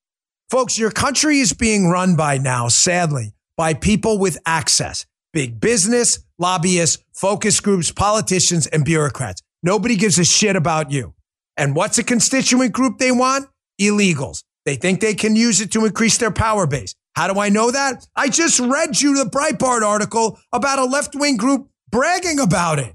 Folks, 0.49 0.80
your 0.80 0.91
country 0.91 1.39
is 1.39 1.51
being 1.51 1.89
run 1.89 2.15
by 2.15 2.38
now, 2.38 2.69
sadly, 2.69 3.34
by 3.57 3.73
people 3.73 4.17
with 4.17 4.38
access 4.45 5.05
big 5.34 5.59
business, 5.59 6.19
lobbyists, 6.39 7.03
focus 7.13 7.59
groups, 7.59 7.91
politicians, 7.91 8.65
and 8.65 8.86
bureaucrats. 8.86 9.41
Nobody 9.61 9.95
gives 9.95 10.17
a 10.17 10.25
shit 10.25 10.55
about 10.55 10.89
you. 10.89 11.13
And 11.57 11.75
what's 11.75 11.97
a 11.97 12.03
constituent 12.03 12.71
group 12.71 12.99
they 12.99 13.11
want? 13.11 13.49
Illegals. 13.81 14.43
They 14.65 14.75
think 14.75 15.01
they 15.01 15.15
can 15.15 15.35
use 15.35 15.59
it 15.59 15.71
to 15.71 15.85
increase 15.85 16.17
their 16.17 16.31
power 16.31 16.67
base. 16.67 16.93
How 17.15 17.33
do 17.33 17.39
I 17.39 17.49
know 17.49 17.71
that? 17.71 18.05
I 18.15 18.29
just 18.29 18.59
read 18.59 19.01
you 19.01 19.15
the 19.15 19.29
Breitbart 19.29 19.81
article 19.81 20.39
about 20.53 20.77
a 20.77 20.85
left 20.85 21.15
wing 21.15 21.35
group 21.37 21.67
bragging 21.89 22.39
about 22.39 22.77
it. 22.79 22.93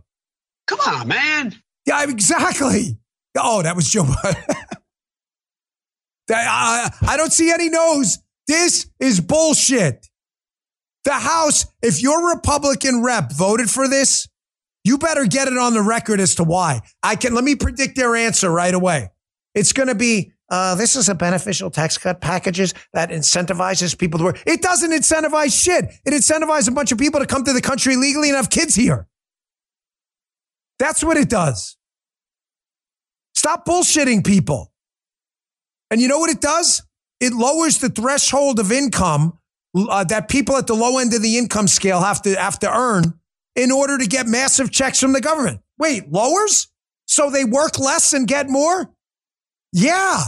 Come 0.69 0.79
on, 0.87 1.09
man. 1.09 1.57
Yeah, 1.87 2.05
exactly. 2.05 2.99
Oh, 3.37 3.63
that 3.63 3.75
was 3.75 3.91
Joe. 3.91 4.05
I, 6.31 6.91
I 7.03 7.17
don't 7.17 7.33
see 7.33 7.51
any 7.51 7.69
no's. 7.69 8.19
This 8.47 8.87
is 9.01 9.21
bullshit. 9.21 10.09
The 11.05 11.15
House, 11.15 11.67
if 11.83 12.01
your 12.01 12.33
Republican 12.35 13.03
rep 13.03 13.33
voted 13.33 13.71
for 13.71 13.89
this, 13.89 14.29
you 14.85 14.99
better 14.99 15.25
get 15.25 15.49
it 15.49 15.57
on 15.57 15.75
the 15.75 15.83
record 15.83 16.21
as 16.21 16.35
to 16.37 16.45
why. 16.45 16.81
I 17.03 17.17
can 17.17 17.35
let 17.35 17.45
me 17.45 17.55
predict 17.55 17.97
their 17.97 18.17
answer 18.17 18.51
right 18.51 18.75
away. 18.75 19.11
It's 19.55 19.73
going 19.73 19.89
to 19.89 19.95
be 19.95 20.33
uh, 20.53 20.75
this 20.75 20.97
is 20.97 21.09
a 21.09 21.15
beneficial 21.15 21.71
tax 21.71 21.97
cut 21.97 22.21
packages 22.21 22.75
that 22.93 23.09
incentivizes 23.09 23.97
people 23.97 24.19
to 24.19 24.25
work. 24.25 24.43
It 24.47 24.61
doesn't 24.61 24.91
incentivize 24.91 25.59
shit. 25.59 25.87
It 26.05 26.13
incentivizes 26.13 26.69
a 26.69 26.73
bunch 26.73 26.93
of 26.93 26.99
people 26.99 27.21
to 27.21 27.27
come 27.27 27.43
to 27.45 27.55
the 27.55 27.63
country 27.63 27.97
legally 27.97 28.29
and 28.29 28.37
have 28.37 28.51
kids 28.51 28.75
here. 28.75 29.09
That's 30.79 31.03
what 31.03 31.17
it 31.17 31.31
does. 31.31 31.79
Stop 33.35 33.65
bullshitting 33.65 34.27
people. 34.27 34.73
And 35.91 36.03
you 36.03 36.09
know 36.09 36.19
what 36.19 36.29
it 36.29 36.43
does? 36.43 36.83
It 37.19 37.33
lowers 37.33 37.79
the 37.79 37.89
threshold 37.89 38.59
of 38.59 38.71
income 38.71 39.39
uh, 39.75 40.05
that 40.05 40.29
people 40.29 40.57
at 40.57 40.67
the 40.67 40.75
low 40.75 40.99
end 40.99 41.15
of 41.15 41.23
the 41.23 41.39
income 41.39 41.67
scale 41.67 42.01
have 42.01 42.21
to 42.23 42.35
have 42.35 42.59
to 42.59 42.71
earn 42.71 43.15
in 43.55 43.71
order 43.71 43.99
to 43.99 44.07
get 44.07 44.27
massive 44.27 44.71
checks 44.71 45.01
from 45.01 45.13
the 45.13 45.21
government. 45.21 45.61
Wait, 45.79 46.11
lowers? 46.11 46.69
So 47.07 47.31
they 47.31 47.45
work 47.45 47.79
less 47.79 48.13
and 48.13 48.27
get 48.27 48.49
more? 48.49 48.91
Yeah. 49.73 50.23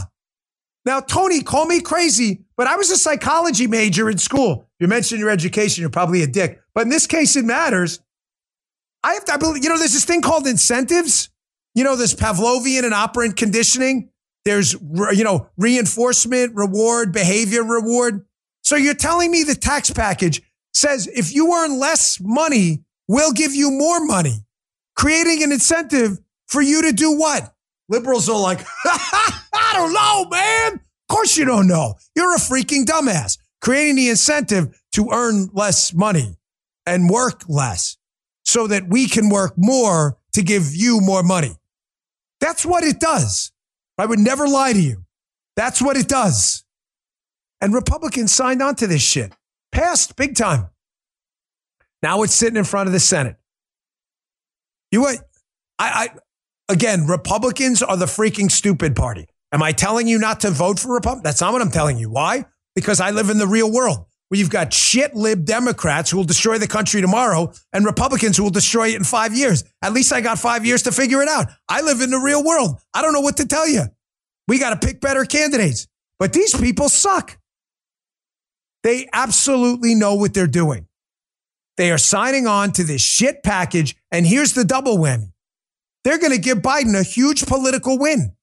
Now, 0.85 0.99
Tony, 0.99 1.41
call 1.41 1.65
me 1.65 1.81
crazy, 1.81 2.45
but 2.57 2.67
I 2.67 2.75
was 2.75 2.91
a 2.91 2.97
psychology 2.97 3.65
major 3.65 4.09
in 4.09 4.19
school. 4.19 4.69
You 4.79 4.87
mentioned 4.87 5.19
your 5.19 5.31
education, 5.31 5.81
you're 5.81 5.89
probably 5.89 6.21
a 6.21 6.27
dick. 6.27 6.61
But 6.75 6.83
in 6.83 6.89
this 6.89 7.07
case, 7.07 7.35
it 7.35 7.45
matters. 7.45 7.99
I 9.03 9.13
have 9.13 9.25
to, 9.25 9.33
I 9.33 9.37
believe, 9.37 9.63
you 9.63 9.69
know, 9.69 9.77
there's 9.77 9.93
this 9.93 10.05
thing 10.05 10.21
called 10.21 10.45
incentives. 10.47 11.29
You 11.73 11.83
know, 11.83 11.95
this 11.95 12.13
Pavlovian 12.13 12.83
and 12.83 12.93
operant 12.93 13.35
conditioning. 13.35 14.09
There's, 14.45 14.73
you 14.73 15.23
know, 15.23 15.49
reinforcement, 15.57 16.55
reward, 16.55 17.11
behavior 17.11 17.63
reward. 17.63 18.25
So 18.61 18.75
you're 18.75 18.93
telling 18.93 19.31
me 19.31 19.43
the 19.43 19.55
tax 19.55 19.89
package 19.91 20.41
says 20.73 21.07
if 21.07 21.33
you 21.33 21.53
earn 21.53 21.79
less 21.79 22.19
money, 22.21 22.84
we'll 23.07 23.31
give 23.31 23.53
you 23.53 23.71
more 23.71 24.03
money, 24.05 24.45
creating 24.95 25.43
an 25.43 25.51
incentive 25.51 26.19
for 26.47 26.61
you 26.61 26.81
to 26.83 26.91
do 26.91 27.17
what? 27.17 27.53
Liberals 27.89 28.29
are 28.29 28.39
like, 28.39 28.61
I 28.85 29.71
don't 29.73 29.93
know, 29.93 30.27
man. 30.29 30.73
Of 30.75 31.07
course 31.15 31.37
you 31.37 31.45
don't 31.45 31.67
know. 31.67 31.95
You're 32.15 32.33
a 32.35 32.39
freaking 32.39 32.85
dumbass. 32.85 33.37
Creating 33.61 33.95
the 33.95 34.09
incentive 34.09 34.79
to 34.93 35.09
earn 35.11 35.49
less 35.53 35.93
money 35.93 36.37
and 36.85 37.09
work 37.09 37.43
less. 37.47 37.97
so 38.43 38.67
that 38.67 38.87
we 38.87 39.07
can 39.07 39.29
work 39.29 39.53
more 39.57 40.17
to 40.33 40.41
give 40.43 40.75
you 40.75 41.01
more 41.01 41.23
money. 41.23 41.55
That's 42.39 42.65
what 42.65 42.83
it 42.83 42.99
does. 42.99 43.51
I 43.97 44.05
would 44.05 44.19
never 44.19 44.47
lie 44.47 44.73
to 44.73 44.79
you. 44.79 45.05
That's 45.55 45.81
what 45.81 45.97
it 45.97 46.07
does. 46.07 46.63
And 47.59 47.73
Republicans 47.73 48.33
signed 48.33 48.61
on 48.61 48.75
to 48.75 48.87
this 48.87 49.01
shit. 49.01 49.33
Passed 49.71 50.15
big 50.15 50.35
time. 50.35 50.69
Now 52.05 52.21
it's 52.21 52.35
sitting 52.35 52.55
in 52.55 52.65
front 52.65 52.85
of 52.85 52.93
the 52.93 52.99
Senate. 52.99 53.35
You 54.91 55.01
what? 55.01 55.17
I, 55.79 56.07
I 56.69 56.71
again, 56.71 57.07
Republicans 57.07 57.81
are 57.81 57.97
the 57.97 58.05
freaking 58.05 58.51
stupid 58.51 58.95
party. 58.95 59.25
Am 59.51 59.63
I 59.63 59.71
telling 59.71 60.07
you 60.07 60.19
not 60.19 60.41
to 60.41 60.51
vote 60.51 60.77
for 60.77 60.93
Republicans? 60.93 61.23
That's 61.23 61.41
not 61.41 61.51
what 61.51 61.63
I'm 61.63 61.71
telling 61.71 61.97
you. 61.97 62.11
Why? 62.11 62.45
Because 62.75 62.99
I 62.99 63.09
live 63.09 63.31
in 63.31 63.39
the 63.39 63.47
real 63.47 63.71
world 63.71 64.05
where 64.27 64.37
you've 64.37 64.51
got 64.51 64.71
shit 64.71 65.15
lib 65.15 65.45
Democrats 65.45 66.11
who 66.11 66.17
will 66.17 66.25
destroy 66.25 66.59
the 66.59 66.67
country 66.67 67.01
tomorrow 67.01 67.51
and 67.73 67.87
Republicans 67.87 68.37
who 68.37 68.43
will 68.43 68.51
destroy 68.51 68.89
it 68.89 68.97
in 68.97 69.03
five 69.03 69.35
years. 69.35 69.63
At 69.81 69.91
least 69.91 70.13
I 70.13 70.21
got 70.21 70.37
five 70.37 70.63
years 70.63 70.83
to 70.83 70.91
figure 70.91 71.23
it 71.23 71.27
out. 71.27 71.47
I 71.67 71.81
live 71.81 72.01
in 72.01 72.11
the 72.11 72.19
real 72.19 72.43
world. 72.43 72.79
I 72.93 73.01
don't 73.01 73.13
know 73.13 73.21
what 73.21 73.37
to 73.37 73.47
tell 73.47 73.67
you. 73.67 73.85
We 74.47 74.59
got 74.59 74.79
to 74.79 74.87
pick 74.87 75.01
better 75.01 75.25
candidates. 75.25 75.87
But 76.19 76.33
these 76.33 76.55
people 76.55 76.87
suck. 76.87 77.39
They 78.83 79.09
absolutely 79.11 79.95
know 79.95 80.13
what 80.13 80.35
they're 80.35 80.45
doing. 80.45 80.85
They 81.77 81.91
are 81.91 81.97
signing 81.97 82.47
on 82.47 82.71
to 82.73 82.83
this 82.83 83.01
shit 83.01 83.43
package. 83.43 83.95
And 84.11 84.25
here's 84.25 84.53
the 84.53 84.63
double 84.63 84.97
whammy 84.97 85.31
they're 86.03 86.19
going 86.19 86.33
to 86.33 86.39
give 86.39 86.59
Biden 86.59 86.97
a 86.97 87.03
huge 87.03 87.47
political 87.47 87.97
win. 87.97 88.35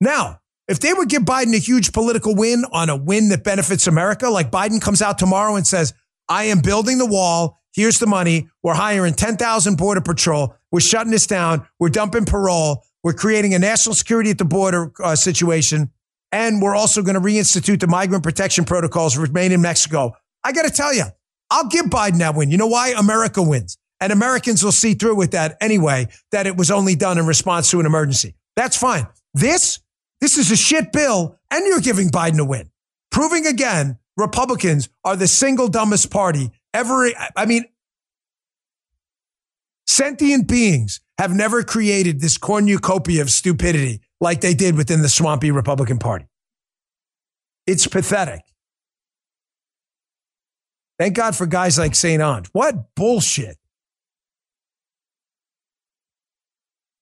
Now, 0.00 0.40
if 0.68 0.80
they 0.80 0.92
would 0.92 1.08
give 1.08 1.22
Biden 1.22 1.54
a 1.54 1.58
huge 1.58 1.92
political 1.92 2.34
win 2.34 2.64
on 2.72 2.90
a 2.90 2.96
win 2.96 3.28
that 3.28 3.44
benefits 3.44 3.86
America, 3.86 4.28
like 4.28 4.50
Biden 4.50 4.80
comes 4.80 5.00
out 5.00 5.16
tomorrow 5.16 5.54
and 5.54 5.64
says, 5.64 5.94
I 6.28 6.44
am 6.44 6.60
building 6.60 6.98
the 6.98 7.06
wall. 7.06 7.60
Here's 7.72 8.00
the 8.00 8.06
money. 8.06 8.48
We're 8.62 8.74
hiring 8.74 9.14
10,000 9.14 9.76
Border 9.76 10.00
Patrol. 10.00 10.56
We're 10.72 10.80
shutting 10.80 11.12
this 11.12 11.26
down. 11.26 11.66
We're 11.78 11.90
dumping 11.90 12.24
parole. 12.24 12.82
We're 13.04 13.12
creating 13.12 13.54
a 13.54 13.60
national 13.60 13.94
security 13.94 14.30
at 14.30 14.38
the 14.38 14.44
border 14.44 14.90
uh, 15.02 15.14
situation. 15.14 15.92
And 16.32 16.60
we're 16.60 16.74
also 16.74 17.02
going 17.02 17.14
to 17.14 17.20
reinstitute 17.20 17.78
the 17.78 17.86
migrant 17.86 18.24
protection 18.24 18.64
protocols 18.64 19.16
remain 19.16 19.52
in 19.52 19.62
Mexico. 19.62 20.16
I 20.42 20.52
got 20.52 20.64
to 20.64 20.70
tell 20.70 20.92
you, 20.92 21.04
I'll 21.50 21.68
give 21.68 21.86
Biden 21.86 22.18
that 22.18 22.34
win. 22.34 22.50
You 22.50 22.58
know 22.58 22.66
why? 22.66 22.94
America 22.96 23.42
wins. 23.42 23.78
And 24.00 24.12
Americans 24.12 24.62
will 24.62 24.72
see 24.72 24.94
through 24.94 25.16
with 25.16 25.30
that 25.30 25.56
anyway, 25.60 26.08
that 26.30 26.46
it 26.46 26.56
was 26.56 26.70
only 26.70 26.94
done 26.94 27.18
in 27.18 27.26
response 27.26 27.70
to 27.70 27.80
an 27.80 27.86
emergency. 27.86 28.34
That's 28.54 28.76
fine. 28.76 29.06
This, 29.32 29.80
this 30.20 30.36
is 30.36 30.50
a 30.50 30.56
shit 30.56 30.92
bill, 30.92 31.38
and 31.50 31.66
you're 31.66 31.80
giving 31.80 32.08
Biden 32.08 32.38
a 32.38 32.44
win. 32.44 32.70
Proving 33.10 33.46
again, 33.46 33.98
Republicans 34.16 34.88
are 35.04 35.16
the 35.16 35.28
single 35.28 35.68
dumbest 35.68 36.10
party 36.10 36.50
ever. 36.74 37.08
I 37.36 37.46
mean, 37.46 37.64
sentient 39.86 40.48
beings 40.48 41.00
have 41.18 41.34
never 41.34 41.62
created 41.62 42.20
this 42.20 42.36
cornucopia 42.36 43.22
of 43.22 43.30
stupidity 43.30 44.00
like 44.20 44.40
they 44.40 44.54
did 44.54 44.76
within 44.76 45.02
the 45.02 45.08
swampy 45.08 45.50
Republican 45.50 45.98
Party. 45.98 46.26
It's 47.66 47.86
pathetic. 47.86 48.42
Thank 50.98 51.14
God 51.14 51.36
for 51.36 51.46
guys 51.46 51.78
like 51.78 51.94
St. 51.94 52.22
Onge. 52.22 52.48
What 52.52 52.94
bullshit. 52.94 53.56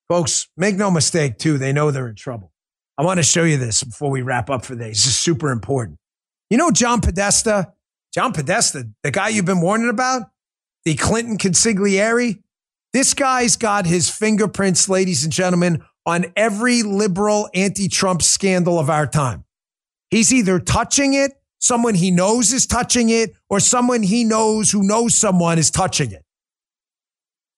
Folks, 0.09 0.49
make 0.57 0.77
no 0.77 0.91
mistake, 0.91 1.39
too, 1.39 1.59
they 1.59 1.73
know 1.73 1.91
they're 1.91 2.09
in 2.09 2.15
trouble. 2.15 2.53
I 2.99 3.03
want 3.03 3.19
to 3.19 3.23
show 3.23 3.45
you 3.45 3.57
this 3.57 3.83
before 3.83 4.11
we 4.11 4.23
wrap 4.23 4.51
up 4.51 4.65
for 4.65 4.75
this. 4.75 5.05
This 5.05 5.07
is 5.07 5.19
super 5.19 5.51
important. 5.51 5.99
You 6.51 6.59
know 6.59 6.71
John 6.71 7.01
Podesta? 7.01 7.73
John 8.13 8.33
Podesta, 8.33 8.89
the 9.03 9.11
guy 9.11 9.29
you've 9.29 9.45
been 9.45 9.61
warning 9.61 9.89
about? 9.89 10.31
The 10.85 10.95
Clinton 10.95 11.39
consigliere? 11.39 12.41
This 12.93 13.15
guy's 13.15 13.57
got 13.57 13.87
his 13.87 14.09
fingerprints, 14.09 14.89
ladies 14.89 15.25
and 15.25 15.33
gentlemen, 15.33 15.83
on 16.07 16.27
every 16.37 16.83
liberal 16.83 17.49
anti 17.55 17.89
Trump 17.89 18.23
scandal 18.23 18.79
of 18.79 18.89
our 18.89 19.07
time. 19.07 19.45
He's 20.11 20.33
either 20.33 20.61
touching 20.61 21.15
it, 21.15 21.33
someone 21.65 21.95
he 21.95 22.11
knows 22.11 22.53
is 22.53 22.67
touching 22.67 23.09
it, 23.09 23.35
or 23.49 23.59
someone 23.59 24.03
he 24.03 24.23
knows 24.23 24.71
who 24.71 24.83
knows 24.83 25.15
someone 25.15 25.59
is 25.59 25.71
touching 25.71 26.13
it. 26.13 26.23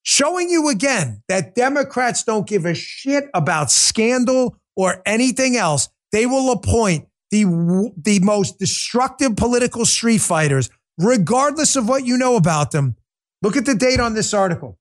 Showing 0.05 0.49
you 0.49 0.69
again 0.69 1.23
that 1.29 1.57
Democrats 1.57 2.23
don't 2.23 2.47
give 2.47 2.65
a 2.65 2.75
shit 2.75 3.25
about 3.35 3.73
scandal 3.73 4.57
or 4.77 5.03
anything 5.05 5.57
else. 5.57 5.89
They 6.13 6.27
will 6.27 6.53
appoint 6.53 7.09
the, 7.33 7.93
the 7.97 8.21
most 8.21 8.61
destructive 8.61 9.35
political 9.35 9.85
street 9.85 10.21
fighters, 10.21 10.71
regardless 10.97 11.75
of 11.75 11.89
what 11.89 12.07
you 12.07 12.17
know 12.17 12.37
about 12.37 12.71
them. 12.71 12.95
Look 13.43 13.57
at 13.57 13.67
the 13.67 13.75
date 13.75 13.99
on 13.99 14.15
this 14.15 14.33
article. 14.33 14.79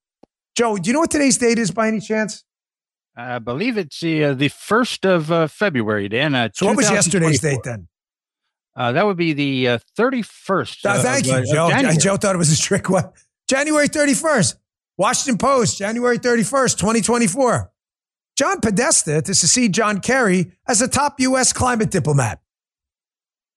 Joe, 0.55 0.78
do 0.78 0.88
you 0.88 0.93
know 0.93 0.99
what 0.99 1.09
today's 1.09 1.39
date 1.39 1.57
is 1.57 1.71
by 1.71 1.88
any 1.88 1.99
chance? 1.99 2.43
I 3.17 3.39
believe 3.39 3.78
it's 3.78 3.99
the 4.01 4.26
uh, 4.26 4.34
the 4.34 4.49
first 4.49 5.05
of 5.05 5.32
uh, 5.32 5.47
February, 5.47 6.09
Dan. 6.09 6.36
Uh, 6.36 6.49
so 6.53 6.67
what 6.67 6.76
was 6.76 6.91
yesterday's 6.91 7.39
date 7.39 7.61
then? 7.63 7.88
Uh, 8.76 8.91
that 8.91 9.05
would 9.05 9.17
be 9.17 9.34
the 9.34 9.80
thirty 9.95 10.21
first. 10.21 10.86
Uh, 10.86 11.01
thank 11.01 11.26
you, 11.26 11.45
Joe. 11.45 11.69
Joe 11.99 12.17
thought 12.17 12.36
it 12.36 12.38
was 12.38 12.51
a 12.51 12.61
trick. 12.61 12.89
What? 12.89 13.13
January 13.47 13.88
thirty 13.88 14.13
first. 14.13 14.57
Washington 14.97 15.38
Post, 15.38 15.78
January 15.78 16.17
thirty 16.17 16.43
first, 16.43 16.80
twenty 16.80 17.01
twenty 17.01 17.28
four. 17.28 17.71
John 18.38 18.59
Podesta 18.59 19.21
to 19.21 19.34
succeed 19.34 19.73
John 19.73 20.01
Kerry 20.01 20.51
as 20.67 20.82
a 20.82 20.89
top 20.89 21.19
U.S. 21.21 21.53
climate 21.53 21.89
diplomat. 21.89 22.41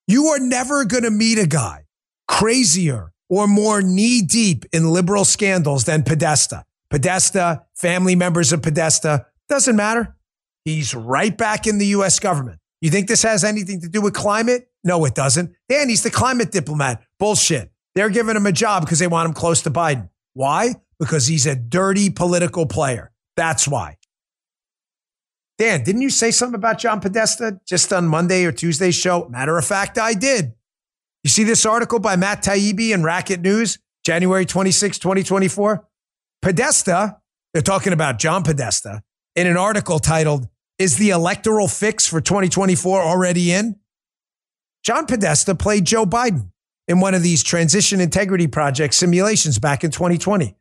You 0.06 0.26
are 0.28 0.38
never 0.38 0.84
going 0.84 1.02
to 1.02 1.10
meet 1.10 1.38
a 1.38 1.46
guy 1.46 1.86
crazier 2.28 3.12
or 3.28 3.46
more 3.46 3.82
knee 3.82 4.22
deep 4.22 4.64
in 4.72 4.90
liberal 4.90 5.24
scandals 5.24 5.84
than 5.84 6.02
Podesta. 6.02 6.64
Podesta, 6.90 7.64
family 7.74 8.14
members 8.14 8.52
of 8.52 8.62
Podesta, 8.62 9.26
doesn't 9.48 9.76
matter. 9.76 10.16
He's 10.64 10.94
right 10.94 11.36
back 11.36 11.66
in 11.66 11.78
the 11.78 11.86
U.S. 11.86 12.18
government. 12.18 12.60
You 12.80 12.90
think 12.90 13.08
this 13.08 13.22
has 13.22 13.44
anything 13.44 13.80
to 13.80 13.88
do 13.88 14.00
with 14.00 14.14
climate? 14.14 14.67
No, 14.84 15.04
it 15.04 15.14
doesn't. 15.14 15.52
Dan, 15.68 15.88
he's 15.88 16.02
the 16.02 16.10
climate 16.10 16.52
diplomat. 16.52 17.02
Bullshit. 17.18 17.70
They're 17.94 18.10
giving 18.10 18.36
him 18.36 18.46
a 18.46 18.52
job 18.52 18.84
because 18.84 18.98
they 18.98 19.06
want 19.06 19.28
him 19.28 19.34
close 19.34 19.62
to 19.62 19.70
Biden. 19.70 20.08
Why? 20.34 20.74
Because 20.98 21.26
he's 21.26 21.46
a 21.46 21.56
dirty 21.56 22.10
political 22.10 22.66
player. 22.66 23.12
That's 23.36 23.66
why. 23.66 23.96
Dan, 25.58 25.82
didn't 25.82 26.02
you 26.02 26.10
say 26.10 26.30
something 26.30 26.54
about 26.54 26.78
John 26.78 27.00
Podesta 27.00 27.60
just 27.66 27.92
on 27.92 28.06
Monday 28.06 28.44
or 28.44 28.52
Tuesday's 28.52 28.94
show? 28.94 29.28
Matter 29.28 29.58
of 29.58 29.64
fact, 29.64 29.98
I 29.98 30.14
did. 30.14 30.52
You 31.24 31.30
see 31.30 31.42
this 31.42 31.66
article 31.66 31.98
by 31.98 32.14
Matt 32.14 32.44
Taibbi 32.44 32.94
in 32.94 33.02
Racket 33.02 33.40
News, 33.40 33.78
January 34.06 34.46
26, 34.46 35.00
2024? 35.00 35.84
Podesta, 36.40 37.18
they're 37.52 37.62
talking 37.62 37.92
about 37.92 38.20
John 38.20 38.44
Podesta, 38.44 39.02
in 39.34 39.48
an 39.48 39.56
article 39.56 39.98
titled, 39.98 40.48
Is 40.78 40.96
the 40.96 41.10
Electoral 41.10 41.66
Fix 41.66 42.06
for 42.06 42.20
2024 42.20 43.02
Already 43.02 43.52
In? 43.52 43.80
John 44.84 45.06
Podesta 45.06 45.54
played 45.54 45.84
Joe 45.84 46.06
Biden 46.06 46.50
in 46.86 47.00
one 47.00 47.14
of 47.14 47.22
these 47.22 47.42
transition 47.42 48.00
integrity 48.00 48.46
project 48.46 48.94
simulations 48.94 49.58
back 49.58 49.84
in 49.84 49.90
2020. 49.90 50.56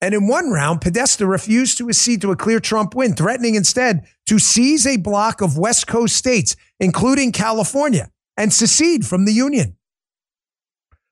And 0.00 0.14
in 0.14 0.28
one 0.28 0.50
round, 0.50 0.80
Podesta 0.80 1.26
refused 1.26 1.78
to 1.78 1.88
accede 1.88 2.20
to 2.20 2.30
a 2.30 2.36
clear 2.36 2.60
Trump 2.60 2.94
win, 2.94 3.14
threatening 3.14 3.54
instead 3.54 4.06
to 4.26 4.38
seize 4.38 4.86
a 4.86 4.98
block 4.98 5.40
of 5.40 5.56
West 5.56 5.86
Coast 5.86 6.14
states, 6.14 6.56
including 6.78 7.32
California, 7.32 8.10
and 8.36 8.52
secede 8.52 9.06
from 9.06 9.24
the 9.24 9.32
Union. 9.32 9.76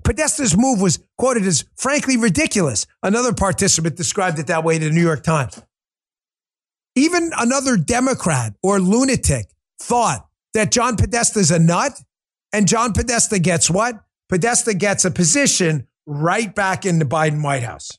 Podesta's 0.05 0.57
move 0.57 0.80
was 0.80 0.98
quoted 1.16 1.44
as 1.44 1.64
frankly 1.76 2.16
ridiculous. 2.16 2.86
Another 3.03 3.32
participant 3.32 3.96
described 3.96 4.38
it 4.38 4.48
that 4.48 4.64
way 4.64 4.78
to 4.78 4.84
the 4.86 4.90
New 4.90 5.03
York 5.03 5.22
Times. 5.22 5.62
Even 6.94 7.30
another 7.38 7.76
Democrat 7.76 8.55
or 8.62 8.78
lunatic 8.80 9.46
thought 9.80 10.28
that 10.55 10.70
John 10.70 10.96
Podesta 10.96 11.38
is 11.38 11.50
a 11.50 11.59
nut, 11.59 11.98
and 12.53 12.68
John 12.68 12.92
Podesta 12.92 13.38
gets 13.38 13.70
what? 13.70 14.03
Podesta 14.28 14.74
gets 14.74 15.05
a 15.05 15.11
position 15.11 15.86
right 16.07 16.55
back 16.55 16.84
in 16.86 16.98
the 16.98 17.05
Biden 17.05 17.42
White 17.42 17.62
House. 17.62 17.90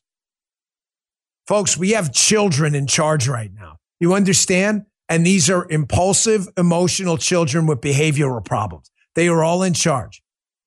Folks, 1.47 1.77
we 1.77 1.91
have 1.91 2.13
children 2.13 2.73
in 2.73 2.87
charge 2.87 3.27
right 3.27 3.51
now. 3.53 3.77
You 3.99 4.13
understand? 4.13 4.85
And 5.09 5.25
these 5.25 5.49
are 5.49 5.67
impulsive, 5.69 6.47
emotional 6.57 7.17
children 7.17 7.67
with 7.67 7.81
behavioral 7.81 8.43
problems. 8.43 8.89
They 9.15 9.27
are 9.27 9.43
all 9.43 9.61
in 9.63 9.73
charge. 9.73 10.23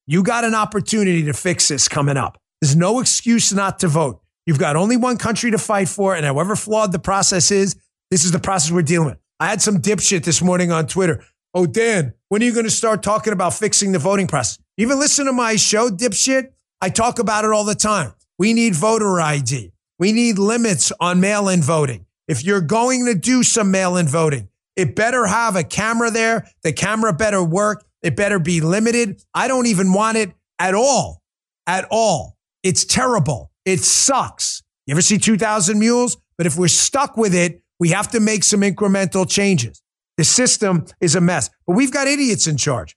You 0.07 0.23
got 0.23 0.45
an 0.45 0.55
opportunity 0.55 1.25
to 1.25 1.33
fix 1.33 1.69
this 1.69 1.89
coming 1.89 2.17
up. 2.17 2.39
There's 2.61 2.77
no 2.77 3.01
excuse 3.01 3.53
not 3.53 3.81
to 3.81 3.89
vote. 3.89 4.21
You've 4.47 4.59
got 4.59 4.77
only 4.77 4.97
one 4.97 5.17
country 5.17 5.51
to 5.51 5.59
fight 5.59 5.89
for, 5.89 6.15
and 6.15 6.25
however 6.25 6.55
flawed 6.55 6.93
the 6.93 6.99
process 6.99 7.51
is, 7.51 7.75
this 8.11 8.25
is 8.25 8.31
the 8.31 8.39
process 8.39 8.71
we're 8.71 8.83
dealing 8.83 9.09
with. 9.09 9.19
I 9.41 9.49
had 9.49 9.61
some 9.61 9.79
dipshit 9.79 10.25
this 10.25 10.41
morning 10.41 10.71
on 10.71 10.87
Twitter. 10.87 11.25
Oh, 11.57 11.65
Dan, 11.65 12.13
when 12.29 12.43
are 12.43 12.45
you 12.45 12.53
going 12.53 12.67
to 12.67 12.71
start 12.71 13.03
talking 13.03 13.33
about 13.33 13.55
fixing 13.55 13.93
the 13.93 13.99
voting 13.99 14.27
process? 14.27 14.59
You 14.77 14.87
even 14.87 14.99
listen 14.99 15.25
to 15.25 15.33
my 15.33 15.57
show, 15.57 15.89
dipshit? 15.89 16.51
I 16.83 16.91
talk 16.91 17.19
about 17.19 17.47
it 17.47 17.51
all 17.51 17.65
the 17.65 17.75
time. 17.75 18.13
We 18.39 18.53
need 18.53 18.75
voter 18.75 19.19
ID. 19.19 19.73
We 19.99 20.13
need 20.13 20.37
limits 20.37 20.93
on 21.01 21.19
mail 21.19 21.49
in 21.49 21.63
voting. 21.63 22.05
If 22.29 22.45
you're 22.45 22.61
going 22.61 23.07
to 23.07 23.15
do 23.15 23.43
some 23.43 23.71
mail 23.71 23.97
in 23.97 24.07
voting, 24.07 24.51
it 24.77 24.95
better 24.95 25.25
have 25.25 25.57
a 25.57 25.65
camera 25.65 26.11
there. 26.11 26.47
The 26.63 26.75
camera 26.75 27.15
better 27.15 27.43
work. 27.43 27.87
It 28.03 28.17
better 28.17 28.39
be 28.39 28.61
limited. 28.61 29.23
I 29.33 29.49
don't 29.49 29.65
even 29.65 29.95
want 29.95 30.19
it 30.19 30.33
at 30.59 30.75
all. 30.75 31.23
At 31.67 31.87
all. 31.91 32.37
It's 32.65 32.85
terrible. 32.85 33.51
It 33.65 33.81
sucks. 33.81 34.63
You 34.87 34.93
ever 34.93 35.01
see 35.01 35.17
2,000 35.17 35.79
mules? 35.79 36.19
But 36.37 36.47
if 36.47 36.59
we're 36.59 36.69
stuck 36.69 37.17
with 37.17 37.35
it, 37.35 37.63
we 37.81 37.89
have 37.89 38.11
to 38.11 38.21
make 38.21 38.45
some 38.45 38.61
incremental 38.61 39.27
changes. 39.27 39.81
The 40.17 40.25
system 40.25 40.87
is 41.01 41.15
a 41.15 41.21
mess, 41.21 41.51
but 41.67 41.77
we've 41.77 41.93
got 41.93 42.07
idiots 42.07 42.47
in 42.47 42.57
charge. 42.57 42.97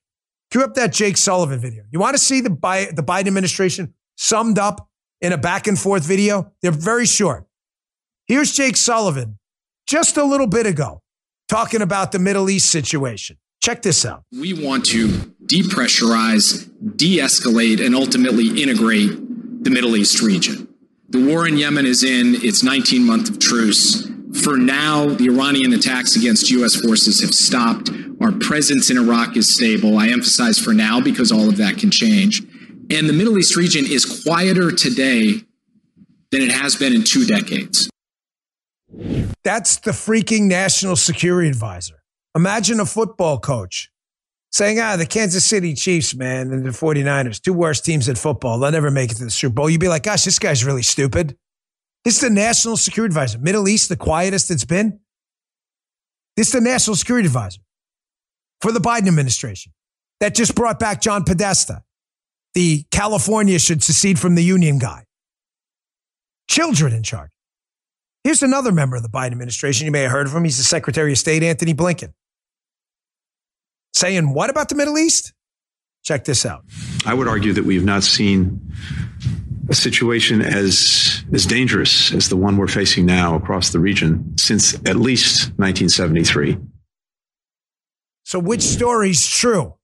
Cue 0.51 0.63
up 0.63 0.73
that 0.75 0.93
Jake 0.93 1.17
Sullivan 1.17 1.59
video. 1.59 1.83
You 1.91 1.99
want 1.99 2.15
to 2.15 2.21
see 2.21 2.41
the, 2.41 2.49
Bi- 2.49 2.89
the 2.95 3.03
Biden 3.03 3.27
administration 3.27 3.93
summed 4.15 4.57
up 4.57 4.89
in 5.21 5.31
a 5.31 5.37
back 5.37 5.67
and 5.67 5.77
forth 5.77 6.03
video? 6.03 6.51
They're 6.61 6.71
very 6.71 7.05
short. 7.05 7.45
Here's 8.25 8.51
Jake 8.51 8.77
Sullivan 8.77 9.37
just 9.87 10.17
a 10.17 10.23
little 10.23 10.47
bit 10.47 10.65
ago 10.65 11.01
talking 11.49 11.81
about 11.81 12.11
the 12.11 12.19
Middle 12.19 12.49
East 12.49 12.69
situation. 12.69 13.37
Check 13.61 13.81
this 13.81 14.05
out. 14.05 14.23
We 14.31 14.53
want 14.53 14.85
to 14.87 15.07
depressurize, 15.45 16.69
de 16.95 17.17
escalate, 17.17 17.85
and 17.85 17.93
ultimately 17.93 18.61
integrate 18.61 19.63
the 19.63 19.69
Middle 19.69 19.95
East 19.97 20.21
region. 20.21 20.67
The 21.09 21.25
war 21.25 21.47
in 21.47 21.57
Yemen 21.57 21.85
is 21.85 22.03
in 22.03 22.35
its 22.35 22.63
19 22.63 23.03
month 23.03 23.29
of 23.29 23.39
truce. 23.39 24.07
For 24.33 24.57
now, 24.57 25.07
the 25.07 25.25
Iranian 25.25 25.73
attacks 25.73 26.15
against 26.15 26.51
U.S. 26.51 26.75
forces 26.75 27.21
have 27.21 27.33
stopped. 27.33 27.89
Our 28.21 28.31
presence 28.31 28.91
in 28.91 28.97
Iraq 28.97 29.35
is 29.35 29.55
stable. 29.55 29.97
I 29.97 30.09
emphasize 30.09 30.59
for 30.59 30.73
now 30.73 31.01
because 31.01 31.31
all 31.31 31.49
of 31.49 31.57
that 31.57 31.77
can 31.77 31.89
change. 31.89 32.41
And 32.91 33.09
the 33.09 33.13
Middle 33.13 33.37
East 33.37 33.55
region 33.55 33.85
is 33.85 34.23
quieter 34.23 34.71
today 34.71 35.41
than 36.31 36.41
it 36.41 36.51
has 36.51 36.75
been 36.75 36.93
in 36.93 37.03
two 37.03 37.25
decades. 37.25 37.89
That's 39.43 39.77
the 39.77 39.91
freaking 39.91 40.43
national 40.43 40.95
security 40.95 41.49
advisor. 41.49 42.03
Imagine 42.35 42.79
a 42.79 42.85
football 42.85 43.39
coach 43.39 43.91
saying, 44.51 44.79
ah, 44.79 44.95
the 44.95 45.05
Kansas 45.05 45.45
City 45.45 45.73
Chiefs, 45.73 46.15
man, 46.15 46.51
and 46.51 46.65
the 46.65 46.69
49ers, 46.69 47.41
two 47.41 47.53
worst 47.53 47.85
teams 47.85 48.07
in 48.07 48.15
football. 48.15 48.59
They'll 48.59 48.71
never 48.71 48.91
make 48.91 49.11
it 49.11 49.15
to 49.15 49.23
the 49.25 49.31
Super 49.31 49.53
Bowl. 49.53 49.69
You'd 49.69 49.79
be 49.79 49.87
like, 49.87 50.03
gosh, 50.03 50.23
this 50.23 50.39
guy's 50.39 50.63
really 50.63 50.83
stupid. 50.83 51.37
This 52.05 52.15
is 52.15 52.21
the 52.21 52.29
national 52.29 52.77
security 52.77 53.11
advisor. 53.11 53.39
Middle 53.39 53.67
East, 53.67 53.89
the 53.89 53.97
quietest 53.97 54.51
it's 54.51 54.65
been. 54.65 54.99
This 56.37 56.47
is 56.47 56.53
the 56.53 56.61
national 56.61 56.95
security 56.95 57.27
advisor 57.27 57.61
for 58.61 58.71
the 58.71 58.79
Biden 58.79 59.07
administration 59.07 59.73
that 60.19 60.35
just 60.35 60.55
brought 60.55 60.79
back 60.79 61.01
John 61.01 61.23
Podesta, 61.23 61.83
the 62.53 62.85
California 62.91 63.59
should 63.59 63.83
secede 63.83 64.19
from 64.19 64.35
the 64.35 64.43
union 64.43 64.79
guy. 64.79 65.05
Children 66.49 66.93
in 66.93 67.03
charge. 67.03 67.29
Here's 68.23 68.43
another 68.43 68.71
member 68.71 68.95
of 68.95 69.03
the 69.03 69.09
Biden 69.09 69.31
administration. 69.31 69.85
You 69.85 69.91
may 69.91 70.01
have 70.01 70.11
heard 70.11 70.27
of 70.27 70.33
him. 70.33 70.43
He's 70.43 70.57
the 70.57 70.63
Secretary 70.63 71.11
of 71.11 71.17
State, 71.17 71.43
Antony 71.43 71.73
Blinken. 71.73 72.13
Saying 73.93 74.33
what 74.33 74.49
about 74.49 74.69
the 74.69 74.75
Middle 74.75 74.97
East? 74.97 75.33
Check 76.03 76.25
this 76.25 76.45
out. 76.45 76.63
I 77.05 77.13
would 77.13 77.27
argue 77.27 77.53
that 77.53 77.65
we 77.65 77.75
have 77.75 77.85
not 77.85 78.03
seen 78.03 78.73
a 79.69 79.75
situation 79.75 80.41
as 80.41 81.23
as 81.33 81.45
dangerous 81.45 82.11
as 82.13 82.29
the 82.29 82.35
one 82.35 82.57
we're 82.57 82.67
facing 82.67 83.05
now 83.05 83.35
across 83.35 83.71
the 83.71 83.79
region 83.79 84.35
since 84.37 84.73
at 84.87 84.95
least 84.95 85.49
1973. 85.57 86.57
So, 88.23 88.39
which 88.39 88.61
story's 88.61 89.25
true? 89.25 89.75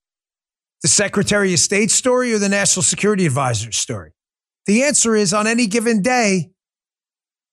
The 0.81 0.87
Secretary 0.87 1.53
of 1.53 1.59
State 1.59 1.91
story 1.91 2.33
or 2.33 2.39
the 2.39 2.49
National 2.49 2.83
Security 2.83 3.25
Advisor's 3.25 3.77
story? 3.77 4.11
The 4.65 4.83
answer 4.83 5.15
is 5.15 5.33
on 5.33 5.47
any 5.47 5.67
given 5.67 6.01
day, 6.01 6.51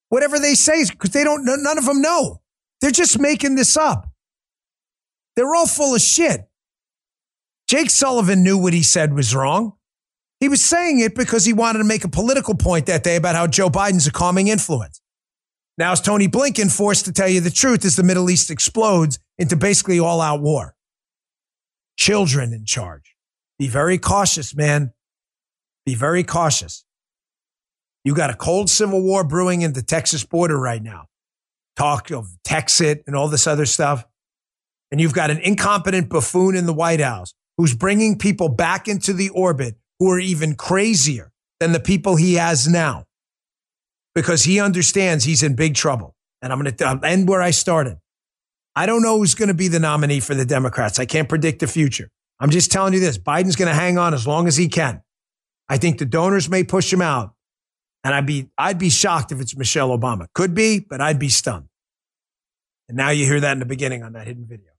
whatever 0.08 0.38
they 0.38 0.54
say, 0.54 0.84
because 0.84 1.10
they 1.10 1.24
don't, 1.24 1.44
none 1.44 1.78
of 1.78 1.84
them 1.86 2.02
know. 2.02 2.40
They're 2.80 2.90
just 2.90 3.18
making 3.18 3.54
this 3.54 3.76
up. 3.76 4.08
They're 5.36 5.54
all 5.54 5.66
full 5.66 5.94
of 5.94 6.00
shit. 6.00 6.42
Jake 7.68 7.90
Sullivan 7.90 8.42
knew 8.42 8.58
what 8.58 8.74
he 8.74 8.82
said 8.82 9.14
was 9.14 9.34
wrong. 9.34 9.74
He 10.42 10.48
was 10.48 10.60
saying 10.60 10.98
it 10.98 11.14
because 11.14 11.44
he 11.44 11.52
wanted 11.52 11.78
to 11.78 11.84
make 11.84 12.02
a 12.02 12.08
political 12.08 12.56
point 12.56 12.86
that 12.86 13.04
day 13.04 13.14
about 13.14 13.36
how 13.36 13.46
Joe 13.46 13.70
Biden's 13.70 14.08
a 14.08 14.10
calming 14.10 14.48
influence. 14.48 15.00
Now 15.78 15.92
is 15.92 16.00
Tony 16.00 16.26
Blinken 16.26 16.76
forced 16.76 17.04
to 17.04 17.12
tell 17.12 17.28
you 17.28 17.40
the 17.40 17.48
truth 17.48 17.84
as 17.84 17.94
the 17.94 18.02
Middle 18.02 18.28
East 18.28 18.50
explodes 18.50 19.20
into 19.38 19.54
basically 19.54 20.00
all 20.00 20.20
out 20.20 20.40
war. 20.40 20.74
Children 21.96 22.52
in 22.52 22.64
charge. 22.64 23.14
Be 23.56 23.68
very 23.68 23.98
cautious, 23.98 24.52
man. 24.52 24.92
Be 25.86 25.94
very 25.94 26.24
cautious. 26.24 26.84
You 28.02 28.12
got 28.12 28.30
a 28.30 28.34
cold 28.34 28.68
civil 28.68 29.00
war 29.00 29.22
brewing 29.22 29.62
in 29.62 29.74
the 29.74 29.82
Texas 29.82 30.24
border 30.24 30.58
right 30.58 30.82
now. 30.82 31.06
Talk 31.76 32.10
of 32.10 32.26
Texit 32.44 33.04
and 33.06 33.14
all 33.14 33.28
this 33.28 33.46
other 33.46 33.64
stuff. 33.64 34.04
And 34.90 35.00
you've 35.00 35.14
got 35.14 35.30
an 35.30 35.38
incompetent 35.38 36.08
buffoon 36.08 36.56
in 36.56 36.66
the 36.66 36.74
White 36.74 37.00
House 37.00 37.32
who's 37.58 37.76
bringing 37.76 38.18
people 38.18 38.48
back 38.48 38.88
into 38.88 39.12
the 39.12 39.28
orbit 39.28 39.76
who 40.02 40.10
are 40.10 40.18
even 40.18 40.56
crazier 40.56 41.30
than 41.60 41.70
the 41.70 41.78
people 41.78 42.16
he 42.16 42.34
has 42.34 42.66
now 42.66 43.04
because 44.16 44.42
he 44.42 44.58
understands 44.58 45.22
he's 45.22 45.44
in 45.44 45.54
big 45.54 45.76
trouble. 45.76 46.12
And 46.42 46.52
I'm 46.52 46.60
going 46.60 46.74
to 46.74 47.00
end 47.04 47.28
where 47.28 47.40
I 47.40 47.52
started. 47.52 47.98
I 48.74 48.84
don't 48.84 49.02
know 49.02 49.18
who's 49.18 49.36
going 49.36 49.46
to 49.46 49.54
be 49.54 49.68
the 49.68 49.78
nominee 49.78 50.18
for 50.18 50.34
the 50.34 50.44
Democrats. 50.44 50.98
I 50.98 51.04
can't 51.04 51.28
predict 51.28 51.60
the 51.60 51.68
future. 51.68 52.08
I'm 52.40 52.50
just 52.50 52.72
telling 52.72 52.94
you 52.94 52.98
this 52.98 53.16
Biden's 53.16 53.54
going 53.54 53.68
to 53.68 53.76
hang 53.76 53.96
on 53.96 54.12
as 54.12 54.26
long 54.26 54.48
as 54.48 54.56
he 54.56 54.66
can. 54.66 55.02
I 55.68 55.78
think 55.78 55.98
the 55.98 56.04
donors 56.04 56.48
may 56.48 56.64
push 56.64 56.92
him 56.92 57.00
out. 57.00 57.34
And 58.02 58.12
I'd 58.12 58.26
be, 58.26 58.48
I'd 58.58 58.80
be 58.80 58.90
shocked 58.90 59.30
if 59.30 59.40
it's 59.40 59.56
Michelle 59.56 59.96
Obama. 59.96 60.26
Could 60.34 60.52
be, 60.52 60.80
but 60.80 61.00
I'd 61.00 61.20
be 61.20 61.28
stunned. 61.28 61.68
And 62.88 62.96
now 62.96 63.10
you 63.10 63.24
hear 63.24 63.38
that 63.38 63.52
in 63.52 63.60
the 63.60 63.66
beginning 63.66 64.02
on 64.02 64.14
that 64.14 64.26
hidden 64.26 64.46
video. 64.46 64.71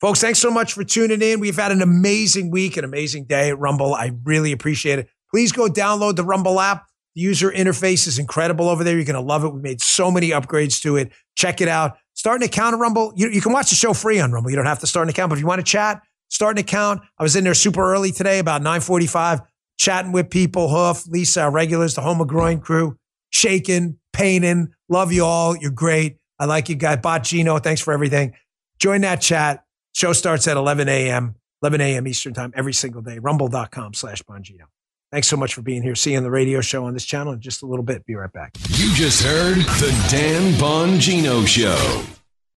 Folks, 0.00 0.20
thanks 0.20 0.38
so 0.38 0.50
much 0.50 0.74
for 0.74 0.84
tuning 0.84 1.22
in. 1.22 1.40
We've 1.40 1.56
had 1.56 1.72
an 1.72 1.82
amazing 1.82 2.52
week, 2.52 2.76
an 2.76 2.84
amazing 2.84 3.24
day 3.24 3.48
at 3.48 3.58
Rumble. 3.58 3.94
I 3.94 4.12
really 4.24 4.52
appreciate 4.52 5.00
it. 5.00 5.08
Please 5.30 5.50
go 5.50 5.66
download 5.66 6.14
the 6.14 6.24
Rumble 6.24 6.60
app. 6.60 6.86
The 7.16 7.22
user 7.22 7.50
interface 7.50 8.06
is 8.06 8.16
incredible 8.18 8.68
over 8.68 8.84
there. 8.84 8.94
You're 8.94 9.04
going 9.04 9.14
to 9.14 9.20
love 9.20 9.44
it. 9.44 9.52
We 9.52 9.60
made 9.60 9.82
so 9.82 10.10
many 10.10 10.30
upgrades 10.30 10.80
to 10.82 10.96
it. 10.96 11.10
Check 11.36 11.60
it 11.60 11.66
out. 11.66 11.98
Start 12.14 12.40
an 12.40 12.46
account 12.46 12.74
at 12.74 12.78
Rumble. 12.78 13.12
You, 13.16 13.28
you 13.28 13.40
can 13.40 13.52
watch 13.52 13.70
the 13.70 13.76
show 13.76 13.92
free 13.92 14.20
on 14.20 14.30
Rumble. 14.30 14.50
You 14.50 14.56
don't 14.56 14.66
have 14.66 14.78
to 14.80 14.86
start 14.86 15.06
an 15.06 15.10
account, 15.10 15.30
but 15.30 15.34
if 15.38 15.40
you 15.40 15.48
want 15.48 15.58
to 15.58 15.64
chat, 15.64 16.00
start 16.28 16.56
an 16.56 16.60
account. 16.60 17.00
I 17.18 17.24
was 17.24 17.34
in 17.34 17.42
there 17.42 17.54
super 17.54 17.92
early 17.92 18.12
today, 18.12 18.38
about 18.38 18.62
945, 18.62 19.40
chatting 19.78 20.12
with 20.12 20.30
people, 20.30 20.68
Hoof, 20.68 21.08
Lisa, 21.08 21.50
regulars, 21.50 21.94
the 21.94 22.02
Home 22.02 22.20
of 22.20 22.28
Groin 22.28 22.60
crew, 22.60 22.96
shaking, 23.30 23.98
painting. 24.12 24.68
Love 24.88 25.12
you 25.12 25.24
all. 25.24 25.56
You're 25.56 25.72
great. 25.72 26.18
I 26.38 26.44
like 26.44 26.68
you 26.68 26.76
guys. 26.76 26.98
Bot 27.02 27.24
Gino, 27.24 27.58
thanks 27.58 27.80
for 27.80 27.92
everything. 27.92 28.34
Join 28.78 29.00
that 29.00 29.20
chat. 29.20 29.64
Show 29.98 30.12
starts 30.12 30.46
at 30.46 30.56
11 30.56 30.88
a.m., 30.88 31.34
11 31.60 31.80
a.m. 31.80 32.06
Eastern 32.06 32.32
time 32.32 32.52
every 32.54 32.72
single 32.72 33.02
day. 33.02 33.18
Rumble.com 33.18 33.94
slash 33.94 34.22
Bongino. 34.22 34.66
Thanks 35.10 35.26
so 35.26 35.36
much 35.36 35.54
for 35.54 35.60
being 35.60 35.82
here. 35.82 35.96
See 35.96 36.12
you 36.12 36.18
on 36.18 36.22
the 36.22 36.30
radio 36.30 36.60
show 36.60 36.84
on 36.84 36.94
this 36.94 37.04
channel 37.04 37.32
in 37.32 37.40
just 37.40 37.64
a 37.64 37.66
little 37.66 37.84
bit. 37.84 38.06
Be 38.06 38.14
right 38.14 38.32
back. 38.32 38.56
You 38.68 38.94
just 38.94 39.24
heard 39.24 39.56
the 39.56 40.08
Dan 40.08 40.52
Bongino 40.52 41.44
Show. 41.44 42.17